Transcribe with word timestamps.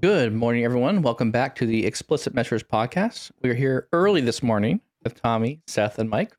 Good 0.00 0.32
morning, 0.32 0.64
everyone. 0.64 1.02
Welcome 1.02 1.30
back 1.32 1.56
to 1.56 1.66
the 1.66 1.84
Explicit 1.84 2.34
Measures 2.34 2.62
podcast. 2.62 3.30
We're 3.42 3.54
here 3.54 3.88
early 3.92 4.20
this 4.20 4.42
morning 4.42 4.80
with 5.02 5.20
Tommy, 5.20 5.60
Seth, 5.66 5.98
and 5.98 6.08
Mike. 6.08 6.32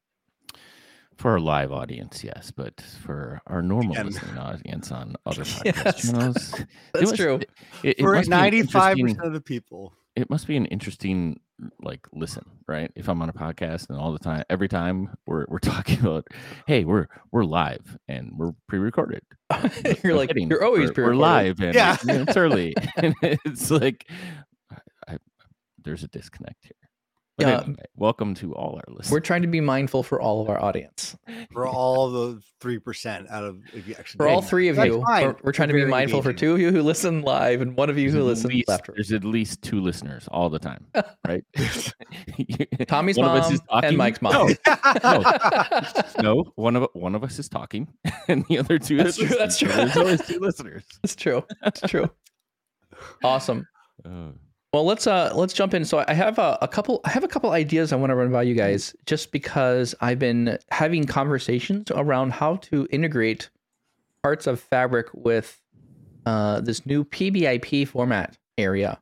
For 1.17 1.31
our 1.31 1.39
live 1.39 1.73
audience, 1.73 2.23
yes, 2.23 2.49
but 2.55 2.79
for 3.03 3.41
our 3.47 3.61
normal 3.61 3.91
Again. 3.91 4.05
listening 4.05 4.37
audience 4.37 4.89
on 4.93 5.17
other 5.25 5.43
podcast 5.43 5.65
Yes. 5.83 6.01
channels, 6.03 6.53
it 6.59 6.67
That's 6.93 7.11
was- 7.11 7.19
true. 7.19 7.35
It, 7.35 7.49
it 7.83 7.99
For 7.99 8.13
must 8.15 8.29
be 8.29 8.33
an 8.35 8.39
ninety-five 8.41 8.97
interesting- 8.97 9.15
percent 9.17 9.27
of 9.27 9.33
the 9.33 9.41
people. 9.41 9.93
It 10.19 10.29
must 10.29 10.47
be 10.47 10.57
an 10.57 10.65
interesting 10.67 11.39
like 11.81 12.07
listen 12.13 12.43
right 12.67 12.91
if 12.95 13.09
i'm 13.09 13.21
on 13.21 13.29
a 13.29 13.33
podcast 13.33 13.89
and 13.89 13.97
all 13.97 14.11
the 14.13 14.19
time 14.19 14.43
every 14.49 14.67
time 14.69 15.09
we're, 15.25 15.45
we're 15.49 15.59
talking 15.73 15.99
about 15.99 16.25
hey 16.67 16.85
we're 16.85 17.07
we're 17.31 17.43
live 17.43 17.97
and 18.07 18.31
we're 18.37 18.51
pre-recorded 18.67 19.21
you're 20.03 20.15
like 20.15 20.29
kidding. 20.29 20.49
you're 20.49 20.63
always 20.63 20.91
we're, 20.95 21.07
we're 21.07 21.15
live 21.15 21.59
and 21.59 21.73
Yeah. 21.75 21.97
it's 22.03 22.37
early 22.37 22.73
and 22.97 23.13
it's 23.21 23.69
like 23.71 24.05
I, 24.71 24.77
I, 25.13 25.17
there's 25.83 26.03
a 26.03 26.07
disconnect 26.07 26.63
here 26.63 26.88
but 27.39 27.47
Yeah. 27.47 27.61
anyway, 27.61 27.75
welcome 27.95 28.33
to 28.35 28.53
all 28.53 28.75
our 28.75 28.83
listeners 28.93 29.11
We're 29.11 29.19
trying 29.21 29.41
to 29.43 29.47
be 29.47 29.61
mindful 29.61 30.03
for 30.03 30.21
all 30.21 30.41
of 30.41 30.49
our 30.49 30.61
audience. 30.61 31.15
For 31.53 31.65
all 31.65 32.11
the 32.11 32.41
three 32.59 32.79
percent 32.79 33.29
out 33.29 33.43
of 33.43 33.61
if 33.73 33.87
you 33.87 33.95
actually 33.97 34.17
For 34.17 34.27
all 34.27 34.41
three 34.41 34.67
of 34.67 34.77
you, 34.77 34.99
we're, 35.07 35.35
we're 35.43 35.51
trying 35.53 35.69
to 35.69 35.73
be 35.73 35.79
Very 35.81 35.89
mindful 35.91 36.21
for 36.21 36.33
two 36.33 36.53
of 36.53 36.59
you 36.59 36.71
who 36.71 36.81
listen 36.81 37.21
live 37.21 37.61
and 37.61 37.77
one 37.77 37.89
of 37.89 37.97
you 37.97 38.11
who 38.11 38.19
at 38.19 38.25
listens 38.25 38.53
least- 38.53 38.69
afterwards. 38.69 39.09
There's 39.09 39.21
at 39.21 39.25
least 39.25 39.61
two 39.61 39.79
listeners 39.81 40.27
all 40.31 40.49
the 40.49 40.59
time, 40.59 40.85
right? 41.27 41.43
Tommy's 42.87 43.17
One 43.17 43.27
mom 43.39 43.59
and 43.83 43.97
Mike's 43.97 44.21
No, 44.21 44.49
mom. 45.03 45.23
no, 46.21 46.51
one 46.55 46.75
of 46.75 46.87
one 46.93 47.15
of 47.15 47.23
us 47.23 47.39
is 47.39 47.47
talking, 47.49 47.87
and 48.27 48.45
the 48.49 48.57
other 48.59 48.77
two. 48.79 48.97
That's 48.97 49.19
are 49.21 49.25
true, 49.27 49.37
that's 49.37 49.61
listening, 49.61 49.61
so 49.61 49.65
true. 49.65 49.75
There's 49.85 49.97
always 49.97 50.27
two 50.27 50.39
listeners. 50.39 50.83
That's 51.01 51.15
true. 51.15 51.43
That's 51.63 51.81
true. 51.81 52.09
Awesome. 53.23 53.65
Uh, 54.05 54.31
Well, 54.71 54.85
let's 54.85 55.07
uh 55.07 55.31
let's 55.33 55.53
jump 55.53 55.73
in. 55.73 55.83
So 55.83 56.03
I 56.07 56.13
have 56.13 56.37
a, 56.37 56.57
a 56.61 56.67
couple 56.67 57.01
I 57.03 57.09
have 57.09 57.23
a 57.23 57.27
couple 57.27 57.51
ideas 57.51 57.91
I 57.91 57.95
want 57.95 58.11
to 58.11 58.15
run 58.15 58.31
by 58.31 58.43
you 58.43 58.53
guys 58.53 58.95
just 59.07 59.31
because 59.31 59.95
I've 59.99 60.19
been 60.19 60.59
having 60.69 61.05
conversations 61.05 61.89
around 61.91 62.33
how 62.33 62.57
to 62.57 62.87
integrate 62.91 63.49
parts 64.21 64.45
of 64.45 64.59
Fabric 64.59 65.07
with 65.13 65.59
uh, 66.25 66.61
this 66.61 66.85
new 66.85 67.03
PBIP 67.03 67.87
format 67.87 68.37
area. 68.57 68.99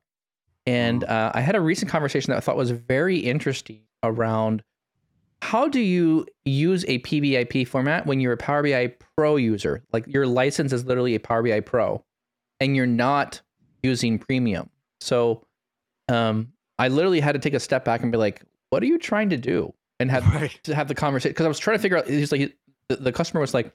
And 0.65 1.03
uh, 1.03 1.31
I 1.33 1.41
had 1.41 1.55
a 1.55 1.61
recent 1.61 1.91
conversation 1.91 2.31
that 2.31 2.37
I 2.37 2.39
thought 2.39 2.55
was 2.55 2.71
very 2.71 3.17
interesting 3.17 3.81
around 4.03 4.63
how 5.41 5.67
do 5.67 5.79
you 5.79 6.25
use 6.45 6.83
a 6.87 6.99
PBIP 6.99 7.67
format 7.67 8.05
when 8.05 8.19
you're 8.19 8.33
a 8.33 8.37
Power 8.37 8.63
BI 8.63 8.93
Pro 9.17 9.35
user? 9.35 9.83
Like 9.91 10.07
your 10.07 10.25
license 10.27 10.71
is 10.71 10.85
literally 10.85 11.15
a 11.15 11.19
Power 11.19 11.43
BI 11.43 11.59
Pro 11.59 12.03
and 12.59 12.75
you're 12.75 12.85
not 12.85 13.41
using 13.83 14.17
premium. 14.17 14.69
So 14.99 15.46
um, 16.07 16.53
I 16.79 16.87
literally 16.87 17.19
had 17.19 17.33
to 17.33 17.39
take 17.39 17.53
a 17.53 17.59
step 17.59 17.85
back 17.85 18.03
and 18.03 18.11
be 18.11 18.17
like, 18.17 18.41
what 18.69 18.83
are 18.83 18.85
you 18.85 18.97
trying 18.97 19.29
to 19.29 19.37
do? 19.37 19.73
And 19.99 20.11
had 20.11 20.25
right. 20.27 20.59
to 20.63 20.75
have 20.75 20.87
the 20.87 20.95
conversation 20.95 21.31
because 21.31 21.45
I 21.45 21.49
was 21.49 21.59
trying 21.59 21.77
to 21.77 21.81
figure 21.81 21.97
out. 21.97 22.07
He's 22.07 22.31
like, 22.31 22.55
the, 22.89 22.97
the 22.97 23.11
customer 23.11 23.41
was 23.41 23.53
like, 23.53 23.73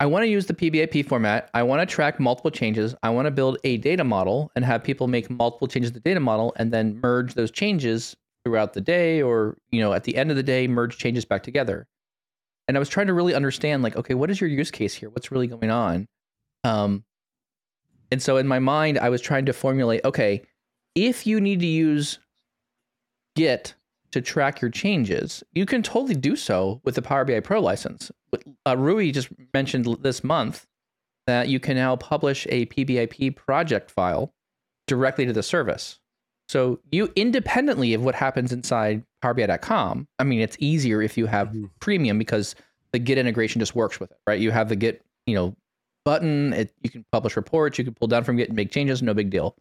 I 0.00 0.06
want 0.06 0.24
to 0.24 0.28
use 0.28 0.46
the 0.46 0.54
PBIP 0.54 1.08
format. 1.08 1.50
I 1.54 1.62
want 1.62 1.80
to 1.80 1.92
track 1.92 2.20
multiple 2.20 2.50
changes. 2.50 2.94
I 3.02 3.10
want 3.10 3.26
to 3.26 3.30
build 3.30 3.58
a 3.64 3.78
data 3.78 4.04
model 4.04 4.52
and 4.54 4.64
have 4.64 4.84
people 4.84 5.08
make 5.08 5.28
multiple 5.30 5.66
changes 5.66 5.90
to 5.90 5.94
the 5.94 6.00
data 6.00 6.20
model 6.20 6.54
and 6.56 6.72
then 6.72 7.00
merge 7.02 7.34
those 7.34 7.50
changes 7.50 8.14
throughout 8.44 8.74
the 8.74 8.80
day 8.80 9.20
or, 9.22 9.56
you 9.70 9.80
know, 9.80 9.92
at 9.92 10.04
the 10.04 10.16
end 10.16 10.30
of 10.30 10.36
the 10.36 10.42
day, 10.42 10.68
merge 10.68 10.98
changes 10.98 11.24
back 11.24 11.42
together. 11.42 11.86
And 12.68 12.76
I 12.76 12.80
was 12.80 12.88
trying 12.88 13.06
to 13.08 13.14
really 13.14 13.34
understand, 13.34 13.82
like, 13.82 13.96
okay, 13.96 14.14
what 14.14 14.30
is 14.30 14.40
your 14.40 14.50
use 14.50 14.70
case 14.70 14.94
here? 14.94 15.08
What's 15.08 15.32
really 15.32 15.46
going 15.46 15.70
on? 15.70 16.06
Um, 16.62 17.04
and 18.12 18.22
so 18.22 18.36
in 18.36 18.46
my 18.46 18.58
mind, 18.58 18.98
I 18.98 19.08
was 19.08 19.20
trying 19.20 19.46
to 19.46 19.52
formulate, 19.52 20.04
okay, 20.04 20.42
if 20.94 21.26
you 21.26 21.40
need 21.40 21.60
to 21.60 21.66
use 21.66 22.18
Git 23.36 23.74
to 24.10 24.20
track 24.20 24.60
your 24.60 24.70
changes, 24.70 25.42
you 25.52 25.66
can 25.66 25.82
totally 25.82 26.14
do 26.14 26.34
so 26.34 26.80
with 26.84 26.94
the 26.94 27.02
Power 27.02 27.24
BI 27.24 27.40
Pro 27.40 27.60
license. 27.60 28.10
Uh, 28.66 28.76
Rui 28.76 29.10
just 29.12 29.28
mentioned 29.54 29.86
this 30.02 30.24
month 30.24 30.66
that 31.26 31.48
you 31.48 31.60
can 31.60 31.76
now 31.76 31.94
publish 31.96 32.46
a 32.50 32.66
PBIP 32.66 33.36
project 33.36 33.90
file 33.90 34.32
directly 34.86 35.26
to 35.26 35.32
the 35.32 35.42
service. 35.42 36.00
So 36.48 36.80
you 36.90 37.12
independently 37.14 37.92
of 37.92 38.02
what 38.02 38.14
happens 38.14 38.52
inside 38.52 39.04
PowerBI.com. 39.22 40.08
I 40.18 40.24
mean, 40.24 40.40
it's 40.40 40.56
easier 40.58 41.02
if 41.02 41.18
you 41.18 41.26
have 41.26 41.48
Mhm. 41.50 41.70
premium 41.80 42.18
because 42.18 42.54
the 42.92 42.98
Git 42.98 43.18
integration 43.18 43.58
just 43.58 43.74
works 43.74 44.00
with 44.00 44.10
it, 44.10 44.16
right? 44.26 44.40
You 44.40 44.50
have 44.50 44.70
the 44.70 44.76
Git, 44.76 45.04
you 45.26 45.34
know, 45.34 45.54
button. 46.06 46.54
It, 46.54 46.72
you 46.82 46.88
can 46.88 47.04
publish 47.12 47.36
reports. 47.36 47.76
You 47.78 47.84
can 47.84 47.92
pull 47.92 48.08
down 48.08 48.24
from 48.24 48.36
Git 48.36 48.48
and 48.48 48.56
make 48.56 48.70
changes. 48.70 49.02
No 49.02 49.12
big 49.12 49.28
deal. 49.28 49.54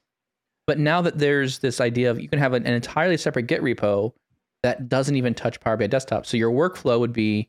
But 0.68 0.80
now 0.80 1.02
that 1.02 1.18
there's 1.18 1.60
this 1.60 1.80
idea 1.80 2.12
of 2.12 2.20
you 2.20 2.28
can 2.28 2.40
have 2.40 2.54
an, 2.54 2.66
an 2.66 2.74
entirely 2.74 3.18
separate 3.18 3.48
Git 3.48 3.62
repo 3.62 4.14
that 4.64 4.90
doesn't 4.90 5.16
even 5.16 5.34
touch 5.34 5.60
Power 5.62 5.78
BI 5.78 5.88
Desktop. 5.88 6.26
So 6.26 6.36
your 6.36 6.52
workflow 6.52 7.00
would 7.00 7.14
be 7.14 7.48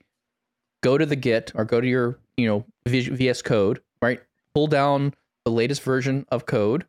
go 0.82 0.96
to 0.96 1.04
the 1.04 1.16
Git 1.16 1.50
or 1.54 1.64
go 1.64 1.80
to 1.80 1.86
your 1.86 2.18
you 2.36 2.46
know 2.46 2.64
VS 2.86 3.42
Code, 3.42 3.82
right? 4.00 4.20
Pull 4.54 4.68
down 4.68 5.12
the 5.44 5.50
latest 5.50 5.82
version 5.82 6.26
of 6.30 6.46
code 6.46 6.86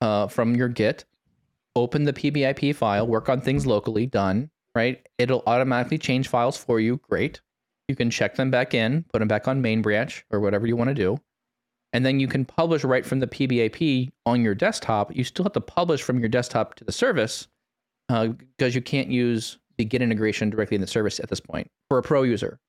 uh, 0.00 0.28
from 0.28 0.56
your 0.56 0.68
Git, 0.68 1.04
open 1.76 2.04
the 2.04 2.12
PBIP 2.12 2.74
file, 2.74 3.06
work 3.06 3.28
on 3.28 3.40
things 3.40 3.66
locally, 3.66 4.06
done, 4.06 4.50
right? 4.74 5.06
It'll 5.18 5.42
automatically 5.46 5.98
change 5.98 6.28
files 6.28 6.56
for 6.56 6.80
you. 6.80 7.00
Great. 7.08 7.40
You 7.88 7.96
can 7.96 8.10
check 8.10 8.36
them 8.36 8.50
back 8.50 8.72
in, 8.72 9.04
put 9.12 9.18
them 9.18 9.28
back 9.28 9.48
on 9.48 9.60
main 9.60 9.82
branch 9.82 10.24
or 10.30 10.40
whatever 10.40 10.66
you 10.66 10.76
want 10.76 10.88
to 10.88 10.94
do. 10.94 11.18
And 11.92 12.06
then 12.06 12.20
you 12.20 12.28
can 12.28 12.44
publish 12.44 12.84
right 12.84 13.04
from 13.04 13.20
the 13.20 13.26
PBIP 13.26 14.10
on 14.24 14.42
your 14.42 14.54
desktop. 14.54 15.14
You 15.14 15.24
still 15.24 15.44
have 15.44 15.52
to 15.54 15.60
publish 15.60 16.02
from 16.02 16.20
your 16.20 16.28
desktop 16.28 16.74
to 16.76 16.84
the 16.84 16.92
service 16.92 17.48
uh, 18.08 18.28
because 18.28 18.74
you 18.74 18.82
can't 18.82 19.08
use 19.08 19.58
the 19.76 19.84
Git 19.84 20.02
integration 20.02 20.50
directly 20.50 20.76
in 20.76 20.80
the 20.80 20.86
service 20.86 21.18
at 21.20 21.28
this 21.28 21.40
point 21.40 21.70
for 21.88 21.98
a 21.98 22.02
pro 22.02 22.22
user. 22.22 22.60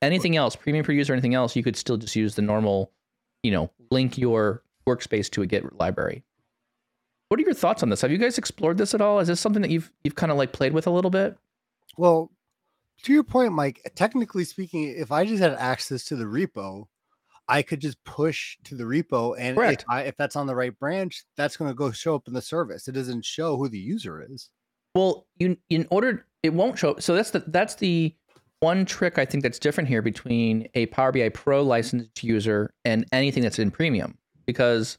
Anything 0.00 0.36
else, 0.36 0.56
premium 0.56 0.84
per 0.84 0.92
user, 0.92 1.12
anything 1.12 1.34
else, 1.34 1.54
you 1.54 1.62
could 1.62 1.76
still 1.76 1.96
just 1.96 2.16
use 2.16 2.34
the 2.34 2.42
normal, 2.42 2.92
you 3.42 3.50
know, 3.50 3.70
link 3.90 4.16
your 4.16 4.62
workspace 4.88 5.30
to 5.30 5.42
a 5.42 5.46
Git 5.46 5.78
library. 5.78 6.24
What 7.28 7.40
are 7.40 7.44
your 7.44 7.54
thoughts 7.54 7.82
on 7.82 7.88
this? 7.88 8.00
Have 8.02 8.10
you 8.10 8.18
guys 8.18 8.36
explored 8.36 8.78
this 8.78 8.94
at 8.94 9.00
all? 9.00 9.18
Is 9.18 9.28
this 9.28 9.40
something 9.40 9.62
that 9.62 9.70
you've 9.70 9.90
you've 10.04 10.14
kind 10.14 10.30
of 10.32 10.38
like 10.38 10.52
played 10.52 10.72
with 10.72 10.86
a 10.86 10.90
little 10.90 11.10
bit? 11.10 11.36
Well, 11.96 12.30
to 13.04 13.12
your 13.12 13.24
point, 13.24 13.52
Mike, 13.52 13.90
technically 13.94 14.44
speaking, 14.44 14.94
if 14.96 15.10
I 15.10 15.24
just 15.24 15.42
had 15.42 15.54
access 15.54 16.04
to 16.04 16.16
the 16.16 16.24
repo, 16.24 16.86
I 17.48 17.62
could 17.62 17.80
just 17.80 18.02
push 18.04 18.56
to 18.64 18.76
the 18.76 18.84
repo, 18.84 19.34
and 19.38 19.58
if, 19.58 19.84
I, 19.88 20.02
if 20.02 20.16
that's 20.16 20.36
on 20.36 20.46
the 20.46 20.54
right 20.54 20.76
branch, 20.78 21.24
that's 21.36 21.56
going 21.56 21.70
to 21.70 21.74
go 21.74 21.90
show 21.90 22.14
up 22.14 22.28
in 22.28 22.34
the 22.34 22.42
service. 22.42 22.88
It 22.88 22.92
doesn't 22.92 23.24
show 23.24 23.56
who 23.56 23.68
the 23.68 23.78
user 23.78 24.24
is. 24.28 24.48
Well, 24.94 25.26
you 25.38 25.56
in 25.70 25.86
order 25.90 26.26
it 26.42 26.52
won't 26.52 26.78
show. 26.78 26.96
So 26.98 27.14
that's 27.14 27.30
the 27.30 27.44
that's 27.46 27.76
the 27.76 28.14
one 28.60 28.84
trick 28.84 29.18
I 29.18 29.24
think 29.24 29.42
that's 29.42 29.58
different 29.58 29.88
here 29.88 30.02
between 30.02 30.68
a 30.74 30.86
Power 30.86 31.12
BI 31.12 31.28
Pro 31.30 31.62
licensed 31.62 32.22
user 32.22 32.72
and 32.84 33.04
anything 33.12 33.42
that's 33.42 33.58
in 33.58 33.70
premium 33.70 34.16
because 34.46 34.98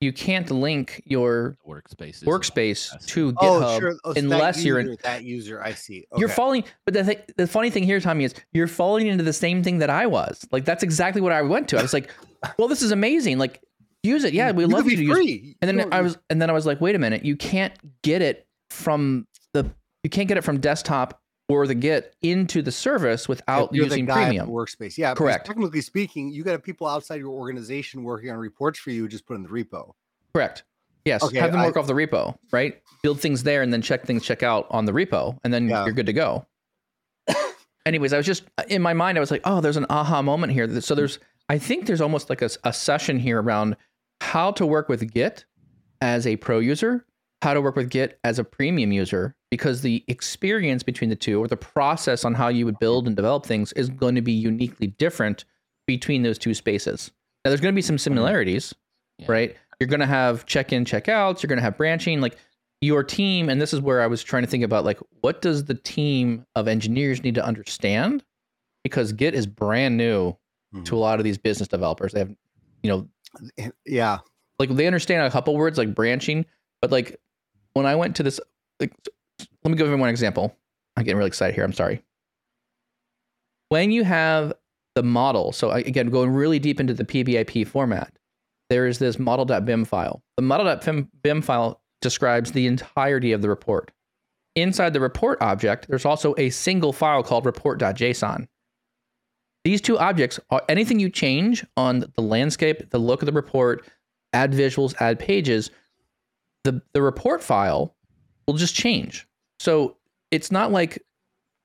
you 0.00 0.12
can't 0.12 0.50
link 0.50 1.02
your 1.06 1.56
workspace. 1.66 2.22
workspace 2.24 3.06
to 3.06 3.32
oh, 3.38 3.42
GitHub 3.42 3.62
oh, 3.62 3.78
sure. 3.80 3.94
Oh, 4.04 4.10
so 4.10 4.14
that 4.14 4.24
unless 4.24 4.64
you're 4.64 4.78
in 4.78 4.96
that 5.02 5.24
user. 5.24 5.62
I 5.62 5.72
see. 5.72 6.06
you're 6.16 6.28
falling 6.28 6.64
but 6.84 6.94
the 6.94 7.02
th- 7.04 7.20
the 7.36 7.46
funny 7.46 7.70
thing 7.70 7.82
here 7.84 7.98
tommy 8.00 8.24
is 8.24 8.34
you're 8.52 8.66
falling 8.68 9.06
into 9.06 9.24
the 9.24 9.32
same 9.32 9.62
thing 9.62 9.78
that 9.78 9.88
i 9.90 10.06
was 10.06 10.46
like 10.52 10.64
that's 10.64 10.82
exactly 10.82 11.20
what 11.22 11.32
i 11.32 11.40
went 11.42 11.68
to 11.68 11.78
i 11.78 11.82
was 11.82 11.92
like 11.94 12.10
well 12.58 12.68
this 12.68 12.82
is 12.82 12.90
amazing 12.92 13.38
like 13.38 13.62
use 14.02 14.22
it 14.24 14.34
yeah 14.34 14.52
we 14.52 14.64
You 14.64 14.68
love 14.68 14.84
you 14.84 14.90
to 14.92 14.96
be 14.98 15.04
use 15.04 15.16
free. 15.16 15.56
and 15.62 15.68
then 15.68 15.78
You 15.86 15.88
i 15.92 16.00
was 16.02 16.18
and 16.30 16.40
then 16.40 16.50
i 16.50 16.52
was 16.52 16.66
like 16.66 16.80
wait 16.80 16.94
a 16.94 16.98
minute 16.98 17.24
you 17.24 17.36
can't 17.36 17.72
get 18.02 18.20
it 18.22 18.46
from 18.70 19.26
the 19.54 19.70
you 20.02 20.10
can't 20.10 20.28
get 20.28 20.36
it 20.36 20.44
from 20.44 20.60
desktop 20.60 21.20
or 21.48 21.66
the 21.66 21.74
git 21.74 22.14
into 22.22 22.60
the 22.62 22.72
service 22.72 23.28
without 23.28 23.72
using 23.74 24.04
guy 24.04 24.12
at 24.12 24.16
the 24.16 24.24
premium 24.38 24.48
workspace. 24.48 24.98
Yeah, 24.98 25.14
Correct. 25.14 25.46
Technically 25.46 25.80
speaking, 25.80 26.30
you 26.30 26.42
got 26.42 26.60
people 26.62 26.86
outside 26.88 27.16
your 27.20 27.30
organization 27.30 28.02
working 28.02 28.30
on 28.30 28.36
reports 28.38 28.78
for 28.78 28.90
you. 28.90 29.06
Just 29.08 29.26
put 29.26 29.36
in 29.36 29.42
the 29.42 29.48
repo. 29.48 29.92
correct 30.34 30.64
yes 31.04 31.22
Okay, 31.22 31.38
have 31.38 31.52
them 31.52 31.60
I- 31.60 31.66
work 31.66 31.76
off 31.76 31.86
the 31.86 31.92
repo 31.94 32.34
right 32.50 32.82
build 33.04 33.20
things 33.20 33.44
there 33.44 33.62
and 33.62 33.72
then 33.72 33.80
check 33.80 34.04
things 34.04 34.24
check 34.24 34.42
out 34.42 34.66
on 34.70 34.86
the 34.86 34.92
repo 34.92 35.38
and 35.44 35.54
then 35.54 35.68
Yeah. 35.68 35.84
you're 35.84 35.94
good 35.94 36.06
to 36.06 36.12
go 36.12 36.44
anyways 37.86 38.12
i 38.12 38.16
was 38.16 38.26
just 38.26 38.42
in 38.68 38.82
my 38.82 38.92
mind 38.92 39.16
i 39.16 39.20
was 39.20 39.30
like 39.30 39.42
oh 39.44 39.60
there's 39.60 39.76
an 39.76 39.86
aha 39.88 40.20
moment 40.20 40.52
here 40.52 40.80
so 40.80 40.96
there's 40.96 41.20
i 41.48 41.58
think 41.58 41.86
there's 41.86 42.00
almost 42.00 42.28
like 42.28 42.42
a, 42.42 42.50
a 42.64 42.72
session 42.72 43.20
here 43.20 43.40
around 43.40 43.76
how 44.20 44.50
to 44.50 44.66
work 44.66 44.88
with 44.88 45.12
git 45.14 45.44
as 46.00 46.26
a 46.26 46.34
pro 46.36 46.58
user 46.58 47.06
how 47.42 47.54
to 47.54 47.60
work 47.60 47.76
with 47.76 47.88
git 47.88 48.18
as 48.24 48.40
a 48.40 48.44
premium 48.44 48.90
user 48.90 49.35
because 49.50 49.82
the 49.82 50.04
experience 50.08 50.82
between 50.82 51.10
the 51.10 51.16
two 51.16 51.42
or 51.42 51.48
the 51.48 51.56
process 51.56 52.24
on 52.24 52.34
how 52.34 52.48
you 52.48 52.64
would 52.64 52.78
build 52.78 53.06
and 53.06 53.16
develop 53.16 53.46
things 53.46 53.72
is 53.72 53.88
going 53.88 54.14
to 54.14 54.20
be 54.20 54.32
uniquely 54.32 54.88
different 54.88 55.44
between 55.86 56.22
those 56.22 56.38
two 56.38 56.54
spaces. 56.54 57.10
Now 57.44 57.50
there's 57.50 57.60
going 57.60 57.72
to 57.72 57.76
be 57.76 57.82
some 57.82 57.96
mm-hmm. 57.96 58.02
similarities 58.02 58.74
Yeah. 59.18 59.26
right? 59.28 59.56
You're 59.78 59.88
going 59.88 60.00
to 60.00 60.06
have 60.06 60.46
check-in 60.46 60.84
check-outs 60.84 61.42
you're 61.42 61.48
going 61.48 61.58
to 61.58 61.62
have 61.62 61.76
branching 61.76 62.20
like 62.20 62.36
your 62.80 63.04
team 63.04 63.48
and 63.48 63.60
this 63.60 63.72
is 63.72 63.80
where 63.80 64.02
i 64.02 64.06
was 64.06 64.22
trying 64.22 64.42
to 64.42 64.48
think 64.48 64.62
about 64.62 64.84
like 64.84 64.98
what 65.22 65.40
does 65.40 65.64
the 65.64 65.74
team 65.74 66.44
of 66.54 66.68
engineers 66.68 67.22
need 67.22 67.34
to 67.34 67.44
understand? 67.44 68.24
Because 68.84 69.12
git 69.12 69.34
is 69.34 69.46
brand 69.46 69.96
new 69.96 70.32
to 70.72 70.78
mm-hmm. 70.78 70.94
a 70.94 70.98
lot 70.98 71.18
of 71.18 71.24
these 71.24 71.38
business 71.38 71.68
developers. 71.68 72.12
They 72.12 72.20
have 72.20 72.34
you 72.82 72.90
know 72.90 73.08
Yeah. 73.86 74.18
like 74.58 74.70
they 74.70 74.86
understand 74.86 75.26
a 75.26 75.30
couple 75.30 75.54
words 75.56 75.78
like 75.78 75.94
branching, 75.94 76.46
but 76.80 76.90
like 76.90 77.20
when 77.74 77.84
I 77.84 77.94
went 77.94 78.16
to 78.16 78.22
this, 78.22 78.40
like, 78.80 78.92
let 79.66 79.72
me 79.72 79.78
give 79.78 79.88
you 79.88 79.96
one 79.96 80.08
example. 80.08 80.56
I'm 80.96 81.02
getting 81.02 81.16
really 81.16 81.26
excited 81.26 81.56
here. 81.56 81.64
I'm 81.64 81.72
sorry. 81.72 82.00
When 83.68 83.90
you 83.90 84.04
have 84.04 84.52
the 84.94 85.02
model, 85.02 85.50
so 85.50 85.72
uh, 85.72 85.78
again, 85.78 86.08
going 86.08 86.30
really 86.30 86.60
deep 86.60 86.78
into 86.78 86.94
the 86.94 87.04
PBIP 87.04 87.66
format, 87.66 88.16
there 88.70 88.86
is 88.86 89.00
this 89.00 89.18
model.bim 89.18 89.84
file. 89.84 90.22
The 90.36 90.42
model.bim 90.42 91.42
file 91.42 91.82
describes 92.00 92.52
the 92.52 92.68
entirety 92.68 93.32
of 93.32 93.42
the 93.42 93.48
report. 93.48 93.90
Inside 94.54 94.92
the 94.92 95.00
report 95.00 95.42
object, 95.42 95.88
there's 95.88 96.04
also 96.04 96.36
a 96.38 96.50
single 96.50 96.92
file 96.92 97.24
called 97.24 97.44
report.json. 97.44 98.46
These 99.64 99.80
two 99.80 99.98
objects 99.98 100.38
are 100.50 100.62
anything 100.68 101.00
you 101.00 101.10
change 101.10 101.66
on 101.76 102.04
the 102.14 102.22
landscape, 102.22 102.90
the 102.90 102.98
look 102.98 103.20
of 103.20 103.26
the 103.26 103.32
report, 103.32 103.84
add 104.32 104.52
visuals, 104.52 104.94
add 105.00 105.18
pages, 105.18 105.72
the, 106.62 106.80
the 106.92 107.02
report 107.02 107.42
file 107.42 107.96
will 108.46 108.54
just 108.54 108.76
change. 108.76 109.25
So 109.58 109.96
it's 110.30 110.50
not 110.50 110.72
like 110.72 111.02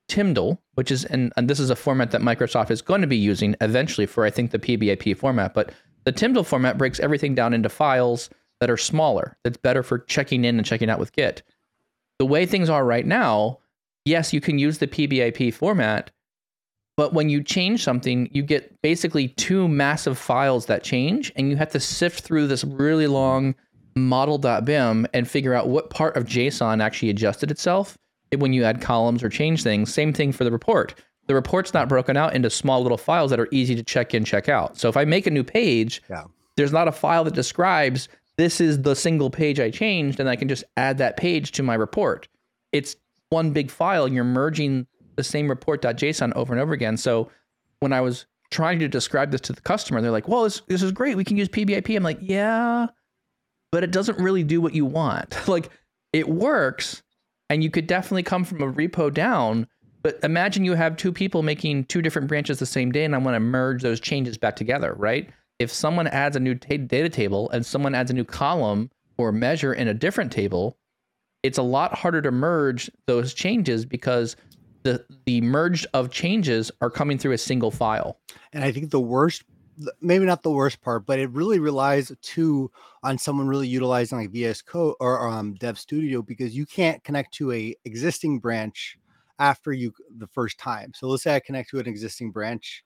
TMDL, 0.09 0.57
which 0.75 0.91
is, 0.91 1.05
and, 1.05 1.31
and 1.37 1.49
this 1.49 1.59
is 1.59 1.69
a 1.69 1.75
format 1.75 2.11
that 2.11 2.21
Microsoft 2.21 2.71
is 2.71 2.81
going 2.81 3.01
to 3.01 3.07
be 3.07 3.17
using 3.17 3.55
eventually 3.61 4.05
for, 4.05 4.25
I 4.25 4.29
think, 4.29 4.51
the 4.51 4.59
PBIP 4.59 5.17
format, 5.17 5.53
but 5.53 5.71
the 6.03 6.13
TMDL 6.13 6.45
format 6.45 6.77
breaks 6.77 6.99
everything 6.99 7.35
down 7.35 7.53
into 7.53 7.69
files 7.69 8.29
that 8.59 8.69
are 8.69 8.77
smaller. 8.77 9.37
That's 9.43 9.57
better 9.57 9.83
for 9.83 9.99
checking 9.99 10.45
in 10.45 10.57
and 10.57 10.65
checking 10.65 10.89
out 10.89 10.99
with 10.99 11.13
Git. 11.13 11.43
The 12.19 12.25
way 12.25 12.45
things 12.45 12.69
are 12.69 12.85
right 12.85 13.05
now, 13.05 13.59
yes, 14.05 14.33
you 14.33 14.41
can 14.41 14.59
use 14.59 14.77
the 14.77 14.87
PBIP 14.87 15.53
format, 15.53 16.11
but 16.97 17.13
when 17.13 17.29
you 17.29 17.41
change 17.41 17.83
something, 17.83 18.29
you 18.31 18.43
get 18.43 18.81
basically 18.81 19.29
two 19.29 19.67
massive 19.67 20.17
files 20.17 20.65
that 20.67 20.83
change, 20.83 21.31
and 21.35 21.49
you 21.49 21.55
have 21.55 21.71
to 21.71 21.79
sift 21.79 22.21
through 22.21 22.47
this 22.47 22.63
really 22.63 23.07
long 23.07 23.55
model.bim 23.95 25.07
and 25.13 25.29
figure 25.29 25.53
out 25.53 25.67
what 25.67 25.89
part 25.89 26.15
of 26.15 26.25
JSON 26.25 26.81
actually 26.81 27.09
adjusted 27.09 27.51
itself 27.51 27.97
when 28.37 28.53
you 28.53 28.63
add 28.63 28.81
columns 28.81 29.23
or 29.23 29.29
change 29.29 29.63
things. 29.63 29.93
Same 29.93 30.13
thing 30.13 30.31
for 30.31 30.43
the 30.43 30.51
report 30.51 30.95
the 31.31 31.35
report's 31.35 31.73
not 31.73 31.87
broken 31.87 32.17
out 32.17 32.35
into 32.35 32.49
small 32.49 32.81
little 32.81 32.97
files 32.97 33.31
that 33.31 33.39
are 33.39 33.47
easy 33.51 33.73
to 33.73 33.83
check 33.83 34.13
in, 34.13 34.25
check 34.25 34.49
out. 34.49 34.77
So 34.77 34.89
if 34.89 34.97
I 34.97 35.05
make 35.05 35.27
a 35.27 35.31
new 35.31 35.45
page, 35.45 36.01
yeah. 36.09 36.25
there's 36.57 36.73
not 36.73 36.89
a 36.89 36.91
file 36.91 37.23
that 37.23 37.33
describes 37.33 38.09
this 38.37 38.59
is 38.59 38.81
the 38.81 38.95
single 38.95 39.29
page 39.29 39.57
I 39.57 39.69
changed, 39.69 40.19
and 40.19 40.27
I 40.27 40.35
can 40.35 40.49
just 40.49 40.65
add 40.75 40.97
that 40.97 41.15
page 41.15 41.53
to 41.53 41.63
my 41.63 41.75
report. 41.75 42.27
It's 42.73 42.97
one 43.29 43.51
big 43.51 43.71
file, 43.71 44.05
and 44.05 44.13
you're 44.13 44.25
merging 44.25 44.87
the 45.15 45.23
same 45.23 45.47
report.json 45.47 46.33
over 46.35 46.53
and 46.53 46.61
over 46.61 46.73
again. 46.73 46.97
So 46.97 47.31
when 47.79 47.93
I 47.93 48.01
was 48.01 48.25
trying 48.49 48.79
to 48.79 48.89
describe 48.89 49.31
this 49.31 49.41
to 49.41 49.53
the 49.53 49.61
customer, 49.61 50.01
they're 50.01 50.11
like, 50.11 50.27
well, 50.27 50.43
this, 50.43 50.61
this 50.67 50.81
is 50.81 50.91
great. 50.91 51.15
We 51.15 51.23
can 51.23 51.37
use 51.37 51.47
PBIP. 51.47 51.95
I'm 51.95 52.03
like, 52.03 52.19
yeah, 52.21 52.87
but 53.71 53.83
it 53.83 53.91
doesn't 53.91 54.19
really 54.19 54.43
do 54.43 54.61
what 54.61 54.73
you 54.73 54.85
want. 54.85 55.35
like 55.47 55.69
it 56.13 56.27
works, 56.27 57.01
and 57.49 57.63
you 57.63 57.69
could 57.69 57.87
definitely 57.87 58.23
come 58.23 58.43
from 58.43 58.61
a 58.61 58.71
repo 58.71 59.13
down 59.13 59.67
but 60.03 60.19
imagine 60.23 60.65
you 60.65 60.73
have 60.73 60.97
two 60.97 61.11
people 61.11 61.43
making 61.43 61.85
two 61.85 62.01
different 62.01 62.27
branches 62.27 62.59
the 62.59 62.65
same 62.65 62.91
day, 62.91 63.05
and 63.05 63.13
I 63.13 63.19
want 63.19 63.35
to 63.35 63.39
merge 63.39 63.83
those 63.83 63.99
changes 63.99 64.37
back 64.37 64.55
together, 64.55 64.95
right? 64.97 65.29
If 65.59 65.71
someone 65.71 66.07
adds 66.07 66.35
a 66.35 66.39
new 66.39 66.55
t- 66.55 66.77
data 66.77 67.09
table 67.09 67.49
and 67.51 67.65
someone 67.65 67.93
adds 67.93 68.09
a 68.09 68.15
new 68.15 68.23
column 68.23 68.89
or 69.17 69.31
measure 69.31 69.73
in 69.73 69.87
a 69.87 69.93
different 69.93 70.31
table, 70.31 70.77
it's 71.43 71.59
a 71.59 71.63
lot 71.63 71.95
harder 71.97 72.21
to 72.23 72.31
merge 72.31 72.89
those 73.05 73.33
changes 73.33 73.85
because 73.85 74.35
the 74.83 75.05
the 75.27 75.41
merged 75.41 75.85
of 75.93 76.09
changes 76.09 76.71
are 76.81 76.89
coming 76.89 77.19
through 77.19 77.33
a 77.33 77.37
single 77.37 77.69
file. 77.69 78.19
And 78.53 78.63
I 78.63 78.71
think 78.71 78.89
the 78.89 78.99
worst 78.99 79.43
maybe 80.01 80.25
not 80.25 80.43
the 80.43 80.51
worst 80.51 80.81
part, 80.81 81.05
but 81.05 81.19
it 81.19 81.29
really 81.31 81.59
relies 81.59 82.11
too 82.21 82.71
on 83.03 83.17
someone 83.17 83.47
really 83.47 83.67
utilizing 83.67 84.17
like 84.17 84.31
VS 84.31 84.61
Code 84.61 84.95
or 84.99 85.27
um, 85.27 85.53
Dev 85.55 85.79
Studio 85.79 86.21
because 86.21 86.55
you 86.55 86.65
can't 86.65 87.03
connect 87.03 87.33
to 87.35 87.51
a 87.51 87.75
existing 87.85 88.39
branch 88.39 88.97
after 89.39 89.73
you 89.73 89.93
the 90.17 90.27
first 90.27 90.57
time. 90.57 90.91
So 90.95 91.07
let's 91.07 91.23
say 91.23 91.35
I 91.35 91.39
connect 91.39 91.69
to 91.71 91.79
an 91.79 91.87
existing 91.87 92.31
branch. 92.31 92.83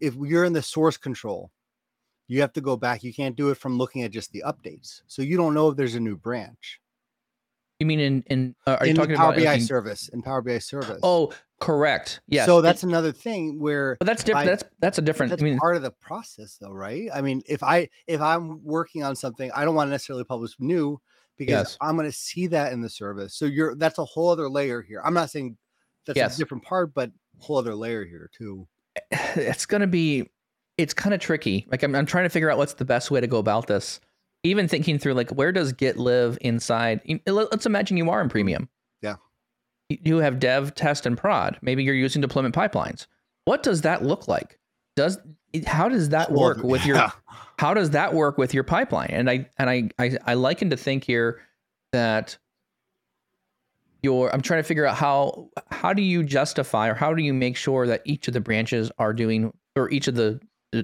If 0.00 0.14
you're 0.14 0.44
in 0.44 0.52
the 0.52 0.62
source 0.62 0.96
control, 0.96 1.50
you 2.28 2.40
have 2.40 2.52
to 2.52 2.60
go 2.60 2.76
back. 2.76 3.02
You 3.02 3.12
can't 3.12 3.36
do 3.36 3.50
it 3.50 3.56
from 3.56 3.76
looking 3.76 4.02
at 4.02 4.12
just 4.12 4.30
the 4.32 4.44
updates. 4.46 5.02
So 5.08 5.20
you 5.20 5.36
don't 5.36 5.52
know 5.52 5.68
if 5.68 5.76
there's 5.76 5.96
a 5.96 6.00
new 6.00 6.16
branch. 6.16 6.80
You 7.80 7.86
mean 7.86 7.98
in 7.98 8.22
in 8.26 8.54
uh, 8.66 8.76
are 8.78 8.84
in 8.84 8.90
you 8.90 8.94
talking 8.94 9.16
Power 9.16 9.32
about 9.32 9.42
BI 9.42 9.54
in, 9.54 9.60
service 9.62 10.08
in 10.08 10.20
Power 10.20 10.42
BI 10.42 10.58
service? 10.58 11.00
Oh, 11.02 11.32
correct. 11.60 12.20
Yes. 12.28 12.44
So 12.44 12.60
that's 12.60 12.84
it, 12.84 12.88
another 12.88 13.10
thing 13.10 13.58
where 13.58 13.96
But 13.98 14.04
that's 14.04 14.22
different. 14.22 14.46
That's 14.46 14.64
that's 14.80 14.98
a 14.98 15.02
different 15.02 15.30
that's 15.30 15.40
I 15.40 15.44
mean 15.46 15.58
part 15.58 15.76
of 15.76 15.82
the 15.82 15.90
process 15.92 16.58
though, 16.60 16.72
right? 16.72 17.08
I 17.12 17.22
mean, 17.22 17.42
if 17.48 17.62
I 17.62 17.88
if 18.06 18.20
I'm 18.20 18.62
working 18.62 19.02
on 19.02 19.16
something, 19.16 19.50
I 19.52 19.64
don't 19.64 19.74
want 19.74 19.88
to 19.88 19.92
necessarily 19.92 20.24
publish 20.24 20.52
new 20.58 21.00
because 21.38 21.70
yes. 21.70 21.78
I'm 21.80 21.96
going 21.96 22.06
to 22.06 22.14
see 22.14 22.48
that 22.48 22.74
in 22.74 22.82
the 22.82 22.90
service. 22.90 23.34
So 23.34 23.46
you're 23.46 23.74
that's 23.74 23.96
a 23.96 24.04
whole 24.04 24.28
other 24.28 24.50
layer 24.50 24.82
here. 24.82 25.00
I'm 25.02 25.14
not 25.14 25.30
saying 25.30 25.56
that's 26.06 26.18
yes. 26.18 26.34
a 26.34 26.38
different 26.38 26.62
part, 26.62 26.92
but 26.92 27.10
whole 27.38 27.56
other 27.56 27.74
layer 27.74 28.04
here 28.04 28.30
too. 28.36 28.68
It's 29.36 29.64
gonna 29.64 29.86
be 29.86 30.28
it's 30.76 30.92
kind 30.92 31.14
of 31.14 31.20
tricky. 31.20 31.66
Like 31.70 31.82
I'm, 31.82 31.94
I'm 31.94 32.06
trying 32.06 32.24
to 32.24 32.30
figure 32.30 32.50
out 32.50 32.58
what's 32.58 32.74
the 32.74 32.84
best 32.84 33.10
way 33.10 33.20
to 33.20 33.26
go 33.26 33.38
about 33.38 33.68
this. 33.68 34.00
Even 34.42 34.68
thinking 34.68 34.98
through 34.98 35.14
like 35.14 35.30
where 35.30 35.52
does 35.52 35.72
Git 35.72 35.98
live 35.98 36.38
inside? 36.40 37.00
Let's 37.26 37.66
imagine 37.66 37.96
you 37.96 38.08
are 38.10 38.22
in 38.22 38.28
premium. 38.28 38.68
Yeah. 39.02 39.16
You 39.88 40.18
have 40.18 40.38
dev, 40.38 40.74
test, 40.74 41.04
and 41.04 41.16
prod. 41.16 41.58
Maybe 41.60 41.84
you're 41.84 41.94
using 41.94 42.22
deployment 42.22 42.54
pipelines. 42.54 43.06
What 43.44 43.62
does 43.62 43.82
that 43.82 44.02
look 44.02 44.28
like? 44.28 44.58
Does 44.96 45.18
how 45.66 45.88
does 45.88 46.10
that 46.10 46.32
work 46.32 46.62
with 46.62 46.86
your 46.86 46.96
yeah. 46.96 47.10
how 47.58 47.74
does 47.74 47.90
that 47.90 48.14
work 48.14 48.38
with 48.38 48.54
your 48.54 48.64
pipeline? 48.64 49.10
And 49.10 49.28
I 49.28 49.48
and 49.58 49.68
I 49.68 49.90
I, 49.98 50.16
I 50.26 50.34
liken 50.34 50.70
to 50.70 50.76
think 50.76 51.04
here 51.04 51.40
that 51.92 52.38
your 54.02 54.32
i'm 54.32 54.40
trying 54.40 54.60
to 54.60 54.66
figure 54.66 54.86
out 54.86 54.96
how 54.96 55.48
how 55.70 55.92
do 55.92 56.02
you 56.02 56.22
justify 56.22 56.88
or 56.88 56.94
how 56.94 57.12
do 57.14 57.22
you 57.22 57.34
make 57.34 57.56
sure 57.56 57.86
that 57.86 58.02
each 58.04 58.28
of 58.28 58.34
the 58.34 58.40
branches 58.40 58.90
are 58.98 59.12
doing 59.12 59.52
or 59.76 59.90
each 59.90 60.08
of 60.08 60.14
the 60.14 60.40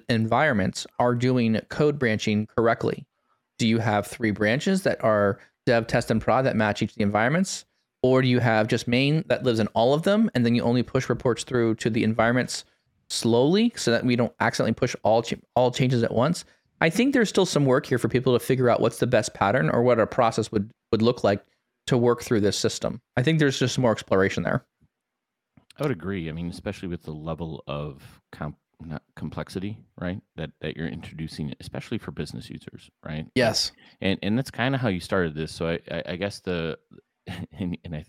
environments 0.09 0.87
are 0.99 1.15
doing 1.15 1.59
code 1.69 1.99
branching 1.99 2.47
correctly 2.47 3.07
do 3.59 3.67
you 3.67 3.79
have 3.79 4.07
three 4.07 4.31
branches 4.31 4.83
that 4.83 5.03
are 5.03 5.39
dev 5.65 5.87
test 5.87 6.11
and 6.11 6.21
prod 6.21 6.45
that 6.45 6.57
match 6.57 6.83
each 6.83 6.91
of 6.91 6.97
the 6.97 7.03
environments 7.03 7.65
or 8.03 8.23
do 8.23 8.29
you 8.29 8.39
have 8.39 8.69
just 8.69 8.87
main 8.87 9.25
that 9.27 9.43
lives 9.43 9.59
in 9.59 9.67
all 9.69 9.95
of 9.95 10.03
them 10.03 10.31
and 10.35 10.45
then 10.45 10.55
you 10.55 10.63
only 10.63 10.83
push 10.83 11.09
reports 11.09 11.45
through 11.45 11.75
to 11.75 11.91
the 11.91 12.05
environments 12.05 12.65
slowly 13.09 13.73
so 13.77 13.91
that 13.91 14.05
we 14.05 14.17
don't 14.17 14.33
accidentally 14.41 14.75
push 14.75 14.95
all 15.03 15.23
ch- 15.23 15.35
all 15.55 15.71
changes 15.71 16.03
at 16.03 16.13
once 16.13 16.45
i 16.81 16.91
think 16.91 17.13
there's 17.13 17.29
still 17.29 17.47
some 17.47 17.65
work 17.65 17.87
here 17.87 17.99
for 17.99 18.09
people 18.09 18.33
to 18.33 18.45
figure 18.45 18.69
out 18.71 18.81
what's 18.81 18.99
the 18.99 19.07
best 19.07 19.35
pattern 19.35 19.71
or 19.71 19.83
what 19.83 19.99
a 19.99 20.07
process 20.07 20.53
would 20.53 20.71
would 20.93 21.03
look 21.03 21.25
like 21.25 21.45
to 21.87 21.97
work 21.97 22.23
through 22.23 22.41
this 22.41 22.59
system. 22.59 23.01
I 23.17 23.23
think 23.23 23.39
there's 23.39 23.59
just 23.59 23.79
more 23.79 23.93
exploration 23.93 24.43
there. 24.43 24.65
I 25.79 25.83
would 25.83 25.93
agree. 25.93 26.29
I 26.29 26.33
mean, 26.33 26.49
especially 26.49 26.89
with 26.89 27.03
the 27.03 27.13
level 27.13 27.63
of 27.67 28.03
comp- 28.33 28.59
complexity, 29.17 29.79
right? 30.01 30.21
That 30.37 30.51
that 30.61 30.77
you're 30.77 30.89
introducing, 30.89 31.53
especially 31.61 31.99
for 31.99 32.11
business 32.11 32.51
users, 32.51 32.91
right? 33.05 33.27
Yes. 33.35 33.73
And 34.01 34.19
and 34.23 34.37
that's 34.37 34.51
kind 34.51 34.75
of 34.75 34.81
how 34.81 34.89
you 34.89 35.01
started 35.01 35.35
this. 35.35 35.53
So 35.53 35.69
I 35.69 35.79
I, 35.91 36.03
I 36.11 36.17
guess 36.17 36.41
the 36.41 36.79
and, 37.59 37.77
and 37.85 37.97
I 37.97 38.05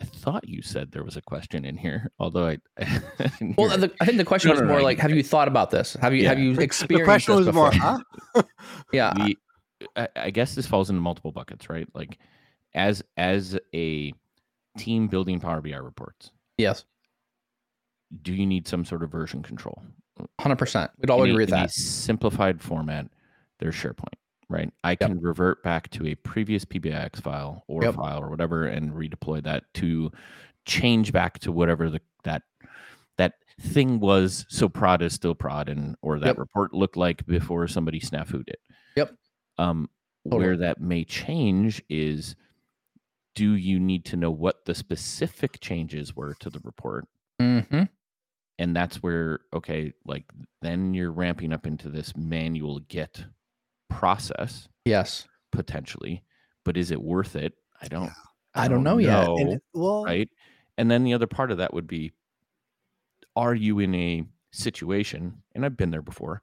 I 0.00 0.04
thought 0.04 0.48
you 0.48 0.62
said 0.62 0.90
there 0.90 1.04
was 1.04 1.16
a 1.16 1.22
question 1.22 1.64
in 1.64 1.76
here, 1.76 2.10
although 2.18 2.46
I. 2.46 2.58
I 2.78 3.54
well, 3.56 3.76
the, 3.76 3.92
I 4.00 4.06
think 4.06 4.18
the 4.18 4.24
question 4.24 4.48
no, 4.48 4.54
was 4.54 4.62
no, 4.62 4.68
more 4.68 4.78
no, 4.78 4.84
like, 4.84 4.98
have 4.98 5.10
you 5.10 5.22
thought 5.22 5.48
about 5.48 5.70
this? 5.70 5.94
Have 6.00 6.14
you 6.14 6.22
yeah. 6.22 6.30
have 6.30 6.38
you 6.38 6.52
experienced? 6.58 7.02
The 7.02 7.04
question 7.04 7.34
was 7.36 7.46
before? 7.46 7.72
more, 7.72 8.00
huh? 8.34 8.42
yeah. 8.92 9.12
The, 9.14 9.36
I, 9.96 10.08
I 10.16 10.30
guess 10.30 10.54
this 10.54 10.66
falls 10.66 10.90
into 10.90 11.02
multiple 11.02 11.32
buckets, 11.32 11.68
right? 11.68 11.86
Like 11.94 12.18
as 12.74 13.02
as 13.16 13.58
a 13.74 14.12
team 14.78 15.08
building 15.08 15.40
Power 15.40 15.60
BI 15.60 15.76
reports. 15.76 16.30
Yes. 16.58 16.84
Do 18.22 18.32
you 18.32 18.46
need 18.46 18.68
some 18.68 18.84
sort 18.84 19.02
of 19.02 19.10
version 19.10 19.42
control? 19.42 19.82
Hundred 20.40 20.56
percent. 20.56 20.90
We'd 20.98 21.10
all 21.10 21.22
in 21.24 21.30
agree 21.30 21.44
a, 21.44 21.46
with 21.46 21.50
that. 21.50 21.70
simplified 21.70 22.60
format. 22.60 23.06
There's 23.58 23.74
SharePoint, 23.74 24.14
right? 24.48 24.72
I 24.84 24.90
yep. 24.90 25.00
can 25.00 25.20
revert 25.20 25.62
back 25.62 25.90
to 25.90 26.06
a 26.06 26.14
previous 26.16 26.64
PBIX 26.64 27.22
file 27.22 27.64
or 27.68 27.82
yep. 27.82 27.94
file 27.94 28.20
or 28.20 28.28
whatever 28.28 28.66
and 28.66 28.92
redeploy 28.92 29.42
that 29.44 29.64
to 29.74 30.10
change 30.66 31.12
back 31.12 31.38
to 31.40 31.52
whatever 31.52 31.90
the 31.90 32.00
that 32.24 32.42
that 33.18 33.34
thing 33.60 34.00
was. 34.00 34.44
So 34.48 34.68
prod 34.68 35.02
is 35.02 35.14
still 35.14 35.34
prod, 35.34 35.68
and 35.68 35.96
or 36.02 36.18
that 36.18 36.26
yep. 36.26 36.38
report 36.38 36.74
looked 36.74 36.96
like 36.96 37.24
before 37.26 37.66
somebody 37.68 38.00
snafu'd 38.00 38.48
it. 38.48 38.60
Yep. 38.96 39.14
Um, 39.58 39.88
totally. 40.24 40.44
where 40.44 40.56
that 40.58 40.80
may 40.80 41.04
change 41.04 41.82
is 41.88 42.36
do 43.34 43.54
you 43.54 43.80
need 43.80 44.04
to 44.06 44.16
know 44.16 44.30
what 44.30 44.64
the 44.66 44.74
specific 44.74 45.60
changes 45.60 46.14
were 46.14 46.34
to 46.40 46.50
the 46.50 46.60
report? 46.64 47.06
Mm-hmm. 47.40 47.84
And 48.62 48.76
that's 48.76 49.02
where, 49.02 49.40
okay, 49.52 49.92
like 50.06 50.24
then 50.60 50.94
you're 50.94 51.10
ramping 51.10 51.52
up 51.52 51.66
into 51.66 51.88
this 51.88 52.16
manual 52.16 52.78
Git 52.78 53.24
process. 53.90 54.68
Yes. 54.84 55.26
Potentially. 55.50 56.22
But 56.64 56.76
is 56.76 56.92
it 56.92 57.02
worth 57.02 57.34
it? 57.34 57.54
I 57.80 57.88
don't. 57.88 58.04
Yeah. 58.04 58.12
I, 58.54 58.64
I, 58.66 58.68
don't, 58.68 58.84
know, 58.84 58.92
know 58.92 58.98
yet. 58.98 59.26
And, 59.26 59.60
well, 59.74 60.04
right. 60.04 60.28
And 60.78 60.88
then 60.88 61.02
the 61.02 61.14
other 61.14 61.26
part 61.26 61.50
of 61.50 61.58
that 61.58 61.74
would 61.74 61.88
be 61.88 62.12
are 63.34 63.52
you 63.54 63.80
in 63.80 63.96
a 63.96 64.24
situation, 64.52 65.42
and 65.56 65.64
I've 65.64 65.76
been 65.76 65.90
there 65.90 66.00
before, 66.00 66.42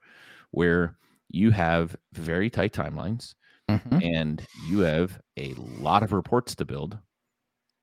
where 0.52 0.98
you 1.30 1.52
have 1.52 1.96
very 2.12 2.50
tight 2.50 2.74
timelines, 2.74 3.34
mm-hmm. 3.70 4.00
and 4.02 4.46
you 4.68 4.80
have 4.80 5.22
a 5.38 5.54
lot 5.54 6.04
of 6.04 6.12
reports 6.12 6.54
to 6.56 6.66
build, 6.66 6.98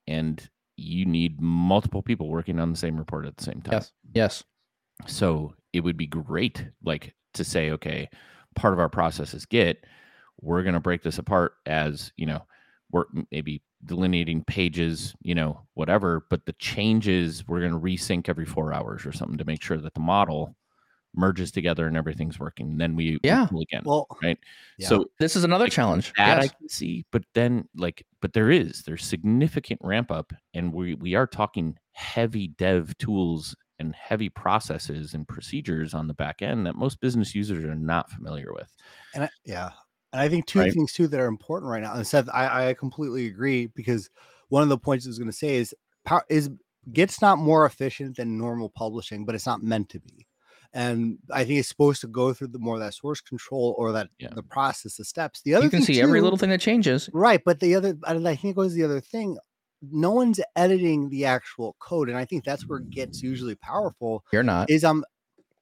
and 0.06 0.46
you 0.76 1.06
need 1.06 1.40
multiple 1.40 2.02
people 2.02 2.28
working 2.28 2.58
on 2.60 2.70
the 2.70 2.78
same 2.78 2.96
report 2.96 3.26
at 3.26 3.36
the 3.36 3.44
same 3.44 3.62
time. 3.62 3.74
Yes. 3.74 3.92
Yes. 4.14 4.44
So 5.06 5.54
it 5.72 5.80
would 5.80 5.96
be 5.96 6.06
great, 6.06 6.66
like 6.84 7.14
to 7.34 7.44
say, 7.44 7.70
okay, 7.70 8.08
part 8.54 8.72
of 8.72 8.80
our 8.80 8.88
process 8.88 9.34
is 9.34 9.46
Git. 9.46 9.84
We're 10.40 10.62
going 10.62 10.74
to 10.74 10.80
break 10.80 11.02
this 11.02 11.18
apart 11.18 11.54
as 11.64 12.12
you 12.16 12.26
know, 12.26 12.46
we're 12.90 13.04
maybe 13.30 13.62
delineating 13.84 14.44
pages, 14.44 15.14
you 15.22 15.34
know, 15.34 15.60
whatever. 15.74 16.26
But 16.30 16.46
the 16.46 16.54
changes 16.54 17.46
we're 17.46 17.60
going 17.60 17.72
to 17.72 17.78
resync 17.78 18.28
every 18.28 18.46
four 18.46 18.72
hours 18.72 19.06
or 19.06 19.12
something 19.12 19.38
to 19.38 19.44
make 19.44 19.62
sure 19.62 19.78
that 19.78 19.94
the 19.94 20.00
model 20.00 20.56
merges 21.16 21.50
together 21.50 21.86
and 21.86 21.96
everything's 21.96 22.38
working. 22.38 22.70
And 22.72 22.80
then 22.80 22.96
we 22.96 23.18
yeah 23.22 23.48
again. 23.60 23.82
Well, 23.84 24.06
right. 24.22 24.38
Yeah. 24.78 24.88
So 24.88 25.06
this 25.18 25.36
is 25.36 25.44
another 25.44 25.64
like, 25.64 25.72
challenge 25.72 26.12
that 26.16 26.42
yes. 26.42 26.44
I 26.44 26.48
can 26.48 26.68
see, 26.68 27.04
but 27.10 27.24
then 27.34 27.68
like, 27.74 28.04
but 28.20 28.32
there 28.32 28.50
is 28.50 28.82
there's 28.84 29.04
significant 29.04 29.80
ramp 29.82 30.10
up, 30.10 30.32
and 30.54 30.72
we 30.72 30.94
we 30.94 31.14
are 31.14 31.26
talking 31.26 31.76
heavy 31.92 32.48
dev 32.48 32.96
tools 32.98 33.56
and 33.78 33.94
heavy 33.94 34.28
processes 34.28 35.14
and 35.14 35.28
procedures 35.28 35.94
on 35.94 36.08
the 36.08 36.14
back 36.14 36.40
end 36.42 36.66
that 36.66 36.74
most 36.74 37.00
business 37.00 37.34
users 37.34 37.64
are 37.64 37.74
not 37.74 38.10
familiar 38.10 38.52
with. 38.52 38.70
And 39.14 39.24
I, 39.24 39.28
yeah, 39.44 39.70
and 40.12 40.20
I 40.20 40.28
think 40.28 40.46
two 40.46 40.60
right? 40.60 40.72
things 40.72 40.92
too 40.92 41.08
that 41.08 41.20
are 41.20 41.26
important 41.26 41.70
right 41.70 41.82
now. 41.82 41.94
And 41.94 42.06
Seth, 42.06 42.28
I, 42.32 42.70
I 42.70 42.74
completely 42.74 43.26
agree 43.26 43.66
because 43.66 44.08
one 44.48 44.62
of 44.62 44.68
the 44.68 44.78
points 44.78 45.06
I 45.06 45.10
was 45.10 45.18
going 45.18 45.30
to 45.30 45.36
say 45.36 45.56
is 45.56 45.74
power 46.04 46.24
is 46.30 46.50
Git's 46.92 47.20
not 47.20 47.38
more 47.38 47.66
efficient 47.66 48.16
than 48.16 48.38
normal 48.38 48.68
publishing, 48.68 49.24
but 49.24 49.34
it's 49.34 49.46
not 49.46 49.62
meant 49.62 49.88
to 49.90 50.00
be 50.00 50.25
and 50.72 51.18
I 51.32 51.44
think 51.44 51.58
it's 51.58 51.68
supposed 51.68 52.00
to 52.02 52.06
go 52.06 52.32
through 52.32 52.48
the 52.48 52.58
more 52.58 52.78
that 52.78 52.94
source 52.94 53.20
control 53.20 53.74
or 53.78 53.92
that 53.92 54.08
yeah. 54.18 54.28
the 54.34 54.42
process, 54.42 54.96
the 54.96 55.04
steps. 55.04 55.42
The 55.42 55.54
other 55.54 55.64
you 55.64 55.70
can 55.70 55.82
see 55.82 55.94
too, 55.94 56.02
every 56.02 56.20
little 56.20 56.38
thing 56.38 56.50
that 56.50 56.60
changes, 56.60 57.08
right? 57.12 57.42
But 57.44 57.60
the 57.60 57.74
other, 57.74 57.96
I 58.06 58.14
think 58.14 58.44
it 58.44 58.56
goes 58.56 58.74
the 58.74 58.84
other 58.84 59.00
thing. 59.00 59.38
No 59.82 60.10
one's 60.10 60.40
editing 60.56 61.10
the 61.10 61.26
actual 61.26 61.76
code, 61.78 62.08
and 62.08 62.16
I 62.16 62.24
think 62.24 62.44
that's 62.44 62.66
where 62.66 62.78
it 62.78 62.90
gets 62.90 63.22
usually 63.22 63.54
powerful. 63.54 64.24
You're 64.32 64.42
not. 64.42 64.70
Is 64.70 64.84
I'm 64.84 64.98
um, 64.98 65.04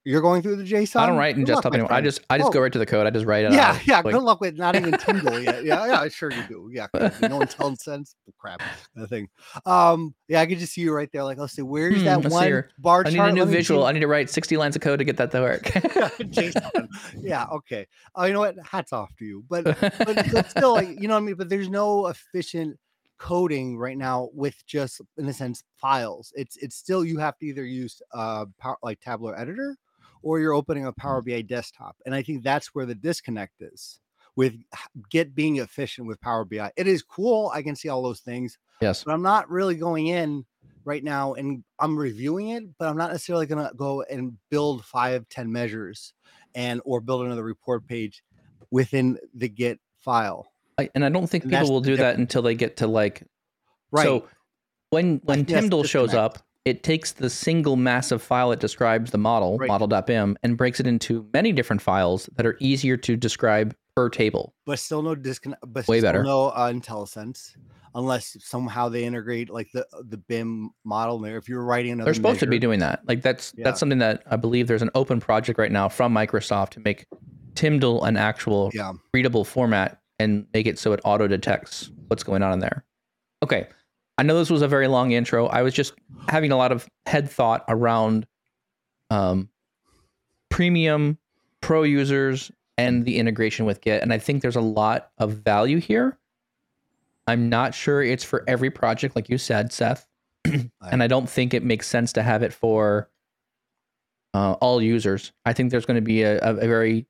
you're 0.05 0.21
going 0.21 0.43
through 0.43 0.57
the 0.57 0.65
JSON. 0.65 1.01
I 1.01 1.07
don't 1.07 1.17
write 1.17 1.37
in 1.37 1.47
just 1.47 1.65
anymore. 1.65 1.93
I 1.93 2.03
just 2.03 2.21
I 2.29 2.37
just 2.37 2.49
oh. 2.49 2.53
go 2.53 2.61
right 2.61 2.73
to 2.73 2.79
the 2.79 2.87
code. 2.87 3.07
I 3.07 3.11
just 3.11 3.25
write 3.25 3.47
it. 3.47 3.53
Yeah, 3.53 3.71
out. 3.71 3.87
yeah. 3.87 4.01
Like, 4.01 4.15
good 4.15 4.23
luck 4.23 4.41
with 4.41 4.57
not 4.57 4.77
even 4.77 4.93
TMDL 4.93 5.43
yet. 5.43 5.65
Yeah, 5.65 5.87
yeah. 5.87 6.01
I 6.01 6.09
sure 6.09 6.31
you 6.31 6.43
do. 6.47 6.71
Yeah, 6.73 6.89
no 6.95 7.41
IntelliSense. 7.41 8.15
Crap, 8.39 8.63
that 8.97 9.09
thing. 9.09 9.29
Um, 9.65 10.15
yeah, 10.29 10.43
I 10.43 10.47
could 10.47 10.59
just 10.59 10.75
see 10.75 10.83
you 10.83 10.93
right 10.93 11.11
there. 11.11 11.25
Like, 11.25 11.39
let's 11.39 11.55
see, 11.55 11.63
where's 11.63 11.97
hmm, 11.97 12.05
that 12.05 12.25
one 12.25 12.65
bar 12.79 13.05
chart? 13.05 13.15
I 13.15 13.31
need 13.31 13.41
a 13.41 13.45
new 13.45 13.51
visual. 13.51 13.87
I 13.87 13.93
need 13.93 14.01
to 14.01 14.07
write 14.07 14.29
60 14.29 14.57
lines 14.59 14.77
of 14.77 14.83
code 14.83 14.99
to 14.99 15.05
get 15.05 15.17
that 15.17 15.31
to 15.31 15.41
work. 15.41 15.63
JSON. 15.65 16.89
Yeah. 17.21 17.47
Okay. 17.47 17.87
Oh, 18.15 18.25
you 18.25 18.35
know 18.35 18.41
what? 18.41 18.57
Hats 18.63 18.93
off 18.93 19.15
to 19.19 19.25
you. 19.25 19.45
But 19.49 19.65
but, 19.65 19.95
but 20.33 20.51
still, 20.51 20.75
like, 20.75 21.01
you 21.01 21.09
know 21.09 21.15
what 21.15 21.23
I 21.23 21.25
mean. 21.25 21.35
But 21.37 21.49
there's 21.49 21.71
no 21.71 22.09
efficient 22.09 22.79
coding 23.19 23.79
right 23.79 23.97
now 23.97 24.29
with 24.35 24.67
just 24.67 25.01
in 25.17 25.29
a 25.29 25.33
sense 25.33 25.63
files 25.77 26.33
it's 26.35 26.57
it's 26.57 26.75
still 26.75 27.05
you 27.05 27.17
have 27.17 27.39
to 27.39 27.47
either 27.47 27.65
use 27.65 28.03
uh 28.13 28.45
power, 28.59 28.77
like 28.83 29.01
Tabular 29.01 29.39
Editor 29.39 29.77
or 30.25 30.41
you're 30.41 30.55
opening 30.55 30.87
a 30.87 30.93
Power 30.93 31.23
mm. 31.23 31.27
BI 31.27 31.43
desktop. 31.43 31.97
And 32.05 32.15
I 32.15 32.23
think 32.23 32.43
that's 32.43 32.75
where 32.75 32.87
the 32.87 32.95
disconnect 32.95 33.61
is 33.61 34.01
with 34.35 34.55
Git 35.11 35.35
being 35.35 35.59
efficient 35.59 36.09
with 36.09 36.21
Power 36.21 36.45
BI. 36.45 36.73
It 36.77 36.89
is 36.89 37.03
cool. 37.03 37.53
I 37.55 37.63
can 37.63 37.77
see 37.77 37.89
all 37.89 38.03
those 38.03 38.21
things. 38.21 38.59
Yes. 38.81 39.05
But 39.05 39.13
I'm 39.13 39.23
not 39.23 39.49
really 39.49 39.77
going 39.77 40.09
in 40.09 40.45
right 40.85 41.05
now 41.05 41.35
and 41.35 41.63
I'm 41.79 41.97
reviewing 41.97 42.49
it, 42.49 42.65
but 42.79 42.89
I'm 42.89 42.97
not 42.97 43.13
necessarily 43.13 43.47
going 43.47 43.65
to 43.65 43.73
go 43.75 44.03
and 44.03 44.37
build 44.51 44.85
five, 44.85 45.29
10 45.29 45.53
measures 45.53 46.15
and 46.55 46.81
or 46.85 47.01
build 47.01 47.25
another 47.25 47.45
report 47.45 47.87
page 47.87 48.25
within 48.71 49.19
the 49.35 49.49
Git 49.49 49.79
file. 50.01 50.51
I, 50.79 50.91
and 50.95 51.05
I 51.05 51.11
don't 51.11 51.29
think 51.29 51.45
and 51.45 51.53
people 51.53 51.71
will 51.71 51.81
do 51.81 51.97
that 51.97 52.19
until 52.19 52.43
they 52.43 52.55
get 52.55 52.79
to 52.79 52.87
like, 52.87 53.23
right. 53.93 54.05
So 54.05 54.27
when, 54.91 55.21
when 55.25 55.45
TMDL 55.45 55.87
shows 55.87 56.15
up, 56.15 56.39
it 56.65 56.83
takes 56.83 57.13
the 57.13 57.29
single 57.29 57.77
massive 57.77 58.23
file 58.23 58.51
that 58.51 58.61
describes 58.61 59.11
the 59.11 59.19
model, 59.19 59.59
right. 59.59 59.69
model.bim, 59.69 60.37
and 60.43 60.57
breaks 60.57 60.81
it 60.81 60.87
into 60.87 61.29
many 61.33 61.53
different 61.53 61.83
files 61.83 62.29
that 62.37 62.47
are 62.47 62.57
easier 62.59 62.97
to 62.97 63.17
describe 63.17 63.75
per 63.95 64.09
table. 64.09 64.55
But 64.65 64.79
still 64.79 65.03
no 65.03 65.15
disconnect, 65.15 65.63
but 65.67 65.87
way 65.87 66.01
better. 66.01 66.23
No 66.23 66.47
uh, 66.49 66.73
IntelliSense, 66.73 67.57
unless 67.95 68.37
somehow 68.41 68.89
they 68.89 69.05
integrate 69.05 69.51
like 69.51 69.69
the 69.73 69.87
the 70.09 70.17
BIM 70.17 70.71
model 70.85 71.19
there. 71.19 71.37
If 71.37 71.49
you're 71.49 71.65
writing 71.65 71.93
another, 71.93 72.07
they're 72.07 72.15
supposed 72.15 72.37
measure, 72.37 72.47
to 72.47 72.51
be 72.51 72.59
doing 72.59 72.81
that. 72.81 73.03
Like 73.07 73.23
that's 73.23 73.53
yeah. 73.57 73.65
that's 73.65 73.79
something 73.79 73.99
that 73.99 74.23
I 74.31 74.37
believe 74.37 74.67
there's 74.67 74.83
an 74.83 74.91
open 74.95 75.21
project 75.21 75.59
right 75.59 75.73
now 75.73 75.89
from 75.89 76.15
Microsoft 76.15 76.71
to 76.71 76.81
make 76.81 77.07
TMDL 77.55 78.07
an 78.07 78.17
actual 78.17 78.71
yeah. 78.73 78.93
readable 79.13 79.45
format 79.45 80.01
and 80.19 80.47
make 80.55 80.67
it 80.67 80.79
so 80.79 80.93
it 80.93 81.01
auto 81.05 81.27
detects 81.27 81.91
what's 82.09 82.23
going 82.23 82.43
on 82.43 82.53
in 82.53 82.59
there. 82.61 82.85
Okay, 83.43 83.69
I 84.17 84.23
know 84.23 84.39
this 84.39 84.51
was 84.51 84.63
a 84.63 84.69
very 84.69 84.87
long 84.87 85.13
intro. 85.13 85.47
I 85.47 85.63
was 85.63 85.75
just 85.75 85.95
having 86.29 86.53
a 86.53 86.57
lot 86.57 86.73
of 86.73 86.89
head 87.07 87.31
thought 87.31 87.65
around 87.69 88.27
um, 89.11 89.49
premium 90.51 91.19
pro 91.61 91.83
users 91.83 92.51
and 92.79 93.05
the 93.05 93.19
integration 93.19 93.67
with 93.67 93.81
Git. 93.81 94.03
And 94.03 94.13
I 94.13 94.19
think 94.19 94.43
there's 94.43 94.57
a 94.57 94.61
lot 94.61 95.11
of 95.19 95.33
value 95.33 95.79
here. 95.79 96.19
I'm 97.27 97.49
not 97.49 97.75
sure 97.75 98.03
it's 98.03 98.25
for 98.25 98.45
every 98.47 98.71
project, 98.71 99.17
like 99.17 99.29
you 99.29 99.39
said, 99.39 99.73
Seth. 99.73 100.07
and 100.45 101.03
I 101.03 101.07
don't 101.07 101.29
think 101.29 101.55
it 101.55 101.65
makes 101.65 101.87
sense 101.87 102.13
to 102.15 102.23
have 102.23 102.43
it 102.43 102.53
for 102.53 103.09
uh, 104.35 104.53
all 104.55 104.83
users. 104.83 105.33
I 105.45 105.53
think 105.53 105.71
there's 105.71 105.87
going 105.87 105.97
to 105.97 106.03
be 106.03 106.23
a, 106.23 106.39
a, 106.39 106.53
very 106.53 107.07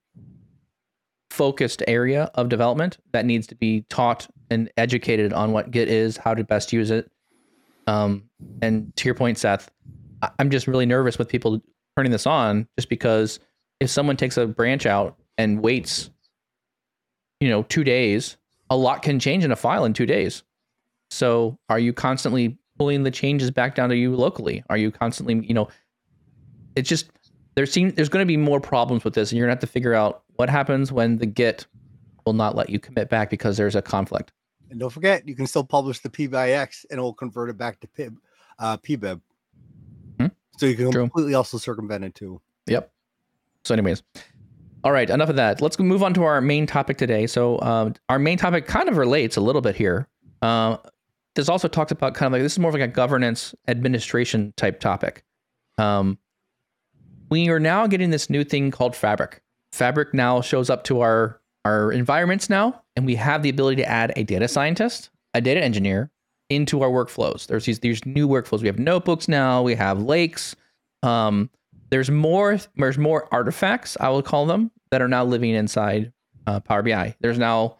focused 1.34 1.82
area 1.88 2.30
of 2.34 2.48
development 2.48 2.98
that 3.12 3.26
needs 3.26 3.46
to 3.48 3.56
be 3.56 3.84
taught 3.88 4.28
and 4.50 4.70
educated 4.76 5.32
on 5.32 5.50
what 5.50 5.72
Git 5.72 5.88
is, 5.88 6.16
how 6.16 6.32
to 6.32 6.44
best 6.44 6.72
use 6.72 6.90
it. 6.90 7.10
Um, 7.88 8.24
and 8.62 8.94
to 8.96 9.06
your 9.06 9.16
point, 9.16 9.36
Seth, 9.36 9.70
I'm 10.38 10.48
just 10.48 10.68
really 10.68 10.86
nervous 10.86 11.18
with 11.18 11.28
people 11.28 11.60
turning 11.96 12.12
this 12.12 12.26
on 12.26 12.68
just 12.78 12.88
because 12.88 13.40
if 13.80 13.90
someone 13.90 14.16
takes 14.16 14.36
a 14.36 14.46
branch 14.46 14.86
out 14.86 15.18
and 15.36 15.60
waits, 15.60 16.10
you 17.40 17.48
know, 17.48 17.64
two 17.64 17.82
days, 17.82 18.36
a 18.70 18.76
lot 18.76 19.02
can 19.02 19.18
change 19.18 19.44
in 19.44 19.50
a 19.50 19.56
file 19.56 19.84
in 19.84 19.92
two 19.92 20.06
days. 20.06 20.44
So 21.10 21.58
are 21.68 21.78
you 21.80 21.92
constantly 21.92 22.56
pulling 22.78 23.02
the 23.02 23.10
changes 23.10 23.50
back 23.50 23.74
down 23.74 23.88
to 23.88 23.96
you 23.96 24.14
locally? 24.14 24.62
Are 24.70 24.76
you 24.76 24.90
constantly, 24.90 25.44
you 25.46 25.54
know, 25.54 25.68
it's 26.76 26.88
just 26.88 27.10
there 27.56 27.66
seems 27.66 27.94
there's 27.94 28.08
going 28.08 28.24
to 28.24 28.26
be 28.26 28.36
more 28.36 28.60
problems 28.60 29.04
with 29.04 29.14
this, 29.14 29.30
and 29.30 29.38
you're 29.38 29.46
going 29.46 29.56
to 29.56 29.60
have 29.60 29.68
to 29.68 29.72
figure 29.72 29.94
out 29.94 30.23
what 30.36 30.50
happens 30.50 30.92
when 30.92 31.18
the 31.18 31.26
Git 31.26 31.66
will 32.26 32.32
not 32.32 32.56
let 32.56 32.70
you 32.70 32.78
commit 32.78 33.08
back 33.08 33.30
because 33.30 33.56
there's 33.56 33.76
a 33.76 33.82
conflict. 33.82 34.32
And 34.70 34.80
don't 34.80 34.90
forget, 34.90 35.26
you 35.28 35.36
can 35.36 35.46
still 35.46 35.64
publish 35.64 36.00
the 36.00 36.08
PBIX 36.08 36.86
and 36.90 36.98
it 36.98 37.02
will 37.02 37.14
convert 37.14 37.50
it 37.50 37.58
back 37.58 37.80
to 37.80 37.88
PIB, 37.88 38.16
uh, 38.58 38.76
PBIP. 38.78 39.20
Hmm? 40.18 40.26
So 40.56 40.66
you 40.66 40.74
can 40.74 40.90
True. 40.90 41.02
completely 41.02 41.34
also 41.34 41.58
circumvent 41.58 42.04
it 42.04 42.14
too. 42.14 42.40
Yep. 42.66 42.90
So, 43.64 43.74
anyways, 43.74 44.02
all 44.82 44.92
right, 44.92 45.08
enough 45.08 45.28
of 45.28 45.36
that. 45.36 45.60
Let's 45.60 45.78
move 45.78 46.02
on 46.02 46.12
to 46.14 46.24
our 46.24 46.40
main 46.40 46.66
topic 46.66 46.98
today. 46.98 47.26
So, 47.26 47.60
um, 47.60 47.94
our 48.08 48.18
main 48.18 48.36
topic 48.36 48.66
kind 48.66 48.88
of 48.88 48.96
relates 48.96 49.36
a 49.36 49.40
little 49.40 49.62
bit 49.62 49.76
here. 49.76 50.08
Uh, 50.42 50.76
this 51.34 51.48
also 51.48 51.68
talks 51.68 51.90
about 51.90 52.14
kind 52.14 52.26
of 52.26 52.32
like 52.32 52.42
this 52.42 52.52
is 52.52 52.58
more 52.58 52.68
of 52.68 52.74
like 52.74 52.82
a 52.82 52.88
governance 52.88 53.54
administration 53.68 54.52
type 54.56 54.80
topic. 54.80 55.24
Um, 55.78 56.18
we 57.30 57.48
are 57.48 57.58
now 57.58 57.86
getting 57.86 58.10
this 58.10 58.28
new 58.30 58.44
thing 58.44 58.70
called 58.70 58.94
Fabric. 58.94 59.40
Fabric 59.74 60.14
now 60.14 60.40
shows 60.40 60.70
up 60.70 60.84
to 60.84 61.00
our 61.00 61.40
our 61.64 61.90
environments 61.90 62.48
now, 62.48 62.82
and 62.94 63.06
we 63.06 63.16
have 63.16 63.42
the 63.42 63.48
ability 63.48 63.82
to 63.82 63.88
add 63.88 64.12
a 64.16 64.22
data 64.22 64.46
scientist, 64.46 65.10
a 65.32 65.40
data 65.40 65.62
engineer 65.62 66.10
into 66.50 66.82
our 66.82 66.90
workflows. 66.90 67.46
There's 67.46 67.64
these 67.64 67.80
these 67.80 68.04
new 68.06 68.28
workflows. 68.28 68.60
We 68.60 68.68
have 68.68 68.78
notebooks 68.78 69.28
now. 69.28 69.62
We 69.62 69.74
have 69.74 70.00
lakes. 70.00 70.54
Um, 71.02 71.50
there's 71.90 72.10
more. 72.10 72.58
There's 72.76 72.98
more 72.98 73.28
artifacts. 73.32 73.96
I 73.98 74.10
will 74.10 74.22
call 74.22 74.46
them 74.46 74.70
that 74.90 75.02
are 75.02 75.08
now 75.08 75.24
living 75.24 75.50
inside 75.50 76.12
uh, 76.46 76.60
Power 76.60 76.82
BI. 76.82 77.16
There's 77.20 77.38
now 77.38 77.78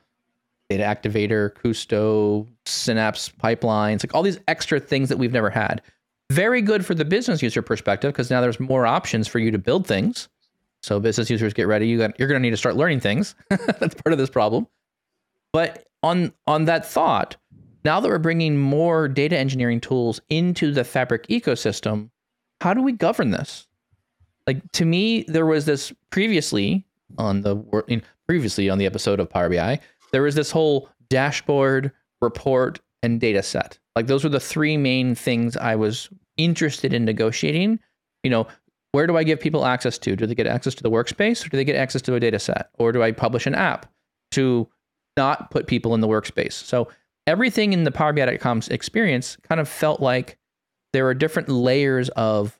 data 0.70 0.82
activator, 0.82 1.52
Kusto, 1.52 2.48
Synapse 2.66 3.28
pipelines, 3.28 4.02
like 4.02 4.14
all 4.14 4.22
these 4.22 4.40
extra 4.48 4.80
things 4.80 5.10
that 5.10 5.18
we've 5.18 5.32
never 5.32 5.50
had. 5.50 5.82
Very 6.32 6.62
good 6.62 6.84
for 6.84 6.94
the 6.94 7.04
business 7.04 7.42
user 7.42 7.62
perspective 7.62 8.12
because 8.12 8.30
now 8.30 8.40
there's 8.40 8.58
more 8.58 8.86
options 8.86 9.28
for 9.28 9.38
you 9.38 9.50
to 9.50 9.58
build 9.58 9.86
things. 9.86 10.28
So 10.84 11.00
business 11.00 11.30
users 11.30 11.54
get 11.54 11.66
ready. 11.66 11.88
You 11.88 11.98
got 11.98 12.18
you're 12.18 12.28
going 12.28 12.40
to 12.40 12.42
need 12.42 12.50
to 12.50 12.58
start 12.58 12.76
learning 12.76 13.00
things. 13.00 13.34
That's 13.48 13.94
part 13.94 14.12
of 14.12 14.18
this 14.18 14.28
problem. 14.28 14.66
But 15.52 15.86
on 16.02 16.32
on 16.46 16.66
that 16.66 16.86
thought, 16.86 17.36
now 17.84 18.00
that 18.00 18.08
we're 18.08 18.18
bringing 18.18 18.58
more 18.58 19.08
data 19.08 19.38
engineering 19.38 19.80
tools 19.80 20.20
into 20.28 20.72
the 20.72 20.84
Fabric 20.84 21.26
ecosystem, 21.28 22.10
how 22.60 22.74
do 22.74 22.82
we 22.82 22.92
govern 22.92 23.30
this? 23.30 23.66
Like 24.46 24.60
to 24.72 24.84
me, 24.84 25.22
there 25.22 25.46
was 25.46 25.64
this 25.64 25.90
previously 26.10 26.84
on 27.16 27.40
the 27.40 27.56
previously 28.26 28.68
on 28.68 28.76
the 28.76 28.86
episode 28.86 29.20
of 29.20 29.30
Power 29.30 29.48
BI, 29.48 29.80
there 30.12 30.22
was 30.22 30.34
this 30.34 30.50
whole 30.50 30.90
dashboard, 31.08 31.92
report, 32.20 32.80
and 33.02 33.20
data 33.20 33.42
set. 33.42 33.78
Like 33.96 34.06
those 34.06 34.22
were 34.22 34.30
the 34.30 34.40
three 34.40 34.76
main 34.76 35.14
things 35.14 35.56
I 35.56 35.76
was 35.76 36.10
interested 36.36 36.92
in 36.92 37.06
negotiating. 37.06 37.80
You 38.22 38.30
know, 38.30 38.46
where 38.94 39.06
do 39.06 39.16
I 39.16 39.24
give 39.24 39.40
people 39.40 39.66
access 39.66 39.98
to? 39.98 40.14
Do 40.14 40.26
they 40.26 40.34
get 40.34 40.46
access 40.46 40.74
to 40.76 40.82
the 40.82 40.90
workspace 40.90 41.44
or 41.44 41.48
do 41.48 41.56
they 41.56 41.64
get 41.64 41.76
access 41.76 42.00
to 42.02 42.14
a 42.14 42.20
data 42.20 42.38
set? 42.38 42.70
Or 42.78 42.92
do 42.92 43.02
I 43.02 43.10
publish 43.10 43.46
an 43.46 43.54
app 43.54 43.86
to 44.32 44.68
not 45.16 45.50
put 45.50 45.66
people 45.66 45.94
in 45.94 46.00
the 46.00 46.08
workspace. 46.08 46.52
So 46.52 46.88
everything 47.26 47.72
in 47.72 47.84
the 47.84 47.90
Power 47.90 48.12
BI.com 48.12 48.62
experience 48.70 49.36
kind 49.48 49.60
of 49.60 49.68
felt 49.68 50.00
like 50.00 50.38
there 50.92 51.06
are 51.08 51.14
different 51.14 51.48
layers 51.48 52.08
of 52.10 52.58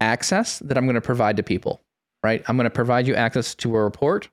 access 0.00 0.58
that 0.60 0.76
I'm 0.76 0.84
going 0.84 0.94
to 0.94 1.00
provide 1.00 1.36
to 1.36 1.42
people, 1.42 1.80
right? 2.22 2.42
I'm 2.48 2.56
going 2.56 2.64
to 2.64 2.70
provide 2.70 3.06
you 3.06 3.14
access 3.14 3.54
to 3.56 3.76
a 3.76 3.82
report 3.82 4.28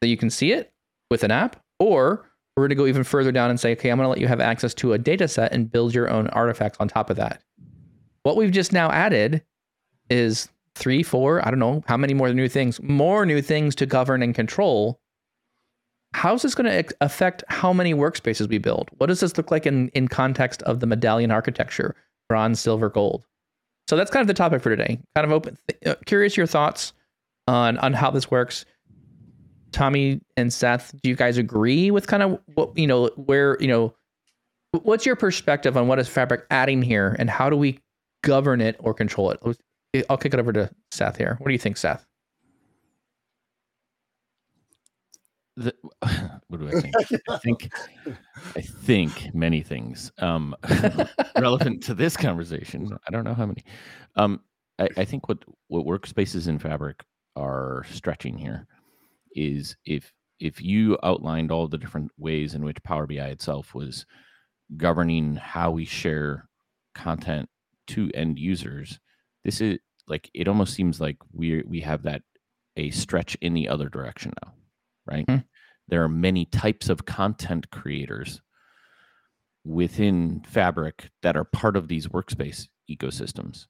that 0.00 0.08
you 0.08 0.16
can 0.16 0.30
see 0.30 0.52
it 0.52 0.72
with 1.10 1.24
an 1.24 1.30
app, 1.30 1.62
or 1.78 2.28
we're 2.56 2.62
going 2.62 2.70
to 2.70 2.74
go 2.74 2.86
even 2.86 3.04
further 3.04 3.32
down 3.32 3.50
and 3.50 3.60
say, 3.60 3.72
okay, 3.72 3.90
I'm 3.90 3.98
going 3.98 4.06
to 4.06 4.10
let 4.10 4.18
you 4.18 4.28
have 4.28 4.40
access 4.40 4.74
to 4.74 4.92
a 4.94 4.98
data 4.98 5.28
set 5.28 5.52
and 5.52 5.70
build 5.70 5.94
your 5.94 6.08
own 6.10 6.28
artifacts 6.28 6.78
on 6.80 6.88
top 6.88 7.10
of 7.10 7.16
that. 7.16 7.42
What 8.22 8.36
we've 8.36 8.50
just 8.50 8.72
now 8.72 8.90
added 8.90 9.42
is 10.10 10.48
three, 10.74 11.02
four, 11.02 11.46
I 11.46 11.50
don't 11.50 11.58
know 11.58 11.82
how 11.86 11.96
many 11.96 12.14
more 12.14 12.32
new 12.32 12.48
things, 12.48 12.82
more 12.82 13.24
new 13.24 13.40
things 13.40 13.74
to 13.76 13.86
govern 13.86 14.22
and 14.22 14.34
control. 14.34 15.00
How's 16.12 16.42
this 16.42 16.54
going 16.54 16.70
to 16.70 16.94
affect 17.00 17.44
how 17.48 17.72
many 17.72 17.94
workspaces 17.94 18.48
we 18.48 18.58
build? 18.58 18.88
What 18.98 19.06
does 19.06 19.20
this 19.20 19.36
look 19.36 19.50
like 19.50 19.66
in, 19.66 19.88
in 19.88 20.08
context 20.08 20.62
of 20.62 20.80
the 20.80 20.86
medallion 20.86 21.30
architecture, 21.30 21.94
bronze, 22.28 22.60
silver, 22.60 22.88
gold? 22.88 23.24
So 23.88 23.96
that's 23.96 24.10
kind 24.10 24.20
of 24.20 24.26
the 24.26 24.34
topic 24.34 24.62
for 24.62 24.70
today. 24.70 24.98
Kind 25.14 25.24
of 25.24 25.32
open, 25.32 25.58
uh, 25.84 25.94
curious 26.06 26.36
your 26.36 26.46
thoughts 26.46 26.92
on 27.46 27.78
on 27.78 27.92
how 27.92 28.10
this 28.10 28.30
works. 28.30 28.64
Tommy 29.72 30.20
and 30.36 30.52
Seth, 30.52 30.94
do 31.02 31.08
you 31.08 31.16
guys 31.16 31.38
agree 31.38 31.90
with 31.90 32.06
kind 32.06 32.22
of 32.22 32.40
what 32.54 32.76
you 32.76 32.86
know 32.86 33.10
where 33.16 33.56
you 33.60 33.68
know 33.68 33.94
what's 34.72 35.06
your 35.06 35.16
perspective 35.16 35.76
on 35.76 35.86
what 35.86 35.98
is 35.98 36.08
Fabric 36.08 36.46
adding 36.50 36.82
here 36.82 37.14
and 37.18 37.30
how 37.30 37.48
do 37.48 37.56
we 37.56 37.78
govern 38.22 38.60
it 38.60 38.76
or 38.80 38.92
control 38.92 39.30
it? 39.30 39.40
I'll 40.08 40.16
kick 40.16 40.34
it 40.34 40.40
over 40.40 40.52
to 40.52 40.70
Seth 40.90 41.16
here. 41.16 41.36
What 41.40 41.48
do 41.48 41.52
you 41.52 41.58
think, 41.58 41.76
Seth? 41.76 42.06
The, 45.56 45.74
what 46.48 46.60
do 46.60 46.68
I 46.68 46.80
think? 46.80 46.94
I 47.28 47.38
think 47.38 47.72
I 48.54 48.60
think 48.60 49.34
many 49.34 49.62
things 49.62 50.12
um, 50.18 50.54
relevant 51.38 51.82
to 51.84 51.94
this 51.94 52.16
conversation. 52.16 52.96
I 53.06 53.10
don't 53.10 53.24
know 53.24 53.34
how 53.34 53.46
many. 53.46 53.64
Um, 54.16 54.40
I, 54.78 54.88
I 54.98 55.04
think 55.04 55.28
what 55.28 55.44
what 55.68 55.86
workspaces 55.86 56.48
in 56.48 56.58
Fabric 56.58 57.02
are 57.36 57.84
stretching 57.90 58.36
here 58.36 58.66
is 59.34 59.76
if 59.86 60.12
if 60.40 60.60
you 60.60 60.98
outlined 61.02 61.50
all 61.50 61.68
the 61.68 61.78
different 61.78 62.10
ways 62.18 62.54
in 62.54 62.64
which 62.64 62.82
Power 62.82 63.06
BI 63.06 63.14
itself 63.14 63.74
was 63.74 64.04
governing 64.76 65.36
how 65.36 65.70
we 65.70 65.84
share 65.84 66.48
content 66.94 67.48
to 67.88 68.10
end 68.14 68.38
users, 68.38 68.98
this 69.46 69.60
is 69.60 69.78
like 70.08 70.28
it 70.34 70.48
almost 70.48 70.74
seems 70.74 71.00
like 71.00 71.18
we 71.32 71.62
we 71.62 71.80
have 71.80 72.02
that 72.02 72.22
a 72.76 72.90
stretch 72.90 73.36
in 73.36 73.54
the 73.54 73.68
other 73.68 73.88
direction 73.88 74.32
now, 74.44 74.52
right? 75.06 75.24
Hmm. 75.24 75.36
There 75.88 76.02
are 76.02 76.08
many 76.08 76.46
types 76.46 76.88
of 76.88 77.06
content 77.06 77.70
creators 77.70 78.42
within 79.64 80.42
Fabric 80.48 81.10
that 81.22 81.36
are 81.36 81.44
part 81.44 81.76
of 81.76 81.86
these 81.86 82.08
workspace 82.08 82.66
ecosystems. 82.90 83.66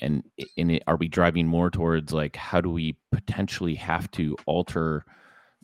And 0.00 0.24
in 0.56 0.70
it, 0.70 0.82
are 0.88 0.96
we 0.96 1.06
driving 1.06 1.46
more 1.46 1.70
towards 1.70 2.12
like 2.12 2.34
how 2.34 2.60
do 2.60 2.68
we 2.68 2.96
potentially 3.12 3.76
have 3.76 4.10
to 4.12 4.36
alter 4.44 5.04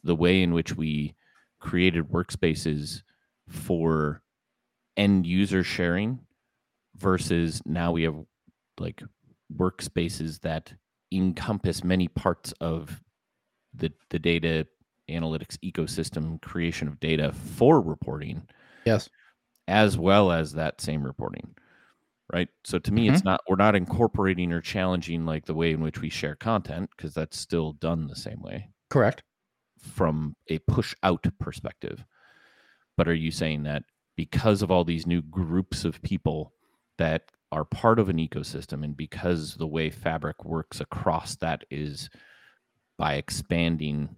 the 0.04 0.14
way 0.14 0.40
in 0.40 0.54
which 0.54 0.76
we 0.76 1.16
created 1.58 2.10
workspaces 2.10 3.02
for 3.48 4.22
end 4.96 5.26
user 5.26 5.64
sharing 5.64 6.20
versus 6.96 7.60
now 7.66 7.90
we 7.90 8.04
have 8.04 8.14
like 8.78 9.02
workspaces 9.54 10.40
that 10.40 10.72
encompass 11.12 11.84
many 11.84 12.08
parts 12.08 12.52
of 12.60 13.02
the 13.74 13.92
the 14.10 14.18
data 14.18 14.66
analytics 15.08 15.56
ecosystem 15.64 16.40
creation 16.42 16.88
of 16.88 16.98
data 16.98 17.32
for 17.32 17.80
reporting 17.80 18.42
yes. 18.84 19.08
as 19.68 19.96
well 19.96 20.32
as 20.32 20.52
that 20.52 20.80
same 20.80 21.04
reporting 21.04 21.54
right? 22.32 22.48
So 22.64 22.78
to 22.78 22.92
me 22.92 23.06
mm-hmm. 23.06 23.14
it's 23.14 23.24
not 23.24 23.40
we're 23.48 23.56
not 23.56 23.76
incorporating 23.76 24.52
or 24.52 24.60
challenging 24.60 25.24
like 25.24 25.46
the 25.46 25.54
way 25.54 25.72
in 25.72 25.80
which 25.80 26.00
we 26.00 26.10
share 26.10 26.34
content 26.34 26.90
because 26.96 27.14
that's 27.14 27.38
still 27.38 27.72
done 27.72 28.06
the 28.06 28.16
same 28.16 28.40
way 28.42 28.68
correct. 28.90 29.22
from 29.78 30.34
a 30.48 30.58
push 30.60 30.94
out 31.02 31.26
perspective. 31.38 32.04
But 32.96 33.08
are 33.08 33.14
you 33.14 33.30
saying 33.30 33.64
that 33.64 33.84
because 34.16 34.62
of 34.62 34.70
all 34.70 34.84
these 34.84 35.06
new 35.06 35.22
groups 35.22 35.84
of 35.84 36.02
people 36.02 36.52
that 36.98 37.30
are 37.52 37.64
part 37.64 37.98
of 37.98 38.08
an 38.08 38.16
ecosystem 38.18 38.82
and 38.84 38.96
because 38.96 39.54
the 39.54 39.66
way 39.66 39.88
fabric 39.90 40.44
works 40.44 40.80
across 40.80 41.36
that 41.36 41.64
is 41.70 42.10
by 42.98 43.14
expanding 43.14 44.08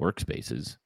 workspaces 0.00 0.76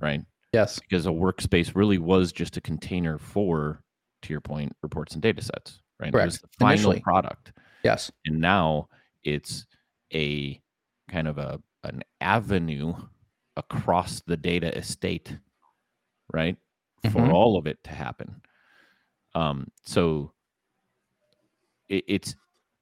right? 0.00 0.22
Yes. 0.52 0.80
Because 0.80 1.06
a 1.06 1.10
workspace 1.10 1.74
really 1.74 1.98
was 1.98 2.32
just 2.32 2.56
a 2.56 2.60
container 2.60 3.18
for 3.18 3.82
to 4.22 4.32
your 4.32 4.40
point 4.40 4.74
reports 4.82 5.14
and 5.14 5.22
data 5.22 5.42
sets 5.42 5.80
right? 6.00 6.12
Correct. 6.12 6.24
it 6.24 6.26
was 6.26 6.40
the 6.40 6.48
final 6.58 6.72
Initially. 6.74 7.00
product. 7.00 7.52
Yes. 7.84 8.10
And 8.26 8.40
now 8.40 8.88
it's 9.22 9.66
a 10.12 10.60
kind 11.10 11.28
of 11.28 11.38
a 11.38 11.60
an 11.84 12.02
avenue 12.20 12.94
across 13.56 14.22
the 14.26 14.36
data 14.36 14.76
estate 14.76 15.36
right? 16.32 16.56
Mm-hmm. 17.04 17.12
for 17.12 17.30
all 17.32 17.56
of 17.56 17.66
it 17.66 17.78
to 17.84 17.90
happen. 17.90 18.40
Um 19.34 19.68
so 19.84 20.32
it, 21.92 22.04
it's 22.08 22.34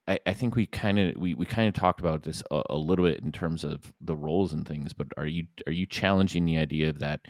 I, 0.09 0.19
I, 0.27 0.33
think 0.33 0.57
we 0.57 0.67
kind 0.67 0.99
of 0.99 1.17
we, 1.17 1.35
we 1.35 1.45
kind 1.45 1.69
of 1.69 1.75
talked 1.75 2.01
about 2.01 2.23
this 2.23 2.43
a, 2.51 2.63
a, 2.71 2.77
little 2.77 3.05
bit 3.05 3.21
in 3.21 3.33
terms 3.33 3.65
of 3.65 3.93
the 4.01 4.17
roles 4.17 4.53
and 4.53 4.67
things 4.67 4.93
but 4.93 5.09
are 5.17 5.27
you 5.27 5.47
are 5.67 5.73
you 5.73 5.87
challenging 5.87 6.47
the 6.47 6.59
idea 6.59 6.93
that 6.95 7.21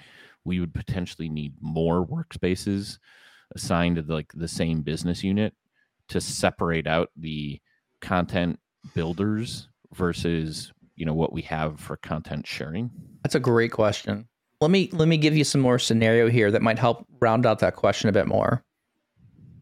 we 0.44 0.60
would 0.60 0.72
potentially 0.72 1.28
need 1.28 1.54
more 1.60 2.06
workspaces 2.06 2.98
assigned 3.54 3.96
to 3.96 4.02
the, 4.02 4.14
like 4.14 4.32
the 4.34 4.48
same 4.48 4.82
business 4.82 5.24
unit 5.24 5.54
to 6.08 6.20
separate 6.20 6.86
out 6.86 7.10
the 7.16 7.60
content 8.00 8.58
builders 8.94 9.68
versus 9.94 10.72
you 10.96 11.06
know 11.06 11.14
what 11.14 11.32
we 11.32 11.42
have 11.42 11.80
for 11.80 11.96
content 11.96 12.46
sharing? 12.46 12.90
That's 13.22 13.34
a 13.34 13.40
great 13.40 13.72
question. 13.72 14.28
Let 14.60 14.70
me 14.70 14.90
let 14.92 15.08
me 15.08 15.16
give 15.16 15.36
you 15.36 15.44
some 15.44 15.60
more 15.60 15.78
scenario 15.78 16.28
here 16.28 16.50
that 16.50 16.62
might 16.62 16.78
help 16.78 17.06
round 17.20 17.46
out 17.46 17.60
that 17.60 17.76
question 17.76 18.08
a 18.08 18.12
bit 18.12 18.26
more. 18.26 18.62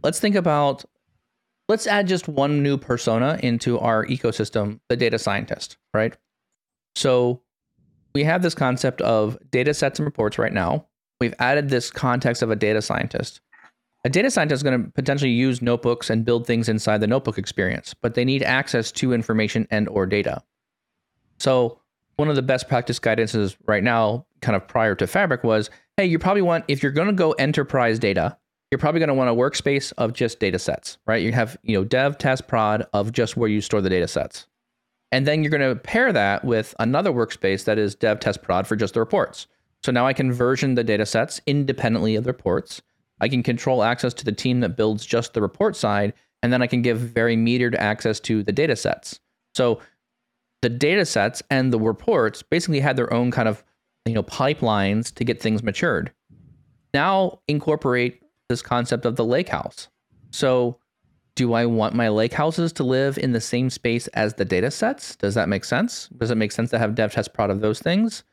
Let's 0.02 0.20
think 0.20 0.34
about 0.34 0.84
let's 1.68 1.86
add 1.86 2.08
just 2.08 2.28
one 2.28 2.62
new 2.62 2.76
persona 2.76 3.38
into 3.42 3.78
our 3.78 4.06
ecosystem, 4.06 4.80
the 4.88 4.96
data 4.96 5.18
scientist, 5.18 5.76
right? 5.92 6.16
So 6.96 7.42
we 8.14 8.24
have 8.24 8.42
this 8.42 8.54
concept 8.54 9.00
of 9.02 9.38
data 9.50 9.74
sets 9.74 9.98
and 9.98 10.06
reports 10.06 10.38
right 10.38 10.52
now. 10.52 10.86
We've 11.20 11.34
added 11.38 11.68
this 11.68 11.90
context 11.90 12.42
of 12.42 12.50
a 12.50 12.56
data 12.56 12.80
scientist. 12.80 13.40
A 14.04 14.08
data 14.08 14.30
scientist 14.30 14.60
is 14.60 14.62
going 14.62 14.82
to 14.84 14.90
potentially 14.92 15.32
use 15.32 15.60
notebooks 15.60 16.08
and 16.08 16.24
build 16.24 16.46
things 16.46 16.68
inside 16.68 16.98
the 16.98 17.06
notebook 17.06 17.36
experience, 17.36 17.94
but 17.94 18.14
they 18.14 18.24
need 18.24 18.42
access 18.42 18.92
to 18.92 19.12
information 19.12 19.66
and 19.70 19.88
or 19.88 20.06
data. 20.06 20.42
So 21.38 21.80
one 22.16 22.28
of 22.28 22.36
the 22.36 22.42
best 22.42 22.68
practice 22.68 22.98
guidances 22.98 23.56
right 23.66 23.82
now, 23.82 24.26
kind 24.40 24.56
of 24.56 24.66
prior 24.66 24.94
to 24.94 25.06
Fabric, 25.06 25.44
was, 25.44 25.68
hey, 25.96 26.06
you 26.06 26.18
probably 26.18 26.42
want 26.42 26.64
if 26.68 26.82
you're 26.82 26.92
going 26.92 27.08
to 27.08 27.12
go 27.12 27.32
enterprise 27.32 27.98
data, 27.98 28.36
you're 28.70 28.78
probably 28.78 29.00
going 29.00 29.08
to 29.08 29.14
want 29.14 29.30
a 29.30 29.34
workspace 29.34 29.92
of 29.98 30.12
just 30.12 30.40
data 30.40 30.58
sets, 30.58 30.98
right? 31.06 31.22
You 31.22 31.32
have, 31.32 31.56
you 31.62 31.76
know, 31.76 31.84
dev, 31.84 32.18
test, 32.18 32.48
prod 32.48 32.86
of 32.92 33.12
just 33.12 33.36
where 33.36 33.48
you 33.48 33.60
store 33.60 33.80
the 33.80 33.88
data 33.88 34.08
sets. 34.08 34.46
And 35.10 35.26
then 35.26 35.42
you're 35.42 35.50
going 35.50 35.74
to 35.74 35.80
pair 35.80 36.12
that 36.12 36.44
with 36.44 36.74
another 36.78 37.10
workspace 37.10 37.64
that 37.64 37.78
is 37.78 37.94
dev, 37.94 38.20
test, 38.20 38.42
prod 38.42 38.66
for 38.66 38.76
just 38.76 38.94
the 38.94 39.00
reports. 39.00 39.46
So 39.82 39.90
now 39.92 40.06
I 40.06 40.12
can 40.12 40.32
version 40.32 40.74
the 40.74 40.84
data 40.84 41.06
sets 41.06 41.40
independently 41.46 42.14
of 42.16 42.24
the 42.24 42.30
reports. 42.30 42.82
I 43.20 43.28
can 43.28 43.42
control 43.42 43.82
access 43.82 44.12
to 44.14 44.24
the 44.24 44.32
team 44.32 44.60
that 44.60 44.76
builds 44.76 45.06
just 45.06 45.32
the 45.32 45.40
report 45.40 45.76
side, 45.76 46.12
and 46.42 46.52
then 46.52 46.62
I 46.62 46.66
can 46.66 46.82
give 46.82 46.98
very 46.98 47.36
metered 47.36 47.74
access 47.74 48.20
to 48.20 48.42
the 48.42 48.52
data 48.52 48.76
sets. 48.76 49.18
So 49.54 49.80
the 50.62 50.68
data 50.68 51.06
sets 51.06 51.42
and 51.50 51.72
the 51.72 51.80
reports 51.80 52.42
basically 52.42 52.80
had 52.80 52.96
their 52.96 53.12
own 53.12 53.30
kind 53.30 53.48
of, 53.48 53.64
you 54.04 54.14
know, 54.14 54.22
pipelines 54.22 55.12
to 55.14 55.24
get 55.24 55.40
things 55.40 55.62
matured. 55.62 56.12
Now 56.92 57.40
incorporate 57.48 58.22
this 58.48 58.62
concept 58.62 59.04
of 59.04 59.16
the 59.16 59.24
lake 59.24 59.48
house. 59.48 59.88
So, 60.30 60.78
do 61.34 61.52
I 61.52 61.66
want 61.66 61.94
my 61.94 62.08
lake 62.08 62.32
houses 62.32 62.72
to 62.74 62.82
live 62.82 63.16
in 63.16 63.30
the 63.30 63.40
same 63.40 63.70
space 63.70 64.08
as 64.08 64.34
the 64.34 64.44
data 64.44 64.72
sets? 64.72 65.14
Does 65.14 65.34
that 65.34 65.48
make 65.48 65.64
sense? 65.64 66.08
Does 66.16 66.32
it 66.32 66.34
make 66.34 66.50
sense 66.50 66.70
to 66.70 66.80
have 66.80 66.96
dev 66.96 67.12
test 67.12 67.32
prod 67.32 67.50
of 67.50 67.60
those 67.60 67.78
things? 67.78 68.24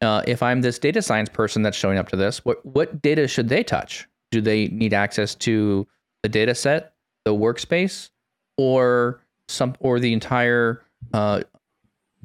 Uh, 0.00 0.22
if 0.26 0.42
I'm 0.42 0.60
this 0.60 0.78
data 0.78 1.00
science 1.00 1.28
person 1.28 1.62
that's 1.62 1.76
showing 1.76 1.96
up 1.96 2.08
to 2.08 2.16
this, 2.16 2.44
what 2.44 2.64
what 2.66 3.00
data 3.00 3.28
should 3.28 3.48
they 3.48 3.62
touch? 3.62 4.08
Do 4.32 4.40
they 4.40 4.66
need 4.68 4.92
access 4.92 5.34
to 5.36 5.86
the 6.24 6.28
data 6.28 6.54
set, 6.54 6.94
the 7.24 7.32
workspace, 7.32 8.10
or 8.58 9.20
some 9.46 9.76
or 9.78 10.00
the 10.00 10.12
entire 10.12 10.82
uh, 11.12 11.42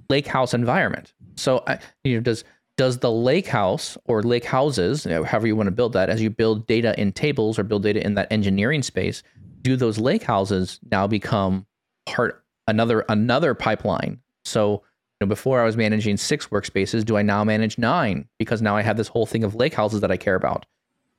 lake 0.09 0.25
house 0.25 0.55
environment? 0.55 1.13
So, 1.35 1.63
you 2.03 2.15
know, 2.15 2.21
does 2.21 2.43
does 2.79 2.99
the 2.99 3.11
lake 3.11 3.47
house 3.47 3.97
or 4.05 4.23
lake 4.23 4.45
houses, 4.45 5.03
you 5.03 5.11
know, 5.11 5.25
however 5.25 5.47
you 5.47 5.55
want 5.57 5.67
to 5.67 5.71
build 5.71 5.91
that, 5.91 6.09
as 6.09 6.21
you 6.21 6.29
build 6.29 6.65
data 6.65 6.97
in 6.97 7.11
tables 7.11 7.59
or 7.59 7.63
build 7.63 7.83
data 7.83 8.01
in 8.01 8.13
that 8.13 8.31
engineering 8.31 8.81
space, 8.81 9.21
do 9.63 9.75
those 9.75 9.97
lake 9.97 10.23
houses 10.23 10.79
now 10.89 11.05
become 11.05 11.65
part 12.05 12.41
another 12.67 13.03
another 13.09 13.53
pipeline? 13.53 14.21
So 14.45 14.83
know, 15.21 15.27
before 15.27 15.61
I 15.61 15.65
was 15.65 15.75
managing 15.75 16.17
six 16.17 16.47
workspaces. 16.47 17.03
Do 17.03 17.17
I 17.17 17.21
now 17.21 17.43
manage 17.43 17.77
nine 17.77 18.27
because 18.37 18.61
now 18.61 18.75
I 18.75 18.81
have 18.81 18.97
this 18.97 19.07
whole 19.07 19.25
thing 19.25 19.43
of 19.43 19.55
lake 19.55 19.73
houses 19.73 20.01
that 20.01 20.11
I 20.11 20.17
care 20.17 20.35
about? 20.35 20.65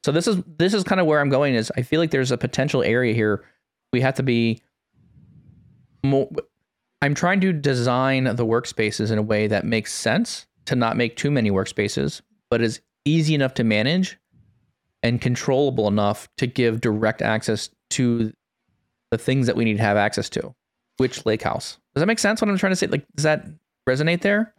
So 0.04 0.12
this 0.12 0.26
is 0.26 0.42
this 0.46 0.72
is 0.72 0.84
kind 0.84 1.00
of 1.00 1.06
where 1.06 1.20
I'm 1.20 1.28
going. 1.28 1.54
Is 1.54 1.70
I 1.76 1.82
feel 1.82 2.00
like 2.00 2.10
there's 2.10 2.30
a 2.30 2.38
potential 2.38 2.82
area 2.82 3.12
here. 3.12 3.44
We 3.92 4.00
have 4.00 4.14
to 4.14 4.22
be 4.22 4.62
more. 6.02 6.28
I'm 7.02 7.14
trying 7.14 7.40
to 7.42 7.52
design 7.52 8.24
the 8.24 8.46
workspaces 8.46 9.10
in 9.10 9.18
a 9.18 9.22
way 9.22 9.46
that 9.46 9.64
makes 9.64 9.92
sense 9.92 10.46
to 10.66 10.76
not 10.76 10.96
make 10.96 11.16
too 11.16 11.30
many 11.30 11.50
workspaces, 11.50 12.20
but 12.50 12.60
is 12.60 12.80
easy 13.04 13.34
enough 13.34 13.54
to 13.54 13.64
manage 13.64 14.18
and 15.02 15.20
controllable 15.20 15.88
enough 15.88 16.28
to 16.36 16.46
give 16.46 16.80
direct 16.80 17.22
access 17.22 17.70
to 17.90 18.32
the 19.10 19.18
things 19.18 19.46
that 19.46 19.56
we 19.56 19.64
need 19.64 19.76
to 19.78 19.82
have 19.82 19.96
access 19.96 20.28
to. 20.30 20.54
Which 20.98 21.24
lake 21.24 21.42
house? 21.42 21.78
Does 21.94 22.02
that 22.02 22.06
make 22.06 22.18
sense? 22.18 22.40
What 22.40 22.50
I'm 22.50 22.58
trying 22.58 22.72
to 22.72 22.76
say? 22.76 22.86
Like, 22.86 23.06
does 23.16 23.24
that 23.24 23.46
resonate 23.88 24.20
there? 24.20 24.54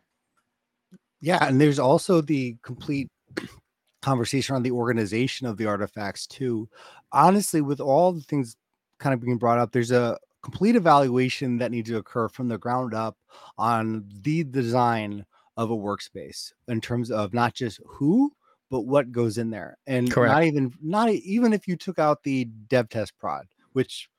Yeah, 1.22 1.46
and 1.46 1.62
there's 1.62 1.80
also 1.80 2.22
the 2.22 2.58
complete 2.64 3.10
conversation 4.02 4.56
on 4.56 4.64
the 4.64 4.72
organization 4.72 5.46
of 5.46 5.58
the 5.58 5.68
artifacts 5.68 6.26
too. 6.26 6.68
Honestly, 7.12 7.62
with 7.62 7.80
all 7.80 8.12
the 8.12 8.22
things 8.22 8.56
kind 9.00 9.14
of 9.14 9.22
being 9.22 9.38
brought 9.38 9.60
up, 9.60 9.72
there's 9.72 9.92
a 9.92 10.18
complete 10.42 10.76
evaluation 10.76 11.60
that 11.60 11.72
needs 11.72 11.90
to 11.90 11.98
occur 11.98 12.28
from 12.28 12.48
the 12.48 12.58
ground 12.58 12.96
up 12.96 13.16
on 13.60 14.04
the 14.24 14.44
design 14.44 15.24
of 15.62 15.69
a 15.69 15.76
workspace 15.78 16.54
in 16.67 16.82
terms 16.82 17.12
of 17.12 17.34
not 17.34 17.54
just 17.54 17.80
who 17.86 18.32
but 18.71 18.82
what 18.82 19.12
goes 19.12 19.38
in 19.38 19.52
there 19.52 19.78
and 19.86 20.10
Correct. 20.12 20.32
not 20.32 20.43
even 20.43 20.74
not 20.82 21.10
even 21.10 21.54
if 21.54 21.67
you 21.67 21.76
took 21.76 22.00
out 22.00 22.24
the 22.24 22.45
dev 22.67 22.89
test 22.89 23.15
prod 23.19 23.45
which 23.74 24.10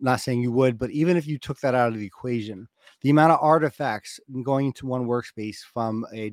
not 0.00 0.20
saying 0.20 0.40
you 0.40 0.50
would 0.50 0.76
but 0.76 0.90
even 0.90 1.16
if 1.16 1.26
you 1.26 1.38
took 1.38 1.60
that 1.60 1.74
out 1.74 1.92
of 1.92 1.98
the 1.98 2.06
equation 2.06 2.66
the 3.02 3.10
amount 3.10 3.30
of 3.32 3.38
artifacts 3.40 4.18
going 4.42 4.66
into 4.66 4.86
one 4.86 5.06
workspace 5.06 5.58
from 5.72 6.04
a 6.12 6.32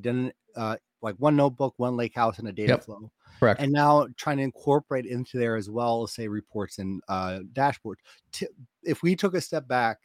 uh, 0.56 0.76
like 1.00 1.14
one 1.18 1.36
notebook 1.36 1.74
one 1.76 1.96
lake 1.96 2.14
house 2.14 2.38
and 2.40 2.48
a 2.48 2.52
data 2.52 2.72
Yep. 2.72 2.84
flow 2.84 3.10
Correct. 3.38 3.60
and 3.60 3.70
now 3.70 4.08
trying 4.16 4.38
to 4.38 4.42
incorporate 4.42 5.06
into 5.06 5.38
there 5.38 5.54
as 5.54 5.70
well 5.70 6.06
say 6.06 6.26
reports 6.26 6.78
and 6.78 7.00
uh, 7.08 7.40
dashboard 7.52 7.98
T- 8.32 8.48
if 8.82 9.02
we 9.02 9.14
took 9.14 9.34
a 9.34 9.40
step 9.40 9.68
back 9.68 9.98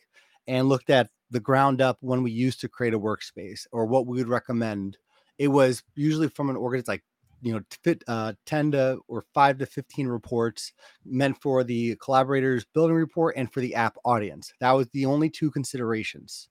and 0.48 0.68
looked 0.70 0.90
at 0.90 1.10
the 1.30 1.40
ground 1.40 1.82
up 1.82 1.98
when 2.02 2.24
we 2.24 2.32
used 2.32 2.60
to 2.62 2.68
create 2.68 2.94
a 2.94 3.00
workspace 3.00 3.66
or 3.72 3.86
what 3.86 4.06
we 4.08 4.18
would 4.18 4.28
recommend 4.28 4.98
it 5.38 5.48
was 5.48 5.82
usually 5.96 6.28
from 6.28 6.50
an 6.50 6.56
organ 6.56 6.80
it's 6.80 6.90
like 6.90 7.04
you 7.42 7.54
know 7.54 7.62
fit, 7.84 8.04
uh, 8.08 8.34
10 8.46 8.72
to 8.72 9.00
or 9.08 9.24
5 9.34 9.58
to 9.60 9.66
15 9.66 10.08
reports 10.08 10.74
meant 11.06 11.42
for 11.42 11.64
the 11.64 11.96
collaborators 12.04 12.66
building 12.74 12.96
report 12.96 13.36
and 13.38 13.52
for 13.52 13.62
the 13.62 13.74
app 13.76 13.96
audience 14.06 14.52
that 14.60 14.72
was 14.72 14.88
the 14.90 15.06
only 15.06 15.30
two 15.30 15.50
considerations 15.52 16.50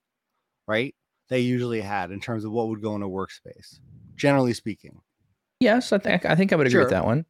right 0.67 0.95
they 1.29 1.39
usually 1.39 1.79
had 1.81 2.11
in 2.11 2.19
terms 2.19 2.43
of 2.43 2.51
what 2.51 2.67
would 2.67 2.81
go 2.81 2.95
in 2.95 3.03
a 3.03 3.07
workspace 3.07 3.79
generally 4.15 4.53
speaking 4.53 4.99
Yes, 5.59 5.93
I 5.93 5.99
think 5.99 6.25
I 6.25 6.33
think 6.35 6.51
I 6.51 6.55
would 6.55 6.65
agree 6.65 6.79
with 6.81 6.89
that 6.89 7.05
one. 7.05 7.23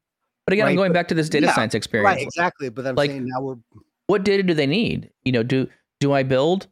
But 0.45 0.54
again, 0.54 0.65
I'm 0.65 0.78
going 0.78 0.91
but- 0.93 1.00
back 1.00 1.10
to 1.10 1.13
this 1.13 1.28
data 1.28 1.47
yeah, 1.47 1.54
science 1.54 1.76
experience. 1.76 2.06
right 2.15 2.21
exactly 2.21 2.69
but 2.69 2.88
i'm 2.88 2.95
Like- 2.95 3.10
saying 3.12 3.26
now 3.28 3.41
we're 3.41 3.56
what 4.08 4.24
data 4.24 4.43
do 4.43 4.54
they 4.54 4.67
need? 4.67 5.10
You 5.24 5.32
know, 5.32 5.43
do 5.43 5.67
do 6.02 6.12
I 6.12 6.24
build 6.24 6.68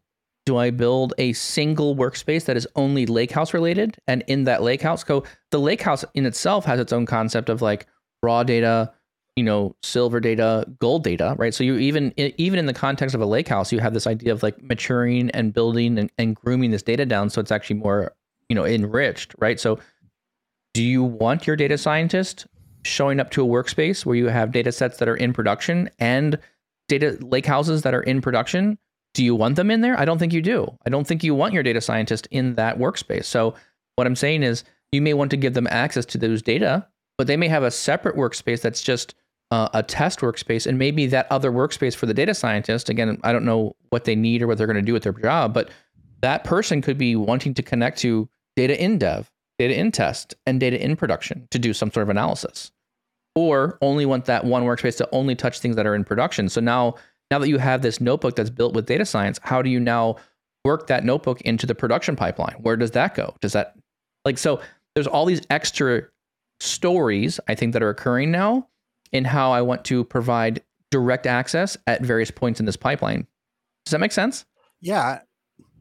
do 0.45 0.57
I 0.57 0.71
build 0.71 1.13
a 1.19 1.33
single 1.33 1.95
workspace 1.95 2.45
that 2.45 2.57
is 2.57 2.67
only 2.75 3.05
lakehouse 3.05 3.53
related? 3.53 3.97
And 4.07 4.23
in 4.25 4.45
that 4.45 4.63
lakehouse, 4.63 5.03
go 5.03 5.23
the 5.51 5.59
lakehouse 5.59 6.03
in 6.15 6.25
itself 6.25 6.65
has 6.65 6.79
its 6.79 6.91
own 6.91 7.05
concept 7.05 7.49
of 7.49 7.61
like 7.61 7.85
raw 8.23 8.41
data, 8.41 8.91
you 9.35 9.43
know, 9.43 9.75
silver 9.83 10.19
data, 10.19 10.65
gold 10.79 11.03
data, 11.03 11.35
right? 11.37 11.53
So 11.53 11.63
you 11.63 11.77
even 11.77 12.13
even 12.17 12.57
in 12.57 12.65
the 12.65 12.73
context 12.73 13.13
of 13.13 13.21
a 13.21 13.27
lakehouse, 13.27 13.71
you 13.71 13.79
have 13.79 13.93
this 13.93 14.07
idea 14.07 14.33
of 14.33 14.41
like 14.41 14.61
maturing 14.63 15.29
and 15.31 15.53
building 15.53 15.99
and, 15.99 16.11
and 16.17 16.35
grooming 16.35 16.71
this 16.71 16.83
data 16.83 17.05
down 17.05 17.29
so 17.29 17.39
it's 17.39 17.51
actually 17.51 17.77
more, 17.77 18.15
you 18.49 18.55
know, 18.55 18.65
enriched, 18.65 19.35
right? 19.37 19.59
So 19.59 19.77
do 20.73 20.83
you 20.83 21.03
want 21.03 21.45
your 21.45 21.55
data 21.55 21.77
scientist 21.77 22.47
showing 22.83 23.19
up 23.19 23.29
to 23.31 23.43
a 23.43 23.47
workspace 23.47 24.03
where 24.03 24.15
you 24.15 24.27
have 24.27 24.51
data 24.51 24.71
sets 24.71 24.97
that 24.97 25.07
are 25.07 25.15
in 25.15 25.31
production 25.31 25.91
and 25.99 26.39
data 26.87 27.19
lake 27.21 27.45
houses 27.45 27.83
that 27.83 27.93
are 27.93 28.01
in 28.01 28.19
production 28.19 28.79
do 29.13 29.23
you 29.23 29.35
want 29.35 29.55
them 29.55 29.71
in 29.71 29.81
there? 29.81 29.99
I 29.99 30.05
don't 30.05 30.19
think 30.19 30.33
you 30.33 30.41
do. 30.41 30.77
I 30.85 30.89
don't 30.89 31.05
think 31.05 31.23
you 31.23 31.33
want 31.35 31.53
your 31.53 31.63
data 31.63 31.81
scientist 31.81 32.27
in 32.31 32.55
that 32.55 32.77
workspace. 32.77 33.25
So 33.25 33.55
what 33.99 34.07
i'm 34.07 34.15
saying 34.15 34.43
is 34.43 34.63
you 34.93 35.01
may 35.01 35.13
want 35.13 35.29
to 35.29 35.35
give 35.35 35.55
them 35.55 35.67
access 35.69 36.05
to 36.05 36.17
those 36.17 36.41
data 36.41 36.87
but 37.17 37.27
they 37.27 37.35
may 37.35 37.49
have 37.49 37.63
a 37.63 37.69
separate 37.69 38.15
workspace 38.15 38.61
that's 38.61 38.81
just 38.81 39.13
uh, 39.51 39.67
a 39.73 39.83
test 39.83 40.21
workspace 40.21 40.65
and 40.65 40.79
maybe 40.79 41.05
that 41.05 41.27
other 41.29 41.51
workspace 41.51 41.93
for 41.93 42.05
the 42.05 42.13
data 42.13 42.33
scientist 42.33 42.87
again 42.87 43.19
i 43.25 43.33
don't 43.33 43.43
know 43.43 43.75
what 43.89 44.05
they 44.05 44.15
need 44.15 44.41
or 44.41 44.47
what 44.47 44.57
they're 44.57 44.67
going 44.67 44.77
to 44.77 44.81
do 44.81 44.93
with 44.93 45.03
their 45.03 45.11
job 45.11 45.53
but 45.53 45.69
that 46.21 46.45
person 46.45 46.81
could 46.81 46.97
be 46.97 47.13
wanting 47.13 47.53
to 47.53 47.61
connect 47.61 47.97
to 47.99 48.29
data 48.55 48.81
in 48.81 48.97
dev 48.97 49.29
data 49.59 49.77
in 49.77 49.91
test 49.91 50.33
and 50.47 50.59
data 50.59 50.81
in 50.81 50.95
production 50.95 51.47
to 51.51 51.59
do 51.59 51.73
some 51.73 51.91
sort 51.91 52.03
of 52.03 52.09
analysis. 52.09 52.71
Or 53.35 53.77
only 53.81 54.05
want 54.05 54.25
that 54.25 54.45
one 54.45 54.63
workspace 54.63 54.97
to 54.97 55.09
only 55.11 55.35
touch 55.35 55.59
things 55.59 55.75
that 55.75 55.85
are 55.85 55.93
in 55.93 56.03
production. 56.03 56.49
So 56.49 56.61
now, 56.61 56.95
now 57.31 57.39
that 57.39 57.49
you 57.49 57.57
have 57.57 57.81
this 57.81 58.01
notebook 58.01 58.35
that's 58.35 58.49
built 58.49 58.73
with 58.73 58.85
data 58.85 59.05
science, 59.05 59.39
how 59.43 59.61
do 59.61 59.69
you 59.69 59.79
now 59.79 60.15
work 60.65 60.87
that 60.87 61.03
notebook 61.03 61.41
into 61.41 61.65
the 61.65 61.75
production 61.75 62.15
pipeline? 62.15 62.55
Where 62.59 62.75
does 62.75 62.91
that 62.91 63.15
go? 63.15 63.35
Does 63.41 63.53
that 63.53 63.75
like 64.25 64.37
so? 64.37 64.61
There's 64.95 65.07
all 65.07 65.25
these 65.25 65.41
extra 65.49 66.03
stories 66.59 67.39
I 67.47 67.55
think 67.55 67.73
that 67.73 67.83
are 67.83 67.89
occurring 67.89 68.31
now 68.31 68.67
in 69.11 69.25
how 69.25 69.51
I 69.51 69.61
want 69.61 69.85
to 69.85 70.03
provide 70.03 70.61
direct 70.91 71.25
access 71.25 71.77
at 71.87 72.01
various 72.01 72.31
points 72.31 72.59
in 72.59 72.65
this 72.65 72.75
pipeline. 72.75 73.27
Does 73.85 73.91
that 73.91 73.99
make 73.99 74.11
sense? 74.11 74.45
Yeah, 74.81 75.19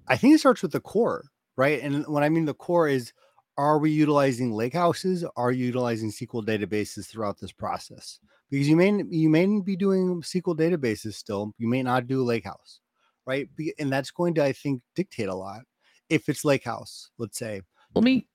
I 0.06 0.16
think 0.16 0.34
it 0.34 0.38
starts 0.38 0.62
with 0.62 0.72
the 0.72 0.80
core, 0.80 1.24
right? 1.56 1.80
And 1.82 2.06
when 2.06 2.22
I 2.22 2.28
mean 2.28 2.44
the 2.44 2.54
core 2.54 2.88
is, 2.88 3.12
are 3.56 3.78
we 3.78 3.90
utilizing 3.90 4.52
lake 4.52 4.74
houses? 4.74 5.24
Are 5.36 5.50
you 5.50 5.66
utilizing 5.66 6.10
SQL 6.10 6.46
databases 6.46 7.06
throughout 7.06 7.38
this 7.40 7.52
process? 7.52 8.20
Because 8.50 8.68
you 8.68 8.76
may 8.76 9.02
you 9.10 9.28
may 9.28 9.60
be 9.60 9.76
doing 9.76 10.22
SQL 10.22 10.56
databases 10.56 11.14
still. 11.14 11.52
You 11.58 11.68
may 11.68 11.82
not 11.82 12.06
do 12.06 12.24
Lakehouse, 12.24 12.80
right? 13.26 13.48
And 13.78 13.92
that's 13.92 14.10
going 14.10 14.34
to, 14.34 14.44
I 14.44 14.52
think, 14.52 14.82
dictate 14.94 15.28
a 15.28 15.34
lot. 15.34 15.62
If 16.08 16.28
it's 16.28 16.44
Lakehouse, 16.44 17.08
let's 17.18 17.38
say, 17.38 17.60
Let 17.94 18.04
me. 18.04 18.26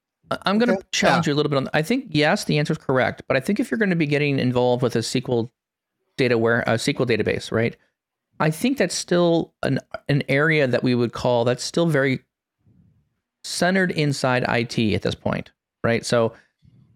I'm 0.46 0.58
going 0.58 0.70
to 0.70 0.76
Okay, 0.76 0.88
challenge 0.92 1.28
you 1.28 1.34
a 1.34 1.36
little 1.36 1.50
bit 1.50 1.58
on. 1.58 1.70
I 1.74 1.82
think 1.82 2.08
yes, 2.10 2.46
the 2.46 2.58
answer 2.58 2.72
is 2.74 2.78
correct, 2.78 3.24
but 3.28 3.36
I 3.36 3.40
think 3.40 3.60
if 3.60 3.70
you're 3.70 3.78
going 3.78 3.90
to 3.90 3.96
be 3.96 4.08
getting 4.08 4.40
involved 4.40 4.82
with 4.82 4.96
a 4.96 5.00
SQL 5.00 5.50
data 6.18 6.38
where 6.38 6.62
a 6.62 6.76
SQL 6.76 7.06
database, 7.06 7.52
right? 7.52 7.76
I 8.40 8.50
think 8.50 8.78
that's 8.78 8.96
still 8.96 9.54
an 9.64 9.80
an 10.10 10.24
area 10.30 10.68
that 10.68 10.84
we 10.84 10.96
would 10.96 11.14
call 11.14 11.44
that's 11.46 11.64
still 11.64 11.88
very 11.88 12.24
centered 13.44 13.92
inside 13.92 14.44
IT 14.48 14.94
at 14.94 15.02
this 15.02 15.16
point, 15.16 15.52
right? 15.84 16.06
So 16.06 16.34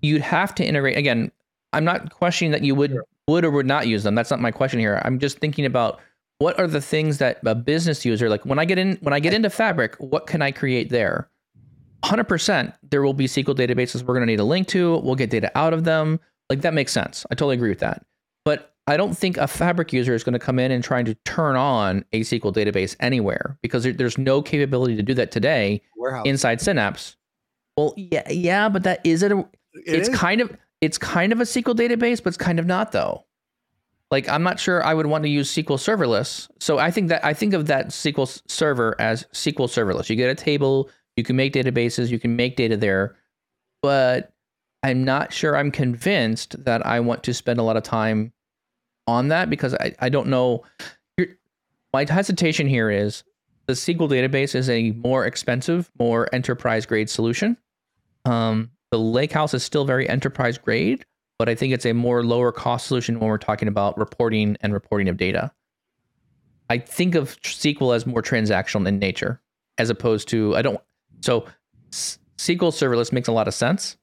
you'd 0.01 0.21
have 0.21 0.56
to 0.56 0.63
integrate. 0.65 0.97
Again, 0.97 1.32
I'm 1.77 1.85
not 1.85 2.11
questioning 2.11 2.51
that 2.51 2.63
you 2.63 2.73
would 2.75 2.97
would 3.27 3.45
or 3.45 3.51
would 3.51 3.67
not 3.67 3.87
use 3.87 4.03
them. 4.03 4.15
That's 4.15 4.31
not 4.31 4.39
my 4.39 4.51
question 4.51 4.79
here. 4.79 5.01
I'm 5.05 5.19
just 5.19 5.37
thinking 5.39 5.65
about 5.65 5.99
what 6.39 6.57
are 6.59 6.67
the 6.67 6.81
things 6.81 7.19
that 7.19 7.39
a 7.45 7.53
business 7.55 8.03
user 8.03 8.29
like 8.29 8.43
when 8.45 8.57
I 8.59 8.65
get 8.65 8.77
in 8.79 8.97
when 9.01 9.13
I 9.13 9.19
get 9.19 9.33
into 9.33 9.49
Fabric, 9.49 9.95
what 9.99 10.25
can 10.27 10.41
I 10.41 10.51
create 10.51 10.89
there? 10.89 11.29
100% 12.03 12.73
there 12.89 13.01
will 13.01 13.13
be 13.13 13.25
SQL 13.25 13.55
databases 13.55 14.01
we're 14.03 14.13
going 14.13 14.21
to 14.21 14.31
need 14.31 14.39
a 14.39 14.43
link 14.43 14.67
to. 14.69 14.97
We'll 14.99 15.15
get 15.15 15.29
data 15.29 15.51
out 15.55 15.73
of 15.73 15.83
them. 15.83 16.19
Like 16.49 16.61
that 16.61 16.73
makes 16.73 16.91
sense. 16.91 17.25
I 17.31 17.35
totally 17.35 17.55
agree 17.55 17.69
with 17.69 17.79
that. 17.79 18.05
But 18.45 18.73
I 18.87 18.97
don't 18.97 19.15
think 19.15 19.37
a 19.37 19.47
Fabric 19.47 19.91
user 19.91 20.13
is 20.13 20.23
going 20.23 20.33
to 20.33 20.39
come 20.39 20.59
in 20.59 20.71
and 20.71 20.83
trying 20.83 21.05
to 21.05 21.15
turn 21.25 21.55
on 21.55 22.05
a 22.13 22.21
SQL 22.21 22.53
database 22.53 22.95
anywhere 22.99 23.57
because 23.61 23.83
there, 23.83 23.93
there's 23.93 24.17
no 24.17 24.41
capability 24.41 24.95
to 24.95 25.03
do 25.03 25.13
that 25.15 25.31
today 25.31 25.81
warehouse. 25.97 26.25
inside 26.25 26.61
Synapse. 26.61 27.17
Well, 27.75 27.93
yeah, 27.97 28.27
yeah, 28.29 28.69
but 28.69 28.83
that 28.83 29.01
is 29.03 29.21
it. 29.23 29.31
A, 29.31 29.39
It 29.39 29.47
it's 29.85 30.09
is. 30.09 30.15
kind 30.15 30.39
of 30.41 30.55
it's 30.81 30.97
kind 30.97 31.31
of 31.31 31.39
a 31.39 31.43
SQL 31.43 31.75
database, 31.75 32.23
but 32.23 32.29
it's 32.29 32.37
kind 32.37 32.59
of 32.59 32.65
not 32.65 32.91
though. 32.91 33.25
Like 34.09 34.29
I'm 34.29 34.43
not 34.43 34.59
sure 34.59 34.83
I 34.83 34.93
would 34.93 35.07
want 35.07 35.23
to 35.23 35.29
use 35.29 35.53
SQL 35.53 35.77
serverless. 35.77 36.49
So 36.59 36.77
I 36.77 36.91
think 36.91 37.09
that 37.09 37.25
I 37.25 37.33
think 37.33 37.53
of 37.53 37.67
that 37.67 37.87
SQL 37.87 38.41
server 38.47 38.95
as 38.99 39.25
SQL 39.33 39.67
serverless. 39.67 40.09
You 40.09 40.15
get 40.15 40.29
a 40.29 40.35
table, 40.35 40.89
you 41.15 41.23
can 41.23 41.35
make 41.35 41.53
databases, 41.53 42.09
you 42.09 42.19
can 42.19 42.35
make 42.35 42.55
data 42.55 42.77
there, 42.77 43.17
but 43.81 44.31
I'm 44.83 45.03
not 45.03 45.33
sure 45.33 45.57
I'm 45.57 45.71
convinced 45.71 46.63
that 46.63 46.85
I 46.85 46.99
want 46.99 47.23
to 47.23 47.33
spend 47.33 47.59
a 47.59 47.63
lot 47.63 47.75
of 47.75 47.83
time 47.83 48.31
on 49.07 49.29
that 49.29 49.49
because 49.49 49.73
I, 49.73 49.93
I 49.99 50.09
don't 50.09 50.27
know. 50.27 50.63
My 51.93 52.05
hesitation 52.07 52.67
here 52.67 52.91
is 52.91 53.23
the 53.65 53.73
SQL 53.73 54.09
database 54.09 54.55
is 54.55 54.69
a 54.69 54.91
more 54.91 55.25
expensive, 55.25 55.89
more 55.99 56.33
enterprise 56.33 56.85
grade 56.85 57.09
solution. 57.09 57.57
Um, 58.25 58.71
the 58.91 58.97
Lakehouse 58.97 59.54
is 59.54 59.63
still 59.63 59.86
very 59.86 60.08
enterprise 60.08 60.58
grade, 60.58 61.06
but 61.39 61.50
I 61.50 61.56
think 61.56 61.73
it's 61.73 61.86
a 61.86 61.93
more 61.93 62.23
lower 62.23 62.52
cost 62.52 62.88
solution 62.88 63.19
when 63.19 63.30
we're 63.30 63.38
talking 63.38 63.67
about 63.67 63.97
reporting 63.97 64.58
and 64.62 64.73
reporting 64.73 65.10
of 65.10 65.17
data. 65.17 65.52
I 66.69 66.78
think 66.78 67.15
of 67.15 67.39
SQL 67.41 67.95
as 67.95 68.06
more 68.06 68.21
transactional 68.21 68.88
in 68.88 69.00
nature, 69.00 69.41
as 69.78 69.89
opposed 69.89 70.28
to 70.30 70.56
I 70.56 70.62
don't. 70.62 70.80
So 71.21 71.45
SQL 71.91 72.71
serverless 72.71 73.12
makes 73.12 73.28
a 73.28 73.32
lot 73.32 73.47
of 73.47 73.54
sense 73.54 73.97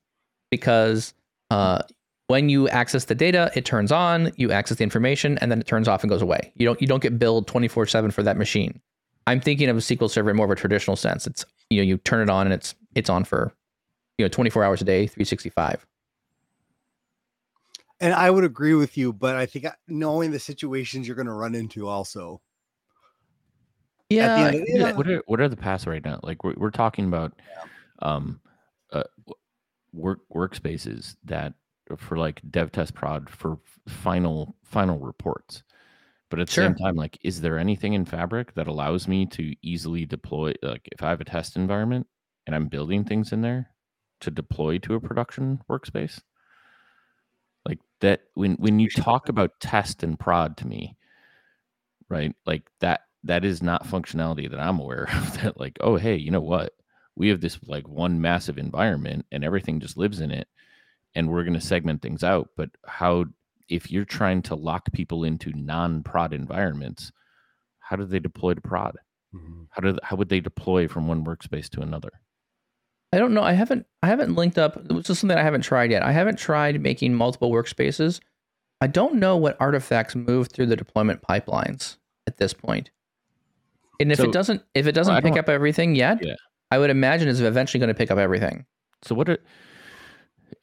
because 0.51 1.15
uh, 1.51 1.83
when 2.29 2.49
you 2.49 2.69
access 2.69 3.05
the 3.05 3.15
data, 3.15 3.51
it 3.55 3.65
turns 3.65 3.93
on, 3.93 4.33
you 4.37 4.51
access 4.51 4.79
the 4.79 4.85
information, 4.85 5.37
and 5.39 5.51
then 5.51 5.61
it 5.61 5.67
turns 5.67 5.89
off 5.89 6.03
and 6.03 6.11
goes 6.11 6.23
away. 6.23 6.53
You 6.57 6.67
don't 6.67 6.81
you 6.81 6.87
don't 6.87 7.03
get 7.03 7.19
billed 7.19 7.47
twenty 7.47 7.69
four 7.69 7.87
seven 7.87 8.11
for 8.11 8.23
that 8.23 8.37
machine. 8.37 8.81
I'm 9.27 9.41
thinking 9.41 9.69
of 9.69 9.77
a 9.77 9.81
SQL 9.81 10.11
server 10.11 10.31
in 10.31 10.37
more 10.37 10.47
of 10.47 10.53
a 10.53 10.57
traditional 10.57 10.97
sense. 10.97 11.27
It's 11.27 11.45
you 11.71 11.79
know 11.79 11.85
you 11.85 11.99
turn 11.99 12.23
it 12.23 12.31
on 12.31 12.47
and 12.47 12.55
it's 12.55 12.75
it's 12.95 13.11
on 13.11 13.25
for 13.25 13.53
you 14.19 14.25
know 14.25 14.29
24 14.29 14.65
hours 14.65 14.83
a 14.83 14.85
day 14.85 15.07
365 15.07 15.87
and 18.01 18.15
i 18.15 18.31
would 18.31 18.45
agree 18.45 18.75
with 18.75 18.97
you 18.97 19.13
but 19.13 19.37
i 19.37 19.47
think 19.47 19.67
knowing 19.89 20.31
the 20.31 20.39
situations 20.39 21.07
you're 21.07 21.17
going 21.17 21.27
to 21.27 21.33
run 21.33 21.55
into 21.55 21.89
also 21.89 22.41
yeah, 24.11 24.53
yeah. 24.67 24.93
what 24.93 25.09
are 25.09 25.23
what 25.27 25.41
are 25.41 25.49
the 25.49 25.57
paths 25.57 25.87
right 25.87 26.05
now 26.05 26.21
like 26.23 26.45
we're, 26.45 26.55
we're 26.57 26.71
talking 26.71 27.07
about 27.07 27.33
yeah. 27.39 27.65
um 28.03 28.41
uh, 28.93 29.03
work 29.93 30.21
workspaces 30.33 31.17
that 31.25 31.55
for 31.97 32.17
like 32.17 32.41
dev 32.51 32.71
test 32.71 32.95
prod 32.95 33.29
for 33.29 33.59
final 33.89 34.57
final 34.65 34.99
reports 34.99 35.63
but 36.31 36.39
at 36.39 36.47
the 36.47 36.53
sure. 36.53 36.65
same 36.65 36.75
time 36.75 36.97
like 36.97 37.19
is 37.23 37.41
there 37.41 37.59
anything 37.59 37.95
in 37.95 38.05
fabric 38.05 38.55
that 38.55 38.67
allows 38.67 39.09
me 39.09 39.27
to 39.27 39.55
easily 39.63 40.05
deploy 40.05 40.53
like 40.63 40.89
if 40.93 41.03
i 41.03 41.09
have 41.09 41.21
a 41.21 41.25
test 41.25 41.57
environment 41.57 42.07
and 42.47 42.55
i'm 42.55 42.69
building 42.69 43.05
things 43.05 43.33
in 43.33 43.41
there 43.41 43.71
to 44.25 44.31
deploy 44.31 44.79
to 44.79 44.95
a 44.95 45.01
production 45.01 45.61
workspace? 45.71 46.21
Like 47.67 47.79
that 48.01 48.23
when 48.35 48.55
when 48.55 48.79
you 48.79 48.91
talk 48.91 49.29
about 49.29 49.61
test 49.61 50.03
and 50.03 50.19
prod 50.19 50.57
to 50.59 50.67
me 50.67 50.97
right 52.11 52.35
like 52.45 52.63
that 52.81 53.01
that 53.23 53.45
is 53.45 53.63
not 53.63 53.87
functionality 53.87 54.51
that 54.51 54.61
i'm 54.61 54.79
aware 54.79 55.09
of 55.15 55.41
that 55.41 55.59
like 55.59 55.79
oh 55.81 55.97
hey 55.97 56.17
you 56.17 56.31
know 56.31 56.41
what? 56.41 56.75
We 57.17 57.29
have 57.29 57.41
this 57.41 57.59
like 57.67 57.87
one 57.89 58.21
massive 58.21 58.59
environment 58.59 59.27
and 59.31 59.45
everything 59.45 59.79
just 59.79 59.97
lives 59.97 60.21
in 60.21 60.33
it 60.33 60.49
and 61.15 61.31
we're 61.31 61.45
going 61.45 61.55
to 61.55 61.61
segment 61.61 62.03
things 62.03 62.25
out. 62.25 62.51
But 62.57 62.71
how 62.85 63.27
if 63.69 63.89
you're 63.89 64.05
trying 64.05 64.43
to 64.43 64.57
lock 64.57 64.93
people 64.93 65.23
into 65.23 65.53
non-prod 65.53 66.33
environments 66.33 67.13
how 67.79 67.97
do 67.97 68.05
they 68.05 68.19
deploy 68.19 68.55
to 68.55 68.61
prod? 68.61 68.97
Mm-hmm. 69.35 69.63
how 69.71 69.81
do 69.81 69.99
how 70.03 70.17
would 70.17 70.29
they 70.29 70.41
deploy 70.41 70.87
from 70.87 71.09
one 71.09 71.25
workspace 71.25 71.69
to 71.71 71.81
another 71.81 72.11
i 73.15 73.19
don't 73.19 73.33
know 73.33 73.43
i 73.43 73.53
haven't 73.53 73.87
i 74.03 74.07
haven't 74.07 74.35
linked 74.35 74.59
up 74.59 74.77
it's 74.91 75.09
just 75.09 75.21
something 75.21 75.39
i 75.39 75.43
haven't 75.43 75.63
tried 75.63 75.91
yet 75.91 76.03
i 76.03 76.13
haven't 76.13 76.39
tried 76.39 76.81
making 76.81 77.15
multiple 77.15 77.51
workspaces 77.51 78.21
i 78.81 78.87
don't 78.87 79.15
know 79.15 79.37
what 79.37 79.57
artifacts 79.61 80.15
move 80.15 80.49
through 80.49 80.67
the 80.67 80.77
deployment 80.77 81.23
pipelines 81.23 81.97
at 82.27 82.39
this 82.39 82.55
point. 82.55 82.91
and 84.01 84.11
if 84.11 84.19
so, 84.19 84.25
it 84.25 84.33
doesn't 84.33 84.63
if 84.75 84.87
it 84.87 84.93
doesn't 84.93 85.23
pick 85.23 85.37
up 85.37 85.49
everything 85.49 85.95
yet 85.95 86.19
yeah. 86.23 86.35
i 86.71 86.79
would 86.79 86.91
imagine 86.91 87.29
it's 87.29 87.41
eventually 87.41 87.79
going 87.79 87.89
to 87.89 87.95
pick 87.95 88.11
up 88.11 88.19
everything 88.19 88.67
so 89.03 89.15
what 89.15 89.29
are 89.29 89.39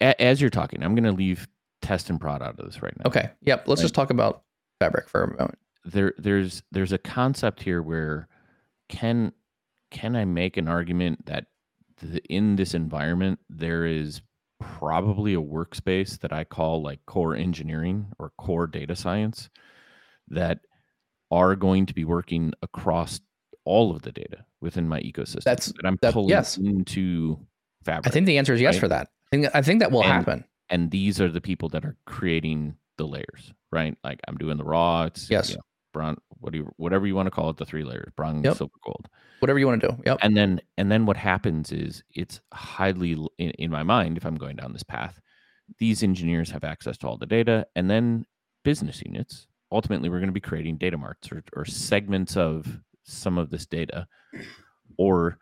as 0.02 0.42
you're 0.42 0.50
talking, 0.50 0.84
I'm 0.84 0.96
going 0.96 1.04
to 1.04 1.12
leave 1.12 1.48
test 1.82 2.10
and 2.10 2.20
prod 2.20 2.42
out 2.42 2.60
of 2.60 2.66
this 2.66 2.82
right 2.82 2.94
now. 2.98 3.08
Okay. 3.08 3.30
Yep. 3.44 3.68
Let's 3.68 3.82
just 3.82 3.94
talk 3.94 4.10
about 4.10 4.44
fabric 4.80 5.10
for 5.10 5.24
a 5.24 5.28
moment. 5.28 5.60
There, 5.84 6.14
there's, 6.18 6.64
there's 6.72 6.92
a 6.92 6.98
concept 6.98 7.64
here 7.64 7.82
where 7.82 8.28
can, 8.90 9.34
can 9.90 10.16
I 10.16 10.26
make 10.26 10.58
an 10.58 10.68
argument 10.68 11.26
that 11.26 11.48
the, 12.02 12.22
in 12.26 12.56
this 12.56 12.74
environment 12.74 13.40
there 13.50 13.86
is 13.86 14.22
probably 14.60 15.34
a 15.34 15.42
workspace 15.42 16.20
that 16.20 16.32
I 16.32 16.44
call 16.44 16.82
like 16.82 17.00
core 17.06 17.36
engineering 17.36 18.08
or 18.20 18.32
core 18.38 18.68
data 18.68 18.96
science 18.96 19.50
that 20.28 20.60
are 21.32 21.56
going 21.56 21.86
to 21.88 21.94
be 21.94 22.06
working 22.06 22.54
across 22.62 23.20
all 23.66 23.92
of 23.92 24.02
the 24.02 24.12
data 24.12 24.46
within 24.60 24.88
my 24.88 25.00
ecosystem 25.02 25.44
that's 25.44 25.68
that 25.68 25.86
I'm 25.86 25.98
that, 26.02 26.14
pulling 26.14 26.30
yes. 26.30 26.58
into 26.58 27.40
fabric. 27.84 28.08
I 28.08 28.10
think 28.12 28.26
the 28.26 28.38
answer 28.38 28.54
is 28.54 28.62
yes 28.62 28.76
right? 28.76 28.80
for 28.80 28.88
that. 28.90 29.08
I 29.28 29.36
think, 29.36 29.56
I 29.56 29.62
think 29.62 29.80
that 29.80 29.92
will 29.92 30.04
and, 30.04 30.12
happen. 30.12 30.46
And 30.70 30.92
these 30.92 31.20
are 31.20 31.30
the 31.30 31.42
people 31.42 31.70
that 31.70 31.86
are 31.86 31.98
creating 32.06 32.76
the 32.98 33.06
layers, 33.06 33.54
right? 33.72 33.98
Like 34.04 34.20
I'm 34.28 34.38
doing 34.38 34.58
the 34.58 34.64
raw. 34.64 35.04
It's 35.04 35.30
yes. 35.30 35.50
You 35.50 35.56
know, 35.56 35.62
bron, 35.92 36.18
what 36.40 36.54
do 36.54 36.60
you, 36.60 36.74
whatever 36.78 37.06
you 37.08 37.16
want 37.16 37.28
to 37.28 37.32
call 37.32 37.50
it, 37.50 37.58
the 37.58 37.66
three 37.66 37.84
layers, 37.84 38.12
bronze, 38.16 38.44
yep. 38.44 38.58
silver, 38.58 38.74
gold, 38.84 39.08
whatever 39.40 39.60
you 39.60 39.68
want 39.68 39.82
to 39.82 39.88
do. 39.90 39.98
Yep. 40.06 40.20
And 40.22 40.36
then, 40.36 40.62
and 40.78 40.92
then 40.92 41.06
what 41.06 41.18
happens 41.18 41.72
is 41.72 42.04
it's 42.14 42.42
highly 42.54 43.12
in, 43.38 43.52
in 43.52 43.72
my 43.72 43.84
mind, 43.84 44.18
if 44.18 44.26
I'm 44.26 44.38
going 44.38 44.56
down 44.56 44.74
this 44.74 44.84
path, 44.84 45.20
these 45.80 46.04
engineers 46.04 46.52
have 46.52 46.64
access 46.64 46.98
to 47.00 47.08
all 47.08 47.18
the 47.18 47.26
data 47.26 47.66
and 47.76 47.90
then 47.90 48.26
business 48.64 49.02
units. 49.06 49.48
Ultimately, 49.72 50.10
we're 50.10 50.20
going 50.20 50.28
to 50.28 50.34
be 50.34 50.42
creating 50.42 50.78
data 50.78 50.98
marts 50.98 51.32
or, 51.32 51.44
or 51.56 51.66
segments 51.66 52.36
of 52.36 52.82
some 53.04 53.38
of 53.38 53.50
this 53.50 53.66
data 53.66 54.08
or 54.98 55.38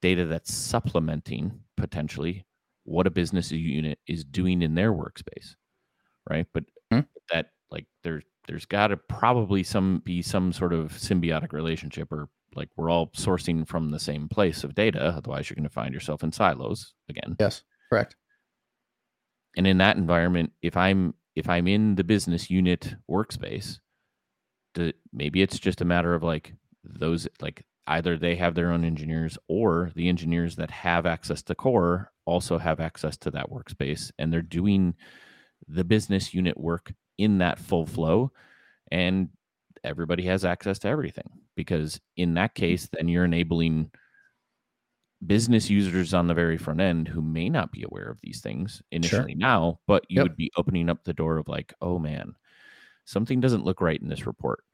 data 0.00 0.26
that's 0.26 0.52
supplementing 0.52 1.60
potentially 1.76 2.44
what 2.84 3.06
a 3.06 3.10
business 3.10 3.50
unit 3.52 3.98
is 4.06 4.24
doing 4.24 4.62
in 4.62 4.74
their 4.74 4.92
workspace 4.92 5.54
right 6.28 6.46
but 6.52 6.64
mm-hmm. 6.92 7.00
that 7.30 7.50
like 7.70 7.86
there's 8.02 8.24
there's 8.46 8.66
got 8.66 8.88
to 8.88 8.96
probably 8.96 9.62
some 9.62 10.02
be 10.04 10.22
some 10.22 10.52
sort 10.52 10.72
of 10.72 10.92
symbiotic 10.92 11.52
relationship 11.52 12.12
or 12.12 12.28
like 12.54 12.68
we're 12.76 12.90
all 12.90 13.08
sourcing 13.08 13.66
from 13.66 13.90
the 13.90 14.00
same 14.00 14.28
place 14.28 14.64
of 14.64 14.74
data 14.74 15.00
otherwise 15.00 15.48
you're 15.48 15.54
going 15.54 15.62
to 15.64 15.70
find 15.70 15.94
yourself 15.94 16.22
in 16.22 16.32
silos 16.32 16.94
again. 17.08 17.36
Yes 17.38 17.62
correct. 17.90 18.16
And 19.56 19.66
in 19.66 19.78
that 19.78 19.96
environment 19.96 20.52
if 20.62 20.76
i'm 20.76 21.14
if 21.36 21.48
i'm 21.48 21.66
in 21.66 21.94
the 21.94 22.04
business 22.04 22.50
unit 22.50 22.94
workspace 23.10 23.78
the, 24.74 24.94
maybe 25.12 25.42
it's 25.42 25.58
just 25.58 25.80
a 25.80 25.84
matter 25.84 26.14
of 26.14 26.22
like 26.22 26.54
those 26.84 27.28
like 27.40 27.64
either 27.86 28.16
they 28.16 28.36
have 28.36 28.54
their 28.54 28.70
own 28.70 28.84
engineers 28.84 29.36
or 29.48 29.90
the 29.94 30.08
engineers 30.08 30.56
that 30.56 30.70
have 30.70 31.04
access 31.04 31.42
to 31.42 31.54
core 31.54 32.10
also 32.24 32.58
have 32.58 32.80
access 32.80 33.16
to 33.16 33.30
that 33.30 33.50
workspace 33.50 34.10
and 34.18 34.32
they're 34.32 34.40
doing 34.40 34.94
the 35.68 35.84
business 35.84 36.32
unit 36.32 36.58
work 36.58 36.92
in 37.22 37.38
that 37.38 37.58
full 37.58 37.86
flow 37.86 38.32
and 38.90 39.28
everybody 39.84 40.24
has 40.24 40.44
access 40.44 40.78
to 40.80 40.88
everything 40.88 41.28
because 41.56 42.00
in 42.16 42.34
that 42.34 42.54
mm-hmm. 42.54 42.62
case 42.62 42.88
then 42.92 43.08
you're 43.08 43.24
enabling 43.24 43.90
business 45.24 45.70
users 45.70 46.14
on 46.14 46.26
the 46.26 46.34
very 46.34 46.58
front 46.58 46.80
end 46.80 47.06
who 47.06 47.22
may 47.22 47.48
not 47.48 47.70
be 47.70 47.84
aware 47.84 48.08
of 48.08 48.18
these 48.22 48.40
things 48.40 48.82
initially 48.90 49.32
sure. 49.32 49.38
now 49.38 49.78
but 49.86 50.04
you 50.08 50.16
yep. 50.16 50.24
would 50.24 50.36
be 50.36 50.50
opening 50.56 50.90
up 50.90 51.04
the 51.04 51.12
door 51.12 51.38
of 51.38 51.48
like 51.48 51.72
oh 51.80 51.98
man 51.98 52.34
something 53.04 53.40
doesn't 53.40 53.64
look 53.64 53.80
right 53.80 54.00
in 54.00 54.08
this 54.08 54.26
report 54.26 54.64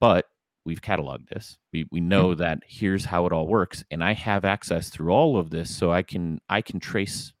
but 0.00 0.26
we've 0.64 0.82
cataloged 0.82 1.28
this 1.28 1.56
we, 1.72 1.86
we 1.92 2.00
know 2.00 2.30
mm-hmm. 2.30 2.40
that 2.40 2.58
here's 2.66 3.04
how 3.04 3.26
it 3.26 3.32
all 3.32 3.46
works 3.46 3.84
and 3.92 4.02
i 4.02 4.12
have 4.12 4.44
access 4.44 4.90
through 4.90 5.12
all 5.12 5.38
of 5.38 5.50
this 5.50 5.72
so 5.72 5.92
i 5.92 6.02
can 6.02 6.40
i 6.48 6.60
can 6.60 6.80
trace 6.80 7.32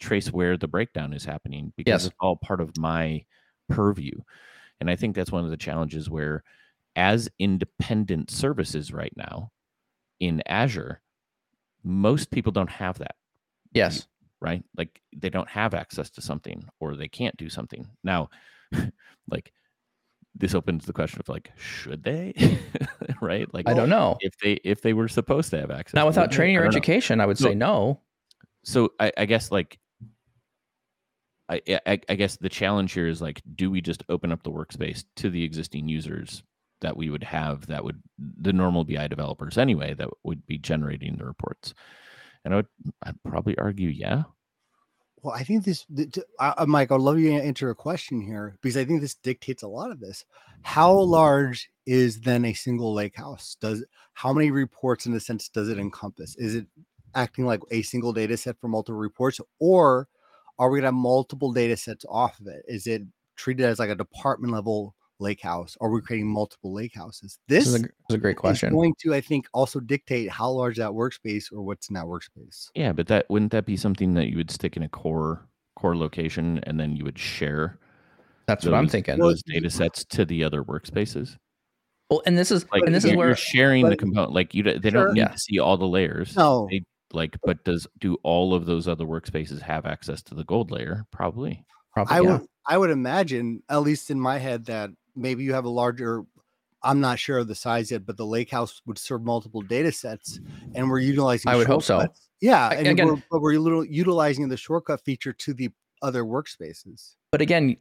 trace 0.00 0.32
where 0.32 0.56
the 0.56 0.68
breakdown 0.68 1.12
is 1.12 1.24
happening 1.24 1.72
because 1.76 2.04
yes. 2.04 2.06
it's 2.06 2.16
all 2.20 2.36
part 2.36 2.60
of 2.60 2.76
my 2.78 3.22
purview. 3.70 4.12
And 4.80 4.90
i 4.90 4.96
think 4.96 5.14
that's 5.14 5.32
one 5.32 5.44
of 5.44 5.50
the 5.50 5.56
challenges 5.56 6.08
where 6.08 6.42
as 6.96 7.28
independent 7.38 8.30
services 8.30 8.92
right 8.92 9.12
now 9.16 9.50
in 10.18 10.42
azure 10.46 11.00
most 11.84 12.30
people 12.30 12.52
don't 12.52 12.70
have 12.70 12.98
that 12.98 13.14
yes. 13.72 14.06
right? 14.40 14.62
Like 14.76 15.00
they 15.14 15.30
don't 15.30 15.48
have 15.48 15.74
access 15.74 16.10
to 16.10 16.22
something 16.22 16.64
or 16.80 16.96
they 16.96 17.08
can't 17.08 17.36
do 17.36 17.48
something. 17.48 17.86
Now 18.04 18.30
like 19.30 19.52
this 20.34 20.54
opens 20.54 20.86
the 20.86 20.92
question 20.92 21.20
of 21.20 21.28
like 21.28 21.52
should 21.56 22.02
they? 22.02 22.34
Right? 23.20 23.52
Like 23.52 23.68
i 23.68 23.74
don't 23.74 23.90
know. 23.90 24.16
if 24.20 24.32
they 24.42 24.52
if 24.64 24.80
they 24.82 24.94
were 24.94 25.08
supposed 25.08 25.50
to 25.50 25.60
have 25.60 25.70
access 25.70 25.94
now 25.94 26.06
without 26.06 26.30
training 26.30 26.56
or 26.56 26.64
education 26.64 27.18
know. 27.18 27.24
i 27.24 27.26
would 27.26 27.36
say 27.36 27.54
no. 27.54 28.00
so 28.64 28.92
I, 28.98 29.12
I 29.18 29.26
guess 29.26 29.50
like 29.50 29.78
I, 31.50 32.00
I, 32.08 32.14
guess 32.14 32.36
the 32.36 32.48
challenge 32.48 32.92
here 32.92 33.08
is 33.08 33.20
like 33.20 33.42
do 33.56 33.70
we 33.70 33.80
just 33.80 34.04
open 34.08 34.30
up 34.30 34.44
the 34.44 34.52
workspace 34.52 35.04
to 35.16 35.30
the 35.30 35.42
existing 35.42 35.88
users 35.88 36.44
that 36.80 36.96
we 36.96 37.10
would 37.10 37.24
have 37.24 37.66
that 37.66 37.82
would 37.82 38.00
the 38.18 38.52
normal 38.52 38.84
bi 38.84 39.08
developers 39.08 39.58
anyway 39.58 39.94
that 39.94 40.08
would 40.22 40.46
be 40.46 40.58
generating 40.58 41.16
the 41.16 41.24
reports 41.24 41.74
and 42.44 42.54
i 42.54 42.58
would 42.58 42.68
i'd 43.02 43.22
probably 43.24 43.58
argue 43.58 43.88
yeah 43.88 44.22
well, 45.22 45.34
I 45.34 45.44
think 45.44 45.64
this, 45.64 45.84
uh, 46.38 46.64
Mike, 46.66 46.90
I'd 46.90 47.00
love 47.00 47.18
you 47.18 47.30
to 47.30 47.44
answer 47.44 47.68
a 47.68 47.74
question 47.74 48.22
here 48.22 48.56
because 48.62 48.76
I 48.76 48.86
think 48.86 49.02
this 49.02 49.16
dictates 49.16 49.62
a 49.62 49.68
lot 49.68 49.90
of 49.90 50.00
this. 50.00 50.24
How 50.62 50.92
large 50.92 51.70
is 51.84 52.20
then 52.20 52.46
a 52.46 52.54
single 52.54 52.94
lake 52.94 53.16
house? 53.16 53.56
Does 53.60 53.84
how 54.14 54.32
many 54.32 54.50
reports 54.50 55.04
in 55.04 55.12
a 55.12 55.20
sense 55.20 55.50
does 55.50 55.68
it 55.68 55.78
encompass? 55.78 56.36
Is 56.36 56.54
it 56.54 56.66
acting 57.14 57.44
like 57.44 57.60
a 57.70 57.82
single 57.82 58.14
data 58.14 58.36
set 58.36 58.58
for 58.60 58.68
multiple 58.68 58.98
reports, 58.98 59.40
or 59.58 60.08
are 60.60 60.70
we 60.70 60.78
gonna 60.78 60.88
have 60.88 60.94
multiple 60.94 61.52
data 61.52 61.76
sets 61.76 62.04
off 62.08 62.38
of 62.38 62.46
it? 62.46 62.62
Is 62.68 62.86
it 62.86 63.02
treated 63.36 63.64
as 63.64 63.78
like 63.78 63.88
a 63.88 63.94
department 63.94 64.52
level 64.52 64.94
lake 65.18 65.40
house? 65.40 65.76
Or 65.80 65.88
are 65.88 65.92
we 65.92 66.02
creating 66.02 66.28
multiple 66.28 66.72
lake 66.72 66.94
houses? 66.94 67.38
This, 67.48 67.64
this 67.64 67.74
is, 67.74 67.82
a, 67.82 67.86
is 68.10 68.14
a 68.16 68.18
great 68.18 68.36
question. 68.36 68.72
going 68.72 68.94
to, 69.00 69.14
I 69.14 69.22
think, 69.22 69.46
also 69.54 69.80
dictate 69.80 70.30
how 70.30 70.50
large 70.50 70.76
that 70.76 70.90
workspace 70.90 71.50
or 71.50 71.62
what's 71.62 71.88
in 71.88 71.94
that 71.94 72.04
workspace. 72.04 72.68
Yeah, 72.74 72.92
but 72.92 73.06
that 73.08 73.26
wouldn't 73.30 73.52
that 73.52 73.64
be 73.64 73.76
something 73.76 74.14
that 74.14 74.28
you 74.28 74.36
would 74.36 74.50
stick 74.50 74.76
in 74.76 74.82
a 74.82 74.88
core 74.88 75.48
core 75.76 75.96
location 75.96 76.60
and 76.64 76.78
then 76.78 76.94
you 76.94 77.04
would 77.04 77.18
share? 77.18 77.78
That's 78.46 78.64
those, 78.64 78.72
what 78.72 78.78
I'm 78.78 78.88
thinking. 78.88 79.18
Those 79.18 79.42
data 79.42 79.70
sets 79.70 80.04
to 80.10 80.26
the 80.26 80.44
other 80.44 80.62
workspaces. 80.62 81.36
Well, 82.10 82.22
and 82.26 82.36
this 82.36 82.50
is 82.50 82.66
like 82.72 82.82
and 82.82 82.94
this 82.94 83.04
is 83.04 83.14
where 83.14 83.28
you're 83.28 83.36
sharing 83.36 83.84
but, 83.84 83.90
the 83.90 83.96
component. 83.96 84.32
Like 84.32 84.52
you, 84.52 84.64
they 84.64 84.72
sure, 84.72 85.06
don't 85.06 85.14
need 85.14 85.20
yeah. 85.20 85.28
to 85.28 85.38
see 85.38 85.58
all 85.58 85.78
the 85.78 85.86
layers. 85.86 86.36
No, 86.36 86.66
they, 86.70 86.82
like, 87.12 87.36
but 87.42 87.64
does 87.64 87.86
do 87.98 88.16
all 88.22 88.54
of 88.54 88.66
those 88.66 88.88
other 88.88 89.04
workspaces 89.04 89.60
have 89.60 89.86
access 89.86 90.22
to 90.24 90.34
the 90.34 90.44
gold 90.44 90.70
layer? 90.70 91.06
Probably. 91.10 91.64
Probably. 91.92 92.16
I 92.16 92.20
yeah. 92.20 92.32
would. 92.38 92.46
I 92.66 92.78
would 92.78 92.90
imagine, 92.90 93.62
at 93.68 93.78
least 93.78 94.10
in 94.10 94.20
my 94.20 94.38
head, 94.38 94.66
that 94.66 94.90
maybe 95.16 95.42
you 95.42 95.54
have 95.54 95.64
a 95.64 95.70
larger 95.70 96.24
I'm 96.82 97.00
not 97.00 97.18
sure 97.18 97.38
of 97.38 97.48
the 97.48 97.54
size 97.54 97.90
yet, 97.90 98.06
but 98.06 98.16
the 98.16 98.26
lake 98.26 98.50
house 98.50 98.80
would 98.86 98.98
serve 98.98 99.22
multiple 99.22 99.60
data 99.60 99.92
sets 99.92 100.40
and 100.74 100.88
we're 100.88 101.00
utilizing 101.00 101.50
I 101.50 101.56
would 101.56 101.66
hope 101.66 101.82
so. 101.82 102.06
Yeah. 102.40 102.70
And 102.70 102.86
again- 102.86 103.06
we're, 103.06 103.22
but 103.30 103.40
we're 103.40 103.58
little, 103.58 103.84
utilizing 103.84 104.48
the 104.48 104.56
shortcut 104.56 105.04
feature 105.04 105.32
to 105.32 105.54
the 105.54 105.70
other 106.02 106.24
workspaces. 106.24 107.16
But 107.32 107.42
again, 107.42 107.76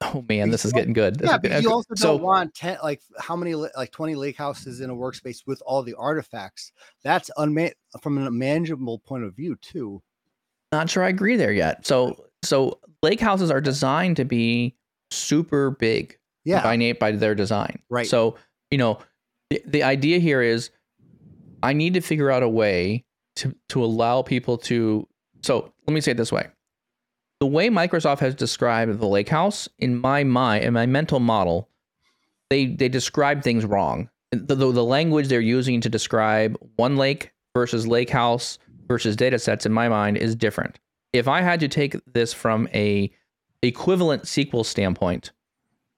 oh 0.14 0.24
man, 0.28 0.50
this 0.50 0.64
is 0.64 0.72
getting 0.72 0.92
good. 0.92 1.18
This 1.18 1.28
yeah, 1.28 1.38
but 1.38 1.62
you 1.62 1.70
also 1.70 1.94
so 1.94 2.12
don't 2.12 2.22
want 2.22 2.54
10 2.54 2.78
like 2.82 3.02
how 3.18 3.36
many 3.36 3.54
like 3.54 3.90
20 3.90 4.14
lake 4.14 4.36
houses 4.36 4.80
in 4.80 4.90
a 4.90 4.94
workspace 4.94 5.46
with 5.46 5.62
all 5.66 5.82
the 5.82 5.94
artifacts. 5.94 6.72
That's 7.04 7.30
unman 7.36 7.72
from 8.00 8.18
a 8.18 8.30
manageable 8.30 8.98
point 9.00 9.24
of 9.24 9.34
view 9.34 9.56
too. 9.60 10.02
not 10.72 10.88
sure 10.88 11.02
I 11.04 11.08
agree 11.08 11.36
there 11.36 11.52
yet. 11.52 11.86
So 11.86 12.24
so 12.42 12.78
lake 13.02 13.20
houses 13.20 13.50
are 13.50 13.60
designed 13.60 14.16
to 14.16 14.24
be 14.24 14.74
super 15.10 15.72
big 15.72 16.18
Yeah. 16.44 16.62
by 16.62 16.76
na- 16.76 16.94
by 16.94 17.12
their 17.12 17.34
design. 17.34 17.82
Right. 17.90 18.06
So, 18.06 18.36
you 18.70 18.78
know, 18.78 18.98
the, 19.50 19.62
the 19.66 19.82
idea 19.82 20.18
here 20.18 20.40
is 20.40 20.70
I 21.62 21.72
need 21.72 21.94
to 21.94 22.00
figure 22.00 22.30
out 22.30 22.42
a 22.42 22.48
way 22.48 23.04
to 23.36 23.54
to 23.70 23.84
allow 23.84 24.22
people 24.22 24.56
to 24.58 25.06
so 25.42 25.72
let 25.86 25.94
me 25.94 26.00
say 26.00 26.12
it 26.12 26.16
this 26.16 26.32
way. 26.32 26.48
The 27.40 27.46
way 27.46 27.70
Microsoft 27.70 28.18
has 28.18 28.34
described 28.34 28.98
the 28.98 29.08
lake 29.08 29.30
house 29.30 29.66
in 29.78 29.96
my 29.96 30.24
mind 30.24 30.62
in 30.64 30.74
my 30.74 30.84
mental 30.84 31.20
model, 31.20 31.70
they 32.50 32.66
they 32.66 32.88
describe 32.88 33.42
things 33.42 33.64
wrong. 33.64 34.10
The, 34.30 34.54
the, 34.54 34.70
the 34.70 34.84
language 34.84 35.28
they're 35.28 35.40
using 35.40 35.80
to 35.80 35.88
describe 35.88 36.56
one 36.76 36.96
lake 36.96 37.32
versus 37.54 37.86
lake 37.86 38.10
house 38.10 38.58
versus 38.86 39.16
data 39.16 39.38
sets 39.38 39.64
in 39.64 39.72
my 39.72 39.88
mind 39.88 40.18
is 40.18 40.36
different. 40.36 40.78
If 41.14 41.26
I 41.28 41.40
had 41.40 41.60
to 41.60 41.68
take 41.68 41.96
this 42.12 42.32
from 42.32 42.68
a 42.74 43.10
equivalent 43.62 44.24
SQL 44.24 44.64
standpoint, 44.64 45.32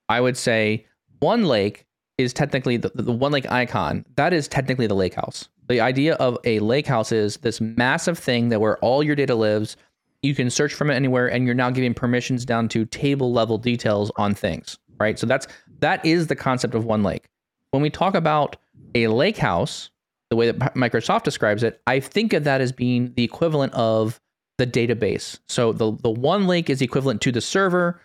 I 0.08 0.20
would 0.20 0.36
say 0.36 0.86
one 1.18 1.44
lake 1.44 1.86
is 2.18 2.32
technically 2.32 2.76
the, 2.76 2.92
the 2.94 3.12
one 3.12 3.32
lake 3.32 3.50
icon. 3.50 4.04
That 4.14 4.32
is 4.32 4.46
technically 4.46 4.86
the 4.86 4.94
lake 4.94 5.14
house. 5.14 5.48
The 5.68 5.80
idea 5.80 6.14
of 6.14 6.38
a 6.44 6.60
lake 6.60 6.86
house 6.86 7.10
is 7.10 7.38
this 7.38 7.60
massive 7.60 8.18
thing 8.18 8.48
that 8.50 8.60
where 8.60 8.78
all 8.78 9.02
your 9.02 9.16
data 9.16 9.34
lives. 9.34 9.76
You 10.22 10.34
can 10.34 10.50
search 10.50 10.72
from 10.72 10.90
it 10.90 10.94
anywhere, 10.94 11.28
and 11.28 11.44
you're 11.44 11.54
now 11.54 11.70
giving 11.70 11.94
permissions 11.94 12.44
down 12.44 12.68
to 12.68 12.84
table 12.86 13.32
level 13.32 13.58
details 13.58 14.10
on 14.16 14.34
things, 14.34 14.78
right? 14.98 15.18
So 15.18 15.26
that's 15.26 15.48
that 15.80 16.04
is 16.06 16.28
the 16.28 16.36
concept 16.36 16.74
of 16.74 16.84
one 16.84 17.02
lake. 17.02 17.28
When 17.72 17.82
we 17.82 17.90
talk 17.90 18.14
about 18.14 18.56
a 18.94 19.08
lake 19.08 19.36
house, 19.36 19.90
the 20.30 20.36
way 20.36 20.50
that 20.50 20.74
Microsoft 20.74 21.24
describes 21.24 21.62
it, 21.62 21.80
I 21.86 22.00
think 22.00 22.32
of 22.32 22.44
that 22.44 22.60
as 22.60 22.72
being 22.72 23.12
the 23.14 23.24
equivalent 23.24 23.74
of 23.74 24.20
the 24.58 24.66
database. 24.66 25.40
So 25.48 25.72
the 25.72 25.92
the 25.92 26.10
one 26.10 26.46
lake 26.46 26.70
is 26.70 26.80
equivalent 26.82 27.20
to 27.22 27.32
the 27.32 27.40
server. 27.40 28.00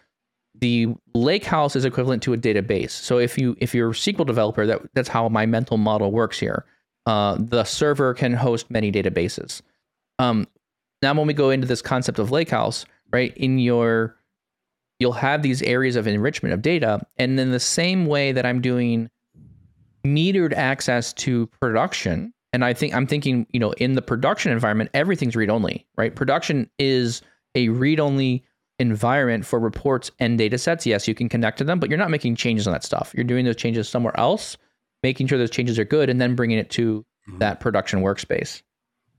The 0.59 0.87
lake 1.13 1.45
house 1.45 1.75
is 1.75 1.85
equivalent 1.85 2.23
to 2.23 2.33
a 2.33 2.37
database. 2.37 2.91
So 2.91 3.19
if 3.19 3.37
you 3.37 3.55
if 3.59 3.75
you're 3.75 3.91
a 3.91 3.93
SQL 3.93 4.25
developer, 4.25 4.65
that 4.65 4.81
that's 4.95 5.09
how 5.09 5.29
my 5.29 5.45
mental 5.45 5.77
model 5.77 6.11
works 6.11 6.39
here. 6.39 6.65
Uh, 7.05 7.37
the 7.39 7.63
server 7.63 8.13
can 8.13 8.33
host 8.33 8.69
many 8.71 8.91
databases. 8.91 9.61
Um, 10.19 10.47
now 11.01 11.13
when 11.13 11.27
we 11.27 11.33
go 11.33 11.49
into 11.49 11.67
this 11.67 11.81
concept 11.81 12.19
of 12.19 12.29
lakehouse, 12.29 12.85
right? 13.11 13.35
In 13.37 13.59
your 13.59 14.15
you'll 14.99 15.11
have 15.13 15.43
these 15.43 15.61
areas 15.61 15.95
of 15.95 16.07
enrichment 16.07 16.53
of 16.53 16.61
data, 16.63 16.99
and 17.17 17.37
then 17.37 17.51
the 17.51 17.59
same 17.59 18.07
way 18.07 18.31
that 18.31 18.45
I'm 18.47 18.61
doing 18.61 19.09
metered 20.05 20.53
access 20.53 21.13
to 21.13 21.47
production, 21.61 22.33
and 22.53 22.65
I 22.65 22.73
think 22.73 22.95
I'm 22.95 23.05
thinking, 23.05 23.45
you 23.51 23.59
know, 23.59 23.71
in 23.73 23.93
the 23.93 24.01
production 24.01 24.51
environment, 24.51 24.89
everything's 24.93 25.35
read 25.35 25.49
only, 25.49 25.85
right? 25.97 26.15
Production 26.15 26.69
is 26.79 27.21
a 27.53 27.69
read 27.69 27.99
only 27.99 28.43
environment 28.79 29.45
for 29.45 29.59
reports 29.59 30.09
and 30.19 30.37
data 30.37 30.57
sets. 30.57 30.85
Yes, 30.85 31.07
you 31.07 31.13
can 31.15 31.29
connect 31.29 31.57
to 31.59 31.63
them, 31.63 31.79
but 31.79 31.89
you're 31.89 31.99
not 31.99 32.11
making 32.11 32.35
changes 32.35 32.67
on 32.67 32.73
that 32.73 32.83
stuff. 32.83 33.11
You're 33.15 33.23
doing 33.23 33.45
those 33.45 33.55
changes 33.55 33.89
somewhere 33.89 34.17
else, 34.19 34.57
making 35.03 35.27
sure 35.27 35.37
those 35.37 35.51
changes 35.51 35.77
are 35.77 35.85
good, 35.85 36.09
and 36.09 36.19
then 36.21 36.35
bringing 36.35 36.57
it 36.57 36.69
to 36.71 37.05
Mhm. 37.29 37.39
that 37.39 37.59
production 37.59 38.01
workspace. 38.01 38.61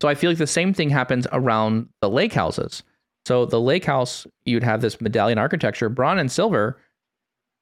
So 0.01 0.09
I 0.09 0.15
feel 0.15 0.31
like 0.31 0.39
the 0.39 0.47
same 0.47 0.73
thing 0.73 0.91
happens 0.91 1.27
around 1.33 1.89
the 2.01 2.11
lake 2.11 2.33
houses. 2.33 2.83
So 3.27 3.45
the 3.45 3.61
lake 3.61 3.85
house, 3.85 4.27
you'd 4.45 4.63
have 4.63 4.81
this 4.81 5.01
medallion 5.01 5.39
architecture, 5.39 5.89
bronze 5.89 6.21
and 6.21 6.31
silver. 6.31 6.81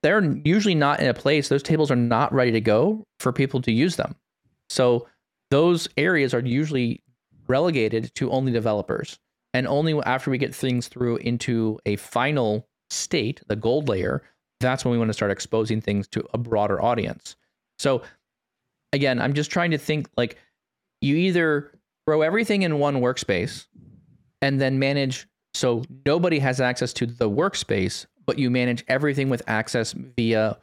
They're 0.03 0.25
usually 0.45 0.75
not 0.75 1.01
in 1.01 1.09
a 1.09 1.15
place, 1.15 1.49
those 1.49 1.63
tables 1.63 1.91
are 1.91 1.97
not 1.97 2.33
ready 2.33 2.53
to 2.53 2.61
go 2.61 3.05
for 3.19 3.33
people 3.33 3.61
to 3.63 3.73
use 3.73 3.97
them. 3.97 4.15
So 4.69 5.09
those 5.51 5.89
areas 5.97 6.35
are 6.35 6.41
usually 6.41 7.03
relegated 7.49 8.15
to 8.17 8.31
only 8.31 8.53
developers. 8.53 9.19
And 9.55 9.67
only 9.67 9.99
after 10.05 10.31
we 10.31 10.39
get 10.39 10.55
things 10.55 10.89
through 10.89 11.17
into 11.19 11.79
a 11.87 11.97
final 11.97 12.69
state, 12.91 13.41
the 13.49 13.57
gold 13.57 13.89
layer, 13.89 14.23
that's 14.61 14.85
when 14.85 14.93
we 14.93 14.99
want 14.99 15.09
to 15.09 15.15
start 15.15 15.31
exposing 15.31 15.81
things 15.81 16.07
to 16.09 16.25
a 16.35 16.39
broader 16.39 16.81
audience. 16.81 17.37
So 17.79 18.03
again, 18.93 19.21
I'm 19.21 19.35
just 19.35 19.51
trying 19.51 19.71
to 19.71 19.79
think 19.79 20.09
like 20.17 20.37
you 21.01 21.17
either 21.17 21.73
throw 22.07 22.23
everything 22.23 22.63
in 22.63 22.79
one 22.79 22.97
workspace 22.97 23.67
and 24.41 24.61
then 24.61 24.79
manage 24.79 25.27
so 25.57 25.83
nobody 26.05 26.39
has 26.39 26.61
access 26.61 26.93
to 26.95 27.07
the 27.07 27.31
workspace, 27.31 28.05
but 28.27 28.39
you 28.39 28.51
manage 28.51 28.85
everything 28.89 29.31
with 29.31 29.43
access 29.47 29.93
via 29.93 30.59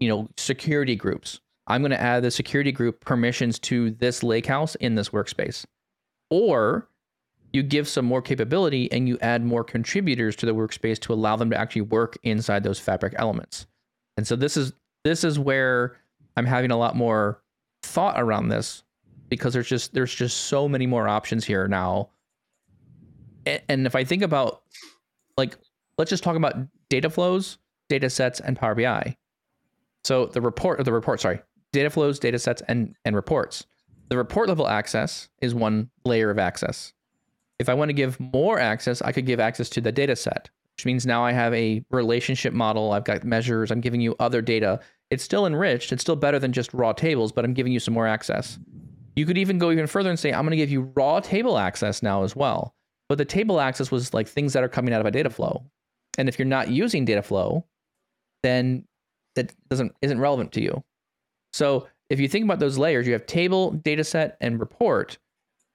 you 0.00 0.08
know 0.08 0.28
security 0.38 0.96
groups. 0.96 1.40
I'm 1.66 1.82
going 1.82 1.90
to 1.90 2.00
add 2.00 2.22
the 2.22 2.30
security 2.30 2.72
group 2.72 3.00
permissions 3.00 3.58
to 3.60 3.90
this 3.90 4.22
lake 4.22 4.46
house 4.46 4.74
in 4.76 4.94
this 4.94 5.10
workspace. 5.10 5.66
Or 6.30 6.88
you 7.52 7.62
give 7.62 7.86
some 7.86 8.06
more 8.06 8.22
capability 8.22 8.90
and 8.90 9.06
you 9.06 9.18
add 9.20 9.44
more 9.44 9.62
contributors 9.62 10.34
to 10.36 10.46
the 10.46 10.54
workspace 10.54 10.98
to 11.00 11.12
allow 11.12 11.36
them 11.36 11.50
to 11.50 11.56
actually 11.60 11.82
work 11.82 12.16
inside 12.22 12.62
those 12.62 12.78
fabric 12.78 13.14
elements. 13.18 13.66
And 14.16 14.26
so 14.26 14.34
this 14.34 14.56
is 14.56 14.72
this 15.04 15.24
is 15.24 15.38
where 15.38 15.98
I'm 16.36 16.46
having 16.46 16.70
a 16.70 16.78
lot 16.78 16.96
more 16.96 17.42
thought 17.82 18.18
around 18.18 18.48
this 18.48 18.82
because 19.30 19.54
there's 19.54 19.68
just 19.68 19.94
there's 19.94 20.14
just 20.14 20.36
so 20.44 20.68
many 20.68 20.86
more 20.86 21.08
options 21.08 21.46
here 21.46 21.66
now. 21.66 22.10
And 23.46 23.86
if 23.86 23.96
I 23.96 24.04
think 24.04 24.22
about 24.22 24.62
like 25.38 25.56
let's 25.96 26.10
just 26.10 26.22
talk 26.22 26.36
about 26.36 26.54
data 26.90 27.08
flows, 27.08 27.56
data 27.88 28.10
sets, 28.10 28.40
and 28.40 28.58
Power 28.58 28.74
BI. 28.74 29.16
So 30.04 30.26
the 30.26 30.42
report 30.42 30.80
or 30.80 30.84
the 30.84 30.92
report, 30.92 31.20
sorry, 31.20 31.40
data 31.72 31.88
flows, 31.88 32.18
data 32.18 32.38
sets, 32.38 32.60
and 32.68 32.94
and 33.06 33.16
reports. 33.16 33.64
The 34.10 34.18
report 34.18 34.48
level 34.48 34.66
access 34.66 35.28
is 35.40 35.54
one 35.54 35.88
layer 36.04 36.30
of 36.30 36.38
access. 36.38 36.92
If 37.60 37.68
I 37.68 37.74
want 37.74 37.90
to 37.90 37.94
give 37.94 38.18
more 38.18 38.58
access, 38.58 39.00
I 39.02 39.12
could 39.12 39.26
give 39.26 39.38
access 39.38 39.68
to 39.70 39.80
the 39.80 39.92
data 39.92 40.16
set, 40.16 40.50
which 40.76 40.84
means 40.84 41.06
now 41.06 41.24
I 41.24 41.32
have 41.32 41.54
a 41.54 41.84
relationship 41.90 42.52
model. 42.52 42.92
I've 42.92 43.04
got 43.04 43.22
measures. 43.22 43.70
I'm 43.70 43.80
giving 43.80 44.00
you 44.00 44.16
other 44.18 44.42
data. 44.42 44.80
It's 45.10 45.22
still 45.22 45.46
enriched. 45.46 45.92
It's 45.92 46.02
still 46.02 46.16
better 46.16 46.38
than 46.38 46.52
just 46.52 46.74
raw 46.74 46.92
tables, 46.92 47.30
but 47.30 47.44
I'm 47.44 47.54
giving 47.54 47.72
you 47.72 47.78
some 47.78 47.94
more 47.94 48.06
access. 48.06 48.58
You 49.16 49.26
could 49.26 49.38
even 49.38 49.58
go 49.58 49.70
even 49.70 49.86
further 49.86 50.10
and 50.10 50.18
say, 50.18 50.32
I'm 50.32 50.42
going 50.42 50.52
to 50.52 50.56
give 50.56 50.70
you 50.70 50.92
raw 50.94 51.20
table 51.20 51.58
access 51.58 52.02
now 52.02 52.22
as 52.22 52.34
well. 52.34 52.74
But 53.08 53.18
the 53.18 53.24
table 53.24 53.60
access 53.60 53.90
was 53.90 54.14
like 54.14 54.28
things 54.28 54.52
that 54.52 54.62
are 54.62 54.68
coming 54.68 54.94
out 54.94 55.00
of 55.00 55.06
a 55.06 55.10
data 55.10 55.30
flow. 55.30 55.64
And 56.16 56.28
if 56.28 56.38
you're 56.38 56.46
not 56.46 56.70
using 56.70 57.04
data 57.04 57.22
flow, 57.22 57.66
then 58.42 58.84
that 59.36 59.52
doesn't 59.68 59.94
isn't 60.02 60.20
relevant 60.20 60.52
to 60.52 60.62
you. 60.62 60.82
So 61.52 61.88
if 62.08 62.20
you 62.20 62.28
think 62.28 62.44
about 62.44 62.58
those 62.58 62.78
layers, 62.78 63.06
you 63.06 63.12
have 63.12 63.26
table, 63.26 63.72
data 63.72 64.04
set, 64.04 64.36
and 64.40 64.60
report. 64.60 65.18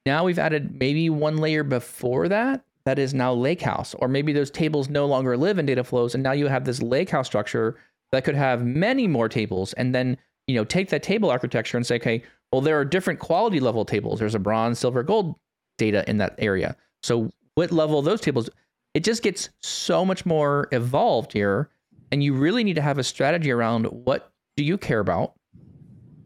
Now 0.06 0.24
we've 0.24 0.39
added 0.39 0.80
maybe 0.80 1.10
one 1.10 1.38
layer 1.38 1.63
before 1.63 2.28
that 2.30 2.63
that 2.86 3.00
is 3.00 3.13
now 3.13 3.34
lakehouse, 3.34 3.95
or 4.00 4.08
maybe 4.08 4.32
those 4.32 4.52
tables 4.52 4.89
no 4.89 5.06
longer 5.06 5.36
live 5.36 5.58
in 5.58 5.65
data 5.65 5.84
flows, 5.84 6.13
and 6.13 6.24
now 6.24 6.34
you 6.34 6.48
have 6.48 6.65
this 6.65 6.82
lakehouse 6.82 7.26
structure 7.26 7.78
that 8.12 8.24
could 8.24 8.36
have 8.36 8.63
many 8.63 9.08
more 9.08 9.28
tables, 9.28 9.74
and 9.74 9.93
then 9.93 10.17
you 10.48 10.56
know 10.56 10.63
take 10.63 10.89
that 10.89 11.04
table 11.04 11.32
architecture 11.32 11.78
and 11.78 11.86
say, 11.86 11.95
okay, 11.95 12.24
well 12.56 12.62
there 12.62 12.80
are 12.80 12.86
different 12.86 13.20
quality 13.20 13.60
level 13.60 13.84
tables. 13.84 14.18
There's 14.18 14.34
a 14.34 14.39
bronze, 14.39 14.80
silver, 14.80 15.04
gold 15.04 15.36
data 15.78 16.10
in 16.10 16.20
that 16.20 16.36
area. 16.38 16.78
So 17.04 17.30
what 17.56 17.70
level 17.70 18.02
those 18.02 18.22
tables? 18.22 18.50
It 18.94 19.04
just 19.04 19.24
gets 19.24 19.50
so 19.62 20.06
much 20.06 20.25
more 20.25 20.69
evolved 20.71 21.34
here, 21.34 21.69
and 22.13 22.23
you 22.23 22.34
really 22.34 22.63
need 22.63 22.75
to 22.75 22.82
have 22.82 22.98
a 22.98 23.04
strategy 23.04 23.52
around 23.52 23.88
what 23.88 24.32
do 24.56 24.63
you 24.63 24.77
care 24.77 25.02
about 25.02 25.34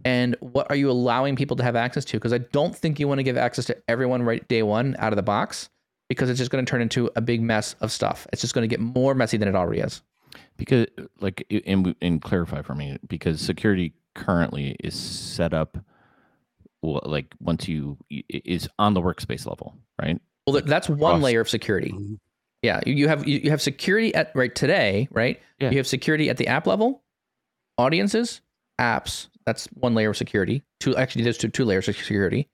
and 0.06 0.36
what 0.40 0.70
are 0.70 0.76
you 0.76 0.92
allowing 0.92 1.36
people 1.36 1.58
to 1.58 1.64
have 1.64 1.76
access 1.76 2.06
to 2.06 2.16
because 2.16 2.32
i 2.32 2.38
don't 2.38 2.74
think 2.74 3.00
you 3.00 3.08
want 3.08 3.18
to 3.20 3.24
give 3.24 3.36
access 3.36 3.66
to 3.66 3.76
everyone 3.90 4.24
right 4.24 4.48
day 4.48 4.64
one 4.64 4.96
out 5.00 5.12
of 5.12 5.18
the 5.18 5.24
box 5.24 5.70
because 6.08 6.30
it's 6.30 6.38
just 6.38 6.52
going 6.52 6.64
to 6.64 6.70
turn 6.70 6.82
into 6.82 7.10
a 7.18 7.22
big 7.22 7.42
mess 7.42 7.76
of 7.82 7.92
stuff 7.92 8.26
it's 8.32 8.42
just 8.42 8.54
going 8.54 8.62
to 8.62 8.74
get 8.74 8.80
more 8.80 9.14
messy 9.14 9.36
than 9.36 9.50
it 9.50 9.56
already 9.56 9.82
is 9.82 10.02
because 10.56 10.86
like 11.20 11.46
and 11.66 11.94
and 12.02 12.22
clarify 12.22 12.62
for 12.62 12.76
me 12.76 12.98
because 13.10 13.42
security 13.42 13.94
currently 14.16 14.78
is 14.84 14.96
set 14.96 15.54
up 15.54 15.78
like 16.82 17.34
once 17.40 17.68
you 17.68 17.98
is 18.10 18.70
on 18.80 18.94
the 18.94 19.02
workspace 19.02 19.46
level 19.46 19.76
right? 20.02 20.20
Well 20.48 20.54
th- 20.56 20.66
that's 20.66 20.90
one 20.90 20.98
Across- 21.16 21.24
layer 21.24 21.42
of 21.42 21.50
security. 21.50 21.92
Mhm. 21.92 22.20
yeah 22.62 22.80
you- 22.86 22.94
you 22.94 23.08
have 23.08 23.28
you 23.28 23.40
you 23.44 23.50
have 23.50 23.62
security 23.62 24.14
at 24.16 24.32
right 24.36 24.54
today 24.54 25.08
right? 25.12 25.40
Yeah. 25.60 25.72
you 25.72 25.78
have 25.78 25.88
security 25.88 26.30
at 26.30 26.38
the 26.38 26.48
app 26.48 26.68
level 26.68 27.04
audiences 27.78 28.42
apps 28.80 29.28
that's 29.46 29.66
one 29.74 29.94
layer 29.96 30.10
of 30.12 30.18
security 30.18 30.64
two 30.80 30.96
actually 30.96 31.24
there's 31.24 31.38
two, 31.38 31.50
two 31.50 31.66
layers 31.66 31.88
of 31.88 31.96
security. 31.98 32.48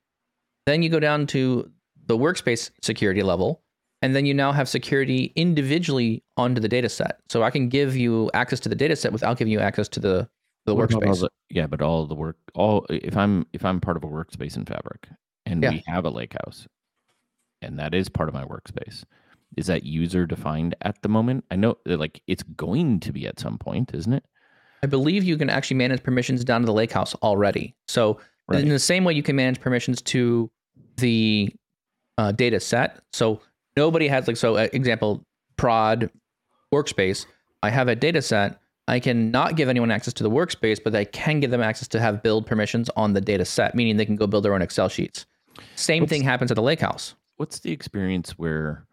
Then 0.65 0.81
you 0.81 0.89
go 0.89 0.99
down 0.99 1.27
to 1.27 1.69
the 2.07 2.17
workspace 2.17 2.71
security 2.81 3.21
level 3.21 3.61
and 4.01 4.15
then 4.15 4.25
you 4.25 4.33
now 4.33 4.51
have 4.51 4.67
security 4.67 5.31
individually 5.35 6.23
onto 6.37 6.59
the 6.61 6.67
data 6.67 6.89
set. 6.89 7.19
So 7.29 7.43
i 7.43 7.49
can 7.51 7.69
give 7.69 7.95
you 7.95 8.29
access 8.33 8.59
to 8.61 8.69
the 8.69 8.75
data 8.75 8.95
set 8.95 9.13
without 9.13 9.37
giving 9.37 9.51
you 9.51 9.59
access 9.59 9.87
to 9.89 9.99
the 9.99 10.27
the 10.65 10.75
What 10.75 10.89
workspace. 10.89 11.21
the- 11.21 11.29
yeah, 11.49 11.67
but 11.67 11.81
all 11.81 12.05
the 12.05 12.15
work, 12.15 12.37
all 12.53 12.85
if 12.89 13.15
I'm 13.15 13.45
if 13.53 13.63
I'm 13.63 13.79
part 13.79 13.97
of 13.97 14.03
a 14.03 14.07
workspace 14.07 14.55
in 14.57 14.65
Fabric 14.65 15.07
and 15.45 15.61
Yeah. 15.63 15.71
we 15.71 15.83
have 15.87 16.05
a 16.05 16.09
lake 16.09 16.33
house, 16.33 16.67
and 17.61 17.77
that 17.79 17.93
is 17.93 18.09
part 18.09 18.29
of 18.29 18.35
my 18.35 18.43
workspace, 18.43 19.03
is 19.57 19.67
that 19.67 19.83
user 19.83 20.25
defined 20.25 20.75
at 20.81 21.01
the 21.01 21.09
moment? 21.09 21.45
I 21.51 21.55
know 21.55 21.77
that 21.85 21.99
like 21.99 22.21
it's 22.27 22.43
going 22.43 22.99
to 23.01 23.13
be 23.13 23.27
at 23.27 23.39
some 23.39 23.57
point, 23.57 23.93
isn't 23.93 24.13
it? 24.13 24.23
I 24.83 24.87
believe 24.87 25.23
you 25.23 25.37
can 25.37 25.49
actually 25.49 25.77
manage 25.77 26.03
permissions 26.03 26.43
down 26.43 26.61
to 26.61 26.65
the 26.67 26.73
lakehouse 26.73 27.15
already. 27.21 27.75
So 27.87 28.19
Right. 28.47 28.61
in 28.61 28.69
the 28.69 28.77
same 28.79 29.03
way 29.03 29.13
you 29.13 29.23
can 29.23 29.35
manage 29.35 29.59
permissions 29.59 30.01
to 30.03 30.51
the 30.97 31.53
uh, 32.17 32.31
data 32.31 32.59
set. 32.59 33.01
So 33.11 33.41
nobody 33.75 34.07
has 34.07 34.27
like 34.27 34.37
so 34.37 34.55
uh, 34.55 34.67
example 34.73 35.23
prod 35.57 36.09
workspace. 36.73 37.25
I 37.63 37.69
have 37.71 37.87
a 37.87 37.95
data 37.95 38.21
set. 38.21 38.59
I 38.87 38.99
can 38.99 39.31
not 39.31 39.55
give 39.55 39.67
anyone 39.67 39.89
access 39.91 40.13
to 40.13 40.23
the 40.23 40.29
workspace, 40.29 40.79
but 40.83 40.95
I 40.95 41.05
can 41.05 41.39
give 41.39 41.51
them 41.51 41.61
access 41.61 41.87
to 41.89 41.99
have 41.99 42.21
build 42.21 42.45
permissions 42.45 42.89
on 42.95 43.13
the 43.13 43.21
data 43.21 43.43
set, 43.45 43.73
meaning 43.75 43.97
they 43.97 44.05
can 44.05 44.15
go 44.15 44.27
build 44.27 44.45
their 44.45 44.53
own 44.53 44.61
Excel 44.61 44.89
sheets. 44.89 45.25
Same 45.75 46.01
What's- 46.03 46.11
thing 46.11 46.21
happens 46.23 46.51
at 46.51 46.55
the 46.55 46.61
lakehouse. 46.61 47.15
What's 47.37 47.59
the 47.59 47.71
experience 47.71 48.31
where, 48.37 48.85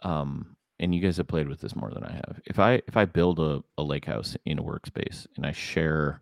um, 0.00 0.56
and 0.78 0.94
you 0.94 1.00
guys 1.00 1.16
have 1.16 1.26
played 1.28 1.48
with 1.48 1.60
this 1.60 1.74
more 1.74 1.90
than 1.92 2.04
I 2.04 2.12
have. 2.12 2.40
If 2.44 2.58
I 2.58 2.82
if 2.86 2.96
I 2.96 3.04
build 3.06 3.38
a, 3.40 3.62
a 3.78 3.82
lake 3.82 4.04
house 4.04 4.36
in 4.44 4.58
a 4.58 4.62
workspace 4.62 5.26
and 5.36 5.46
I 5.46 5.52
share 5.52 6.20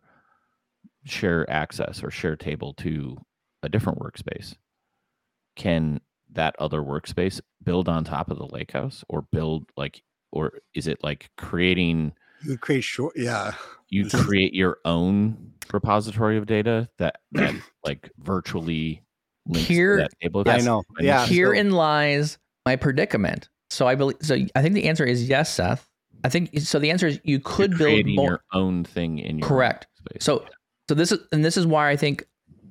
share 1.05 1.49
access 1.51 2.03
or 2.03 2.11
share 2.11 2.37
table 2.37 2.75
to 2.75 3.17
a 3.63 3.69
different 3.69 3.99
workspace, 3.99 4.55
can 5.57 6.01
that 6.33 6.55
other 6.59 6.81
workspace 6.83 7.41
build 7.63 7.89
on 7.89 8.05
top 8.05 8.31
of 8.31 8.39
the 8.39 8.47
lake 8.47 8.73
house 8.73 9.03
or 9.09 9.23
build 9.23 9.65
like 9.77 10.03
or 10.31 10.53
is 10.75 10.87
it 10.87 11.03
like 11.03 11.31
creating 11.37 12.13
You 12.45 12.57
create 12.59 12.85
short, 12.85 13.15
yeah. 13.17 13.53
you 13.89 14.09
create 14.09 14.55
your 14.55 14.79
own 14.85 15.53
repository 15.73 16.37
of 16.37 16.47
data 16.47 16.89
that 16.99 17.21
that 17.33 17.55
like 17.85 18.11
virtually 18.19 19.03
links 19.47 19.69
to 19.69 19.73
Here- 19.75 19.97
that 19.99 20.11
table 20.21 20.43
I 20.47 20.59
know. 20.59 20.83
I 20.99 21.03
know. 21.03 21.07
Yeah. 21.07 21.25
so- 21.25 21.33
Herein 21.33 21.71
lies 21.71 22.39
my 22.67 22.77
predicament. 22.77 23.49
So 23.71 23.87
I 23.87 23.95
believe. 23.95 24.17
So 24.21 24.37
I 24.57 24.63
think 24.63 24.75
the 24.75 24.85
answer 24.89 25.05
is 25.05 25.29
yes, 25.29 25.55
Seth. 25.55 25.89
I 26.25 26.29
think 26.29 26.59
so. 26.61 26.79
The 26.79 26.91
answer 26.91 27.07
is 27.07 27.21
you 27.25 27.35
You're 27.35 27.41
could 27.45 27.79
build 27.79 28.07
more. 28.07 28.29
your 28.29 28.41
own 28.53 28.85
thing 28.85 29.19
in 29.19 29.39
your 29.39 29.49
Correct. 29.49 29.87
space. 29.97 30.25
So 30.25 30.45
so 30.89 30.95
this 30.95 31.13
is 31.13 31.21
and 31.33 31.45
this 31.45 31.57
is 31.57 31.67
why 31.67 31.91
I 31.91 31.97
think. 31.97 32.25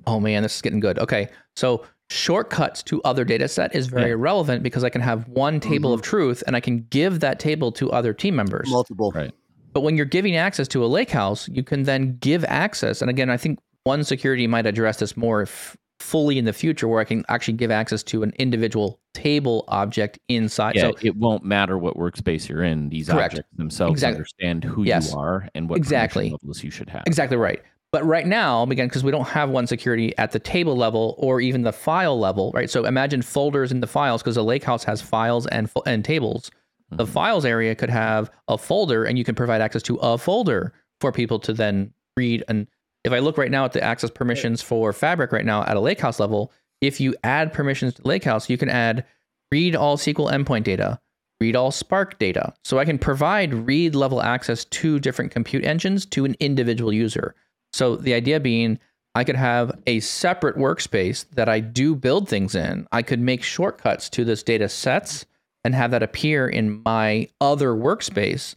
Oh 0.06 0.20
man, 0.20 0.42
this 0.42 0.56
is 0.56 0.62
getting 0.62 0.80
good. 0.80 0.98
Okay, 0.98 1.28
so 1.56 1.84
shortcuts 2.10 2.82
to 2.82 3.00
other 3.02 3.24
data 3.24 3.48
set 3.48 3.74
is 3.74 3.86
very 3.86 4.10
Yeah. 4.10 4.16
relevant 4.18 4.62
because 4.62 4.82
I 4.84 4.90
can 4.90 5.00
have 5.00 5.26
one 5.28 5.60
table 5.60 5.90
mm-hmm. 5.90 5.94
of 6.00 6.02
truth 6.02 6.42
and 6.46 6.56
I 6.56 6.60
can 6.60 6.86
give 6.90 7.20
that 7.20 7.38
table 7.38 7.70
to 7.72 7.90
other 7.92 8.12
team 8.12 8.34
members. 8.36 8.68
multiple. 8.70 9.12
Right. 9.14 9.32
But 9.72 9.80
when 9.82 9.96
you're 9.96 10.06
giving 10.06 10.36
access 10.36 10.66
to 10.68 10.84
a 10.84 10.86
lake 10.86 11.10
house, 11.10 11.48
you 11.48 11.62
can 11.62 11.84
then 11.84 12.16
give 12.18 12.44
access. 12.44 13.00
And 13.00 13.10
again, 13.10 13.30
I 13.30 13.36
think 13.36 13.58
one 13.84 14.04
security 14.04 14.46
might 14.46 14.66
address 14.66 14.98
this 14.98 15.16
more 15.16 15.42
f- 15.42 15.76
fully 16.00 16.38
in 16.38 16.44
the 16.44 16.52
future, 16.52 16.88
where 16.88 17.00
I 17.00 17.04
can 17.04 17.24
actually 17.28 17.54
give 17.54 17.70
access 17.70 18.02
to 18.04 18.22
an 18.22 18.32
individual 18.38 18.98
table 19.14 19.64
object 19.68 20.18
inside. 20.28 20.74
yeah, 20.74 20.90
So 20.90 20.94
it 21.02 21.16
won't 21.16 21.44
matter 21.44 21.76
what 21.78 21.96
workspace 21.96 22.48
you're 22.48 22.64
in. 22.64 22.88
These 22.88 23.08
Correct. 23.08 23.34
objects 23.34 23.50
themselves 23.56 23.92
Exactly. 23.92 24.16
understand 24.16 24.64
who 24.64 24.82
Yes. 24.84 25.12
you 25.12 25.18
are 25.18 25.48
and 25.54 25.68
what 25.68 25.76
Exactly. 25.76 26.30
levels 26.30 26.64
you 26.64 26.70
should 26.70 26.88
have. 26.90 27.02
Exactly 27.06 27.36
right. 27.36 27.62
But 27.92 28.04
right 28.04 28.26
now, 28.26 28.62
again, 28.62 28.86
because 28.86 29.02
we 29.02 29.10
don't 29.10 29.26
have 29.28 29.50
one 29.50 29.66
security 29.66 30.16
at 30.16 30.30
the 30.30 30.38
table 30.38 30.76
level 30.76 31.16
or 31.18 31.40
even 31.40 31.62
the 31.62 31.72
file 31.72 32.18
level, 32.18 32.52
right? 32.54 32.70
So 32.70 32.84
imagine 32.84 33.20
folders 33.20 33.72
in 33.72 33.80
the 33.80 33.86
files 33.88 34.22
because 34.22 34.36
a 34.36 34.42
lakehouse 34.42 34.84
has 34.84 35.02
files 35.02 35.46
and 35.48 35.68
and 35.86 36.04
tables. 36.04 36.50
The 36.90 37.04
Mhm. 37.04 37.08
files 37.08 37.44
area 37.44 37.74
could 37.74 37.90
have 37.90 38.30
a 38.48 38.58
folder, 38.58 39.04
and 39.04 39.16
you 39.18 39.24
can 39.24 39.34
provide 39.34 39.60
access 39.60 39.82
to 39.84 39.96
a 39.96 40.18
folder 40.18 40.72
for 41.00 41.12
people 41.12 41.38
to 41.40 41.52
then 41.52 41.92
read. 42.16 42.44
And 42.48 42.66
if 43.04 43.12
I 43.12 43.18
look 43.18 43.38
right 43.38 43.50
now 43.50 43.64
at 43.64 43.72
the 43.72 43.82
access 43.82 44.10
permissions 44.10 44.60
for 44.60 44.92
Fabric 44.92 45.32
right 45.32 45.44
now 45.44 45.62
at 45.64 45.76
a 45.76 45.80
lakehouse 45.80 46.20
level, 46.20 46.52
if 46.80 47.00
you 47.00 47.14
add 47.24 47.52
permissions 47.52 47.94
to 47.94 48.02
lakehouse, 48.02 48.50
you 48.50 48.58
can 48.58 48.68
add 48.68 49.04
read 49.52 49.74
all 49.74 49.96
SQL 49.96 50.30
endpoint 50.30 50.64
data, 50.64 51.00
read 51.40 51.56
all 51.56 51.70
Spark 51.70 52.18
data. 52.18 52.52
So 52.64 52.78
I 52.78 52.84
can 52.84 52.98
provide 52.98 53.54
read 53.54 53.94
level 53.94 54.22
access 54.22 54.64
to 54.66 54.98
different 55.00 55.30
compute 55.30 55.64
engines 55.64 56.06
to 56.06 56.24
an 56.24 56.36
individual 56.40 56.92
user. 56.92 57.34
So 57.72 57.96
the 57.96 58.14
idea 58.14 58.40
being, 58.40 58.78
I 59.14 59.24
could 59.24 59.36
have 59.36 59.72
a 59.86 60.00
separate 60.00 60.56
workspace 60.56 61.24
that 61.30 61.48
I 61.48 61.60
do 61.60 61.94
build 61.94 62.28
things 62.28 62.54
in. 62.54 62.86
I 62.92 63.02
could 63.02 63.20
make 63.20 63.42
shortcuts 63.42 64.08
to 64.10 64.24
this 64.24 64.42
data 64.42 64.68
sets 64.68 65.24
and 65.64 65.74
have 65.74 65.90
that 65.90 66.02
appear 66.02 66.48
in 66.48 66.82
my 66.84 67.28
other 67.40 67.70
workspace. 67.70 68.54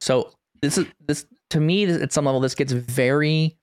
So 0.00 0.32
this 0.62 0.78
is 0.78 0.86
this 1.06 1.26
to 1.50 1.60
me 1.60 1.84
at 1.84 2.12
some 2.12 2.24
level 2.24 2.40
this 2.40 2.54
gets 2.54 2.72
very 2.72 3.56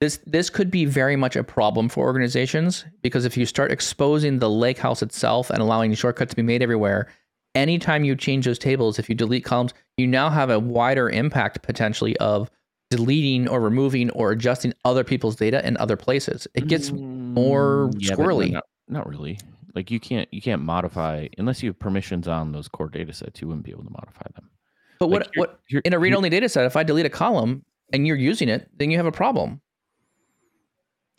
this 0.00 0.18
this 0.26 0.50
could 0.50 0.70
be 0.70 0.84
very 0.84 1.16
much 1.16 1.36
a 1.36 1.44
problem 1.44 1.88
for 1.88 2.04
organizations 2.04 2.84
because 3.02 3.24
if 3.24 3.36
you 3.36 3.46
start 3.46 3.72
exposing 3.72 4.38
the 4.38 4.50
lake 4.50 4.78
house 4.78 5.02
itself 5.02 5.50
and 5.50 5.60
allowing 5.60 5.94
shortcuts 5.94 6.30
to 6.30 6.36
be 6.36 6.42
made 6.42 6.62
everywhere, 6.62 7.08
anytime 7.54 8.04
you 8.04 8.14
change 8.14 8.44
those 8.44 8.58
tables, 8.58 8.98
if 8.98 9.08
you 9.08 9.14
delete 9.14 9.44
columns, 9.44 9.72
you 9.96 10.06
now 10.06 10.28
have 10.28 10.50
a 10.50 10.58
wider 10.60 11.08
impact 11.08 11.62
potentially 11.62 12.16
of 12.18 12.50
deleting 12.90 13.48
or 13.48 13.60
removing 13.60 14.10
or 14.10 14.32
adjusting 14.32 14.72
other 14.84 15.02
people's 15.02 15.34
data 15.36 15.66
in 15.66 15.76
other 15.78 15.96
places. 15.96 16.46
It 16.54 16.68
gets 16.68 16.92
more 16.92 17.88
Mm, 17.88 17.94
yeah, 17.98 18.14
squirrely. 18.14 18.52
Not, 18.52 18.64
not 18.88 19.08
really. 19.08 19.38
Like 19.76 19.90
you 19.92 20.00
can't 20.00 20.26
you 20.32 20.40
can't 20.42 20.62
modify 20.62 21.28
unless 21.38 21.62
you 21.62 21.68
have 21.68 21.78
permissions 21.78 22.26
on 22.26 22.50
those 22.50 22.66
core 22.66 22.88
data 22.88 23.12
sets. 23.12 23.40
You 23.40 23.46
wouldn't 23.48 23.64
be 23.64 23.70
able 23.70 23.84
to 23.84 23.90
modify 23.90 24.26
them. 24.34 24.50
But 24.98 25.08
what 25.08 25.20
Like, 25.22 25.30
here- 25.34 25.40
what 25.42 25.60
here- 25.68 25.82
in 25.84 25.92
a 25.92 25.98
read-only 25.98 26.30
data 26.30 26.48
set, 26.48 26.64
if 26.64 26.74
I 26.76 26.82
delete 26.82 27.04
a 27.06 27.10
column 27.10 27.62
and 27.92 28.06
you're 28.06 28.16
using 28.16 28.48
it, 28.48 28.68
then 28.76 28.90
you 28.90 28.96
have 28.96 29.06
a 29.06 29.12
problem 29.12 29.60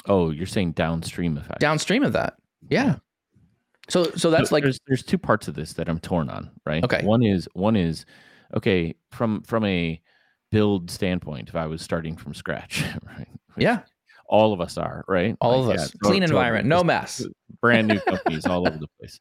Oh, 0.07 0.31
you're 0.31 0.47
saying 0.47 0.71
downstream 0.71 1.37
effects. 1.37 1.59
downstream 1.59 2.03
of 2.03 2.13
that. 2.13 2.35
Yeah. 2.69 2.95
So 3.89 4.05
so 4.15 4.31
that's 4.31 4.49
So 4.49 4.55
like 4.55 4.63
there's 4.63 4.79
there's 4.87 5.03
two 5.03 5.17
parts 5.17 5.47
of 5.47 5.53
this 5.53 5.73
that 5.73 5.87
I'm 5.87 5.99
torn 5.99 6.29
on, 6.29 6.49
right? 6.65 6.83
Okay. 6.83 7.05
One 7.05 7.23
is 7.23 7.47
one 7.53 7.75
is 7.75 8.05
okay 8.55 8.95
from 9.11 9.43
from 9.43 9.63
a 9.65 10.01
build 10.49 10.89
standpoint. 10.89 11.49
If 11.49 11.55
I 11.55 11.67
was 11.67 11.81
starting 11.81 12.15
from 12.17 12.33
scratch, 12.33 12.83
right? 13.05 13.27
which 13.53 13.63
yeah, 13.63 13.81
all 14.27 14.53
of 14.53 14.61
us 14.61 14.77
are, 14.77 15.03
right? 15.07 15.35
all 15.41 15.65
Like, 15.65 15.75
of 15.77 15.81
us. 15.81 15.91
to- 15.91 15.97
Clean 15.99 16.23
environment, 16.23 16.67
no 16.67 16.83
mess. 16.83 17.25
brand 17.61 17.87
new 17.87 17.99
companies 18.01 18.45
all 18.47 18.67
over 18.67 18.77
the 18.77 18.87
place. 18.99 19.19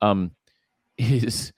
Um, 0.00 0.32
is 0.98 1.52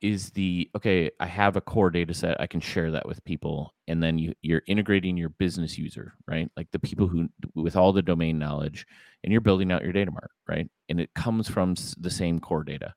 is 0.00 0.30
the 0.30 0.68
okay? 0.76 1.10
I 1.18 1.26
have 1.26 1.56
a 1.56 1.62
core 1.62 1.90
data 1.90 2.12
set. 2.12 2.38
I 2.40 2.46
can 2.46 2.60
share 2.60 2.90
that 2.90 3.06
with 3.06 3.24
people, 3.24 3.72
and 3.88 4.02
then 4.02 4.18
you 4.18 4.34
you're 4.42 4.62
integrating 4.66 5.16
your 5.16 5.30
business 5.30 5.78
user, 5.78 6.12
right? 6.26 6.50
Like 6.56 6.68
the 6.72 6.78
people 6.78 7.06
who 7.06 7.28
with 7.54 7.74
all 7.76 7.92
the 7.92 8.02
domain 8.02 8.38
knowledge, 8.38 8.86
and 9.22 9.32
you're 9.32 9.40
building 9.40 9.72
out 9.72 9.82
your 9.82 9.92
data 9.92 10.10
mart, 10.10 10.30
right? 10.46 10.68
And 10.90 11.00
it 11.00 11.14
comes 11.14 11.48
from 11.48 11.74
the 11.98 12.10
same 12.10 12.38
core 12.38 12.64
data. 12.64 12.94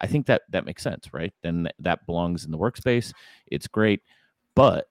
I 0.00 0.06
think 0.08 0.26
that 0.26 0.42
that 0.50 0.64
makes 0.64 0.82
sense, 0.82 1.12
right? 1.12 1.32
Then 1.42 1.68
that 1.78 2.06
belongs 2.06 2.44
in 2.44 2.50
the 2.50 2.58
workspace. 2.58 3.12
It's 3.46 3.68
great, 3.68 4.02
but 4.56 4.86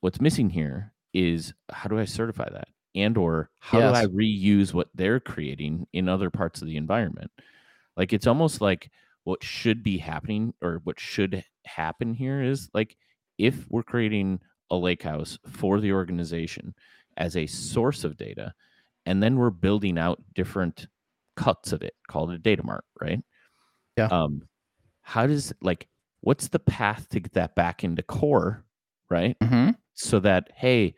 what's 0.00 0.20
missing 0.20 0.48
here 0.50 0.92
is 1.12 1.52
how 1.70 1.88
do 1.88 1.98
I 1.98 2.04
certify 2.06 2.48
that? 2.50 2.68
And 2.96 3.16
or 3.18 3.50
how 3.60 3.82
do 3.82 3.92
I 3.92 4.06
reuse 4.06 4.74
what 4.74 4.88
they're 4.94 5.20
creating 5.20 5.86
in 5.92 6.08
other 6.08 6.30
parts 6.30 6.62
of 6.62 6.68
the 6.68 6.76
environment? 6.78 7.30
Like 7.96 8.12
it's 8.12 8.26
almost 8.26 8.60
like 8.60 8.90
what 9.24 9.42
should 9.44 9.82
be 9.82 9.98
happening 9.98 10.54
or 10.62 10.80
what 10.84 11.00
should 11.00 11.44
happen 11.66 12.14
here 12.14 12.42
is 12.42 12.70
like 12.74 12.96
if 13.38 13.66
we're 13.70 13.82
creating 13.82 14.40
a 14.70 14.76
lake 14.76 15.02
house 15.02 15.38
for 15.46 15.80
the 15.80 15.92
organization 15.92 16.74
as 17.16 17.36
a 17.36 17.46
source 17.46 18.04
of 18.04 18.16
data, 18.16 18.54
and 19.06 19.22
then 19.22 19.36
we're 19.36 19.50
building 19.50 19.98
out 19.98 20.22
different 20.34 20.88
cuts 21.36 21.72
of 21.72 21.82
it, 21.82 21.94
called 22.08 22.30
a 22.30 22.38
data 22.38 22.62
mart, 22.64 22.84
right? 23.00 23.20
Yeah. 23.96 24.10
Um, 24.10 24.48
how 25.02 25.26
does 25.26 25.52
like 25.62 25.88
what's 26.22 26.48
the 26.48 26.58
path 26.58 27.08
to 27.10 27.20
get 27.20 27.34
that 27.34 27.54
back 27.56 27.84
into 27.84 28.02
core, 28.02 28.64
right? 29.10 29.36
hmm 29.42 29.76
so 29.94 30.20
that 30.20 30.50
hey 30.54 30.94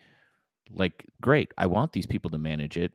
like 0.74 1.04
great 1.20 1.52
i 1.58 1.66
want 1.66 1.92
these 1.92 2.06
people 2.06 2.30
to 2.30 2.38
manage 2.38 2.76
it 2.76 2.92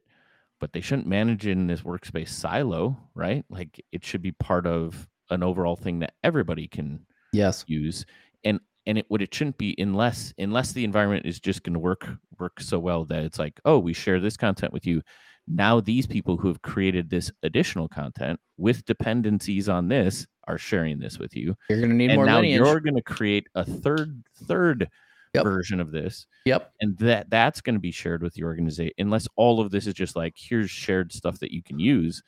but 0.60 0.74
they 0.74 0.82
shouldn't 0.82 1.08
manage 1.08 1.46
it 1.48 1.52
in 1.52 1.68
this 1.68 1.82
workspace 1.82 2.30
silo 2.30 2.98
right 3.16 3.44
like 3.50 3.84
it 3.92 4.04
should 4.06 4.22
be 4.22 4.32
part 4.32 4.66
of 4.68 5.08
an 5.30 5.44
overall 5.44 5.76
thing 5.76 6.00
that 6.00 6.14
everybody 6.24 6.68
can 6.68 7.06
Yes. 7.32 7.64
use 7.68 8.06
and 8.44 8.60
and 8.86 8.98
it 9.00 9.06
what 9.08 9.22
it 9.22 9.34
shouldn't 9.34 9.58
be 9.58 9.74
unless 9.80 10.34
unless 10.38 10.72
the 10.74 10.84
environment 10.84 11.26
is 11.26 11.40
just 11.40 11.64
going 11.64 11.74
to 11.74 11.80
work 11.80 12.08
work 12.40 12.60
so 12.60 12.78
well 12.78 13.06
that 13.06 13.24
it's 13.24 13.40
like 13.40 13.60
oh 13.66 13.80
we 13.80 13.94
share 13.94 14.20
this 14.20 14.38
content 14.38 14.72
with 14.72 14.86
you 14.86 15.02
now 15.48 15.80
these 15.82 16.06
people 16.06 16.38
who 16.38 16.48
have 16.50 16.62
created 16.62 17.10
this 17.10 17.32
additional 17.42 17.88
content 17.88 18.40
with 18.58 18.86
dependencies 18.86 19.68
on 19.68 19.88
this 19.88 20.28
are 20.48 20.58
sharing 20.60 21.00
this 21.00 21.18
with 21.18 21.36
you 21.36 21.56
You're 21.70 21.82
gonna 21.82 21.94
need 21.96 22.12
and 22.12 22.18
more 22.18 22.26
now 22.26 22.36
lineage. 22.42 22.58
you're 22.58 22.80
going 22.82 22.96
to 22.96 23.02
create 23.02 23.48
a 23.56 23.66
third 23.66 24.24
third 24.46 24.88
Yep. 25.34 25.44
version 25.44 25.80
of 25.80 25.92
this 25.92 26.28
Yep. 26.46 26.72
and 26.82 26.98
that 27.00 27.30
that's 27.30 27.60
going 27.62 27.74
to 27.76 27.80
be 27.80 27.92
shared 27.92 28.22
with 28.22 28.34
the 28.36 28.44
organization 28.44 28.94
unless 29.00 29.28
all 29.36 29.60
of 29.60 29.72
this 29.72 29.88
is 29.88 29.94
just 29.96 30.16
like 30.16 30.36
here's 30.38 30.70
shared 30.70 31.12
stuff 31.12 31.40
that 31.40 31.52
you 31.52 31.64
can 31.64 31.80
use 31.80 32.22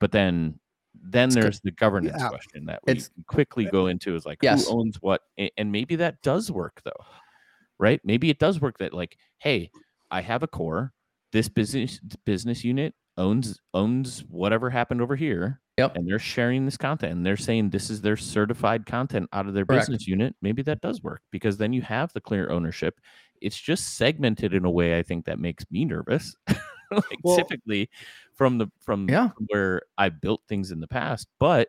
but 0.00 0.12
then 0.12 0.58
then 0.94 1.28
It's 1.28 1.34
good. 1.36 1.44
there's 1.44 1.60
the 1.60 1.70
governance 1.72 2.16
Yeah. 2.18 2.28
question 2.28 2.64
that 2.66 2.80
we 2.86 2.92
It's- 2.92 3.10
quickly 3.26 3.66
go 3.66 3.86
into 3.88 4.14
is 4.14 4.24
like 4.26 4.38
Yes. 4.42 4.66
who 4.66 4.80
owns 4.80 4.96
what 5.02 5.22
and 5.36 5.70
maybe 5.70 5.94
that 5.96 6.22
does 6.22 6.50
work 6.50 6.80
though 6.84 7.04
right? 7.80 8.00
Maybe 8.04 8.28
it 8.28 8.40
does 8.40 8.60
work 8.60 8.76
that 8.78 8.92
like, 8.92 9.16
hey, 9.38 9.70
I 10.10 10.20
have 10.20 10.42
a 10.42 10.48
core. 10.48 10.92
This 11.30 11.48
business 11.48 12.00
business 12.24 12.64
unit 12.64 12.92
owns 13.18 13.60
owns 13.74 14.20
whatever 14.30 14.70
happened 14.70 15.02
over 15.02 15.16
here. 15.16 15.60
Yep. 15.76 15.96
And 15.96 16.08
they're 16.08 16.18
sharing 16.18 16.64
this 16.64 16.76
content 16.76 17.12
and 17.12 17.24
they're 17.26 17.36
saying 17.36 17.70
this 17.70 17.90
is 17.90 18.00
their 18.00 18.16
certified 18.16 18.86
content 18.86 19.28
out 19.32 19.46
of 19.46 19.54
their 19.54 19.64
Correct. 19.66 19.82
business 19.82 20.08
unit. 20.08 20.34
Maybe 20.42 20.62
that 20.62 20.80
does 20.80 21.02
work 21.02 21.22
because 21.30 21.56
then 21.56 21.72
you 21.72 21.82
have 21.82 22.12
the 22.14 22.20
clear 22.20 22.50
ownership. 22.50 22.98
It's 23.40 23.56
just 23.60 23.96
segmented 23.96 24.54
in 24.54 24.64
a 24.64 24.70
way 24.70 24.98
I 24.98 25.02
think 25.02 25.26
that 25.26 25.38
makes 25.38 25.64
me 25.70 25.84
nervous. 25.84 26.34
like 26.90 27.04
Well- 27.22 27.36
typically 27.36 27.90
from 28.34 28.58
the 28.58 28.68
from 28.80 29.08
Yeah. 29.08 29.30
where 29.48 29.82
I 29.98 30.08
built 30.08 30.42
things 30.48 30.70
in 30.70 30.80
the 30.80 30.88
past. 30.88 31.28
But 31.38 31.68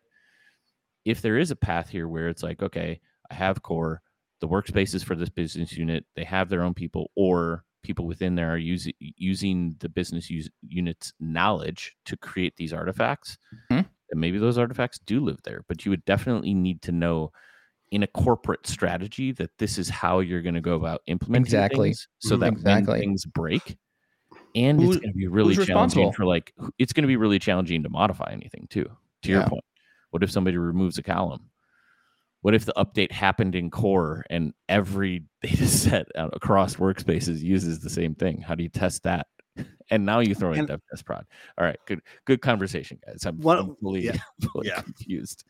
if 1.06 1.22
there 1.22 1.38
is 1.38 1.52
a 1.52 1.56
path 1.56 1.89
here 1.89 2.08
where 2.08 2.30
it's 2.30 2.43
like, 2.43 2.62
okay, 2.64 3.00
I 3.30 3.34
have 3.34 3.62
core, 3.62 4.02
the 4.41 4.47
workspaces 4.47 5.04
for 5.04 5.16
this 5.16 5.30
business 5.30 5.74
unit, 5.74 6.06
they 6.16 6.24
have 6.24 6.50
their 6.50 6.64
own 6.64 6.74
people, 6.74 7.12
or 7.16 7.64
people 7.84 8.06
within 8.06 8.36
there 8.36 8.52
are 8.54 8.58
using 8.58 8.94
using 9.00 9.76
the 9.80 9.90
business 9.90 10.30
use, 10.30 10.50
unit's 10.68 11.14
knowledge 11.20 11.96
to 12.06 12.18
create 12.18 12.56
these 12.58 12.74
artifacts. 12.74 13.38
Mhm. 13.72 13.86
And 14.12 14.20
maybe 14.22 14.38
those 14.40 14.58
artifacts 14.58 15.00
do 15.00 15.20
live 15.22 15.42
there, 15.44 15.64
but 15.68 15.86
you 15.86 15.92
would 15.92 16.04
definitely 16.06 16.54
need 16.54 16.82
to 16.84 16.92
know 16.92 17.32
in 17.92 18.04
a 18.04 18.08
corporate 18.08 18.68
strategy 18.68 19.32
that 19.34 19.52
this 19.60 19.78
is 19.78 19.90
how 19.90 20.20
you're 20.20 20.42
going 20.44 20.56
to 20.56 20.62
go 20.62 20.76
about 20.76 21.02
implementing 21.08 21.46
Exactly. 21.46 21.90
things 21.90 22.08
so 22.20 22.36
Mhm. 22.38 22.40
that 22.42 22.54
Exactly. 22.54 22.94
when 22.94 23.00
things 23.02 23.26
break 23.26 23.78
and 24.56 24.80
Who- 24.82 24.92
it's 24.92 25.00
going 25.02 25.14
to 25.14 25.18
be 25.18 25.28
really 25.28 25.56
challenging 25.66 26.12
for 26.14 26.26
like 26.26 26.54
it's 26.80 26.94
going 26.94 27.04
to 27.04 27.08
be 27.08 27.18
really 27.18 27.40
challenging 27.40 27.84
to 27.84 27.90
modify 27.90 28.30
anything 28.32 28.68
too 28.70 28.90
to 29.24 29.30
your 29.32 29.44
point 29.48 29.64
what 30.12 30.24
if 30.24 30.32
somebody 30.32 30.58
removes 30.58 30.98
a 31.00 31.04
column 31.04 31.50
what 32.42 32.56
if 32.56 32.66
the 32.66 32.74
update 32.78 33.12
happened 33.12 33.54
in 33.56 33.70
core 33.70 34.26
and 34.30 34.54
every 34.70 35.24
data 35.42 35.68
set 35.68 36.08
across 36.16 36.76
workspaces 36.76 37.42
uses 37.42 37.80
the 37.80 37.90
same 37.90 38.16
thing 38.16 38.42
how 38.42 38.56
do 38.56 38.64
you 38.64 38.70
test 38.70 39.04
that 39.04 39.28
and 39.92 40.06
now 40.06 40.20
you 40.20 40.34
throw 40.36 40.54
in 40.54 40.60
And- 40.60 40.68
dev 40.68 40.82
test 40.90 41.06
prod 41.06 41.26
all 41.58 41.66
right 41.66 41.78
good 41.86 42.02
good 42.26 42.42
conversation 42.42 43.00
guys 43.06 43.26
i'm, 43.26 43.40
One- 43.40 43.58
I'm 43.58 43.76
fully, 43.82 44.06
yeah. 44.06 44.18
fully 44.54 44.68
Yeah. 44.68 44.82
confused 44.82 45.44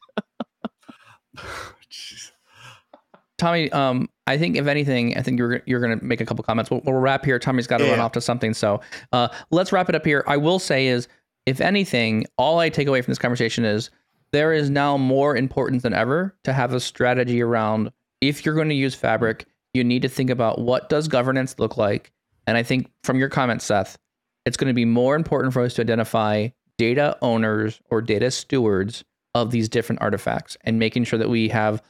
Tommy, 3.37 3.71
um, 3.71 4.09
I 4.27 4.37
think 4.37 4.57
if 4.57 4.67
anything, 4.67 5.17
I 5.17 5.21
think 5.21 5.39
you're 5.39 5.61
you're 5.65 5.79
going 5.79 5.97
to 5.97 6.03
make 6.03 6.19
a 6.19 6.25
couple 6.25 6.43
comments. 6.43 6.69
We'll, 6.69 6.81
we'll 6.83 6.95
wrap 6.95 7.23
here. 7.23 7.39
Tommy's 7.39 7.67
got 7.67 7.77
to 7.77 7.89
run 7.89 7.99
off 7.99 8.11
to 8.13 8.21
something, 8.21 8.53
so 8.53 8.81
uh, 9.13 9.29
let's 9.49 9.71
wrap 9.71 9.87
it 9.87 9.95
up 9.95 10.05
here. 10.05 10.25
I 10.27 10.35
will 10.35 10.59
say 10.59 10.87
is, 10.87 11.07
if 11.45 11.61
anything, 11.61 12.25
all 12.37 12.59
I 12.59 12.67
take 12.67 12.87
away 12.89 13.01
from 13.01 13.11
this 13.11 13.17
conversation 13.17 13.63
is 13.63 13.91
there 14.31 14.53
is 14.53 14.69
now 14.69 14.97
more 14.97 15.35
importance 15.35 15.83
than 15.83 15.93
ever 15.93 16.35
to 16.43 16.53
have 16.53 16.73
a 16.73 16.79
strategy 16.79 17.41
around 17.41 17.91
if 18.21 18.45
you're 18.45 18.55
going 18.55 18.69
to 18.69 18.75
use 18.75 18.95
Fabric, 18.95 19.45
you 19.73 19.83
need 19.83 20.01
to 20.01 20.09
think 20.09 20.29
about 20.29 20.59
what 20.59 20.89
does 20.89 21.07
governance 21.07 21.57
look 21.57 21.77
like. 21.77 22.11
And 22.47 22.57
I 22.57 22.63
think 22.63 22.91
from 23.03 23.17
your 23.17 23.29
comments 23.29 23.65
Seth, 23.65 23.97
it's 24.45 24.57
going 24.57 24.67
to 24.67 24.73
be 24.73 24.85
more 24.85 25.15
important 25.15 25.53
for 25.53 25.61
us 25.61 25.75
to 25.75 25.81
identify 25.81 26.49
data 26.77 27.17
owners 27.21 27.79
or 27.89 28.01
data 28.01 28.31
stewards 28.31 29.03
of 29.35 29.51
these 29.51 29.69
different 29.69 30.01
artifacts 30.01 30.57
and 30.63 30.79
making 30.79 31.03
sure 31.03 31.19
that 31.19 31.29
we 31.29 31.49
have 31.49 31.81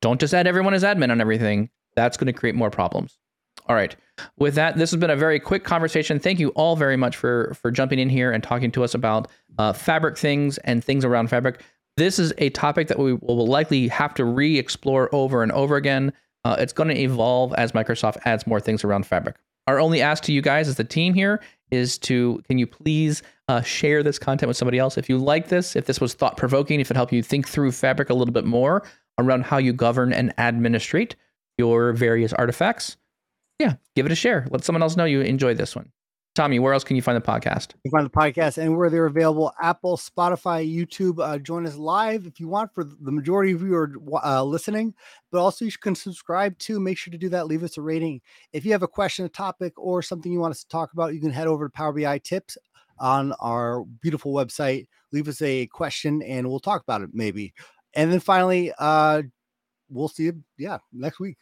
don't 0.00 0.20
just 0.20 0.32
add 0.32 0.46
everyone 0.46 0.74
as 0.74 0.84
admin 0.84 1.10
on 1.10 1.20
everything. 1.20 1.70
That's 1.96 2.16
going 2.16 2.26
to 2.26 2.32
create 2.32 2.54
more 2.54 2.70
problems. 2.70 3.18
All 3.66 3.74
right. 3.74 3.96
With 4.38 4.54
that, 4.54 4.76
this 4.76 4.90
has 4.92 5.00
been 5.00 5.10
a 5.10 5.16
very 5.16 5.40
quick 5.40 5.64
conversation. 5.64 6.18
Thank 6.18 6.38
you 6.38 6.50
all 6.50 6.76
very 6.76 6.96
much 6.96 7.16
for 7.16 7.54
for 7.60 7.70
jumping 7.70 7.98
in 7.98 8.08
here 8.08 8.30
and 8.30 8.42
talking 8.42 8.70
to 8.72 8.84
us 8.84 8.94
about 8.94 9.28
uh, 9.58 9.72
fabric 9.72 10.16
things 10.16 10.58
and 10.58 10.82
things 10.82 11.04
around 11.04 11.28
fabric. 11.28 11.62
This 11.96 12.18
is 12.18 12.32
a 12.38 12.50
topic 12.50 12.88
that 12.88 12.98
we 12.98 13.14
will 13.14 13.46
likely 13.46 13.88
have 13.88 14.14
to 14.14 14.24
re-explore 14.24 15.08
over 15.12 15.42
and 15.42 15.50
over 15.52 15.76
again. 15.76 16.12
Uh, 16.44 16.56
it's 16.58 16.72
going 16.72 16.88
to 16.88 16.98
evolve 16.98 17.52
as 17.54 17.72
Microsoft 17.72 18.18
adds 18.24 18.46
more 18.46 18.60
things 18.60 18.84
around 18.84 19.04
fabric. 19.04 19.36
Our 19.66 19.80
only 19.80 20.00
ask 20.00 20.22
to 20.24 20.32
you 20.32 20.40
guys 20.40 20.68
as 20.68 20.76
the 20.76 20.84
team 20.84 21.12
here 21.12 21.42
is 21.70 21.98
to 21.98 22.42
can 22.48 22.56
you 22.56 22.66
please 22.66 23.22
uh, 23.48 23.60
share 23.60 24.02
this 24.02 24.18
content 24.18 24.48
with 24.48 24.56
somebody 24.56 24.78
else 24.78 24.96
if 24.96 25.08
you 25.08 25.18
like 25.18 25.48
this, 25.48 25.76
if 25.76 25.84
this 25.84 26.00
was 26.00 26.14
thought 26.14 26.36
provoking, 26.36 26.80
if 26.80 26.90
it 26.90 26.96
helped 26.96 27.12
you 27.12 27.22
think 27.22 27.46
through 27.46 27.72
fabric 27.72 28.08
a 28.08 28.14
little 28.14 28.32
bit 28.32 28.46
more 28.46 28.84
around 29.18 29.44
how 29.44 29.58
you 29.58 29.72
govern 29.72 30.12
and 30.12 30.32
administrate 30.38 31.16
your 31.58 31.92
various 31.92 32.32
artifacts. 32.32 32.96
Yeah, 33.58 33.74
give 33.96 34.06
it 34.06 34.12
a 34.12 34.14
share. 34.14 34.46
Let 34.50 34.64
someone 34.64 34.82
else 34.82 34.96
know 34.96 35.04
you 35.04 35.20
enjoy 35.20 35.54
this 35.54 35.74
one. 35.74 35.90
Tommy, 36.38 36.60
where 36.60 36.72
else 36.72 36.84
can 36.84 36.94
you 36.94 37.02
find 37.02 37.16
the 37.16 37.20
podcast? 37.20 37.72
You 37.82 37.90
can 37.90 37.98
find 37.98 38.06
the 38.06 38.10
podcast 38.10 38.58
anywhere 38.58 38.90
they're 38.90 39.06
available 39.06 39.52
Apple, 39.60 39.96
Spotify, 39.96 40.64
YouTube. 40.72 41.18
Uh, 41.18 41.36
join 41.36 41.66
us 41.66 41.74
live 41.74 42.26
if 42.26 42.38
you 42.38 42.46
want 42.46 42.72
for 42.72 42.84
the 42.84 43.10
majority 43.10 43.50
of 43.50 43.60
you 43.60 43.74
are 43.74 43.92
uh, 44.22 44.44
listening, 44.44 44.94
but 45.32 45.40
also 45.40 45.64
you 45.64 45.72
can 45.72 45.96
subscribe 45.96 46.56
too. 46.60 46.78
Make 46.78 46.96
sure 46.96 47.10
to 47.10 47.18
do 47.18 47.28
that. 47.30 47.48
Leave 47.48 47.64
us 47.64 47.76
a 47.76 47.82
rating. 47.82 48.20
If 48.52 48.64
you 48.64 48.70
have 48.70 48.84
a 48.84 48.88
question, 48.88 49.24
a 49.24 49.28
topic, 49.28 49.72
or 49.76 50.00
something 50.00 50.30
you 50.30 50.38
want 50.38 50.52
us 50.52 50.62
to 50.62 50.68
talk 50.68 50.92
about, 50.92 51.12
you 51.12 51.18
can 51.18 51.32
head 51.32 51.48
over 51.48 51.66
to 51.66 51.72
Power 51.72 51.92
BI 51.92 52.18
Tips 52.18 52.56
on 53.00 53.32
our 53.40 53.82
beautiful 54.00 54.32
website. 54.32 54.86
Leave 55.10 55.26
us 55.26 55.42
a 55.42 55.66
question 55.66 56.22
and 56.22 56.48
we'll 56.48 56.60
talk 56.60 56.82
about 56.82 57.02
it 57.02 57.10
maybe. 57.12 57.52
And 57.94 58.12
then 58.12 58.20
finally, 58.20 58.72
uh, 58.78 59.22
we'll 59.90 60.06
see 60.06 60.26
you, 60.26 60.44
yeah, 60.56 60.78
next 60.92 61.18
week. 61.18 61.36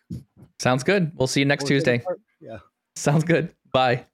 Sounds 0.58 0.82
good. 0.82 1.12
We'll 1.16 1.28
see 1.28 1.40
you 1.40 1.46
next 1.46 1.64
other 1.64 1.74
Tuesday. 1.74 2.02
Yeah. 2.40 2.60
Sounds 2.94 3.24
good. 3.24 3.54
Bye. 3.74 4.06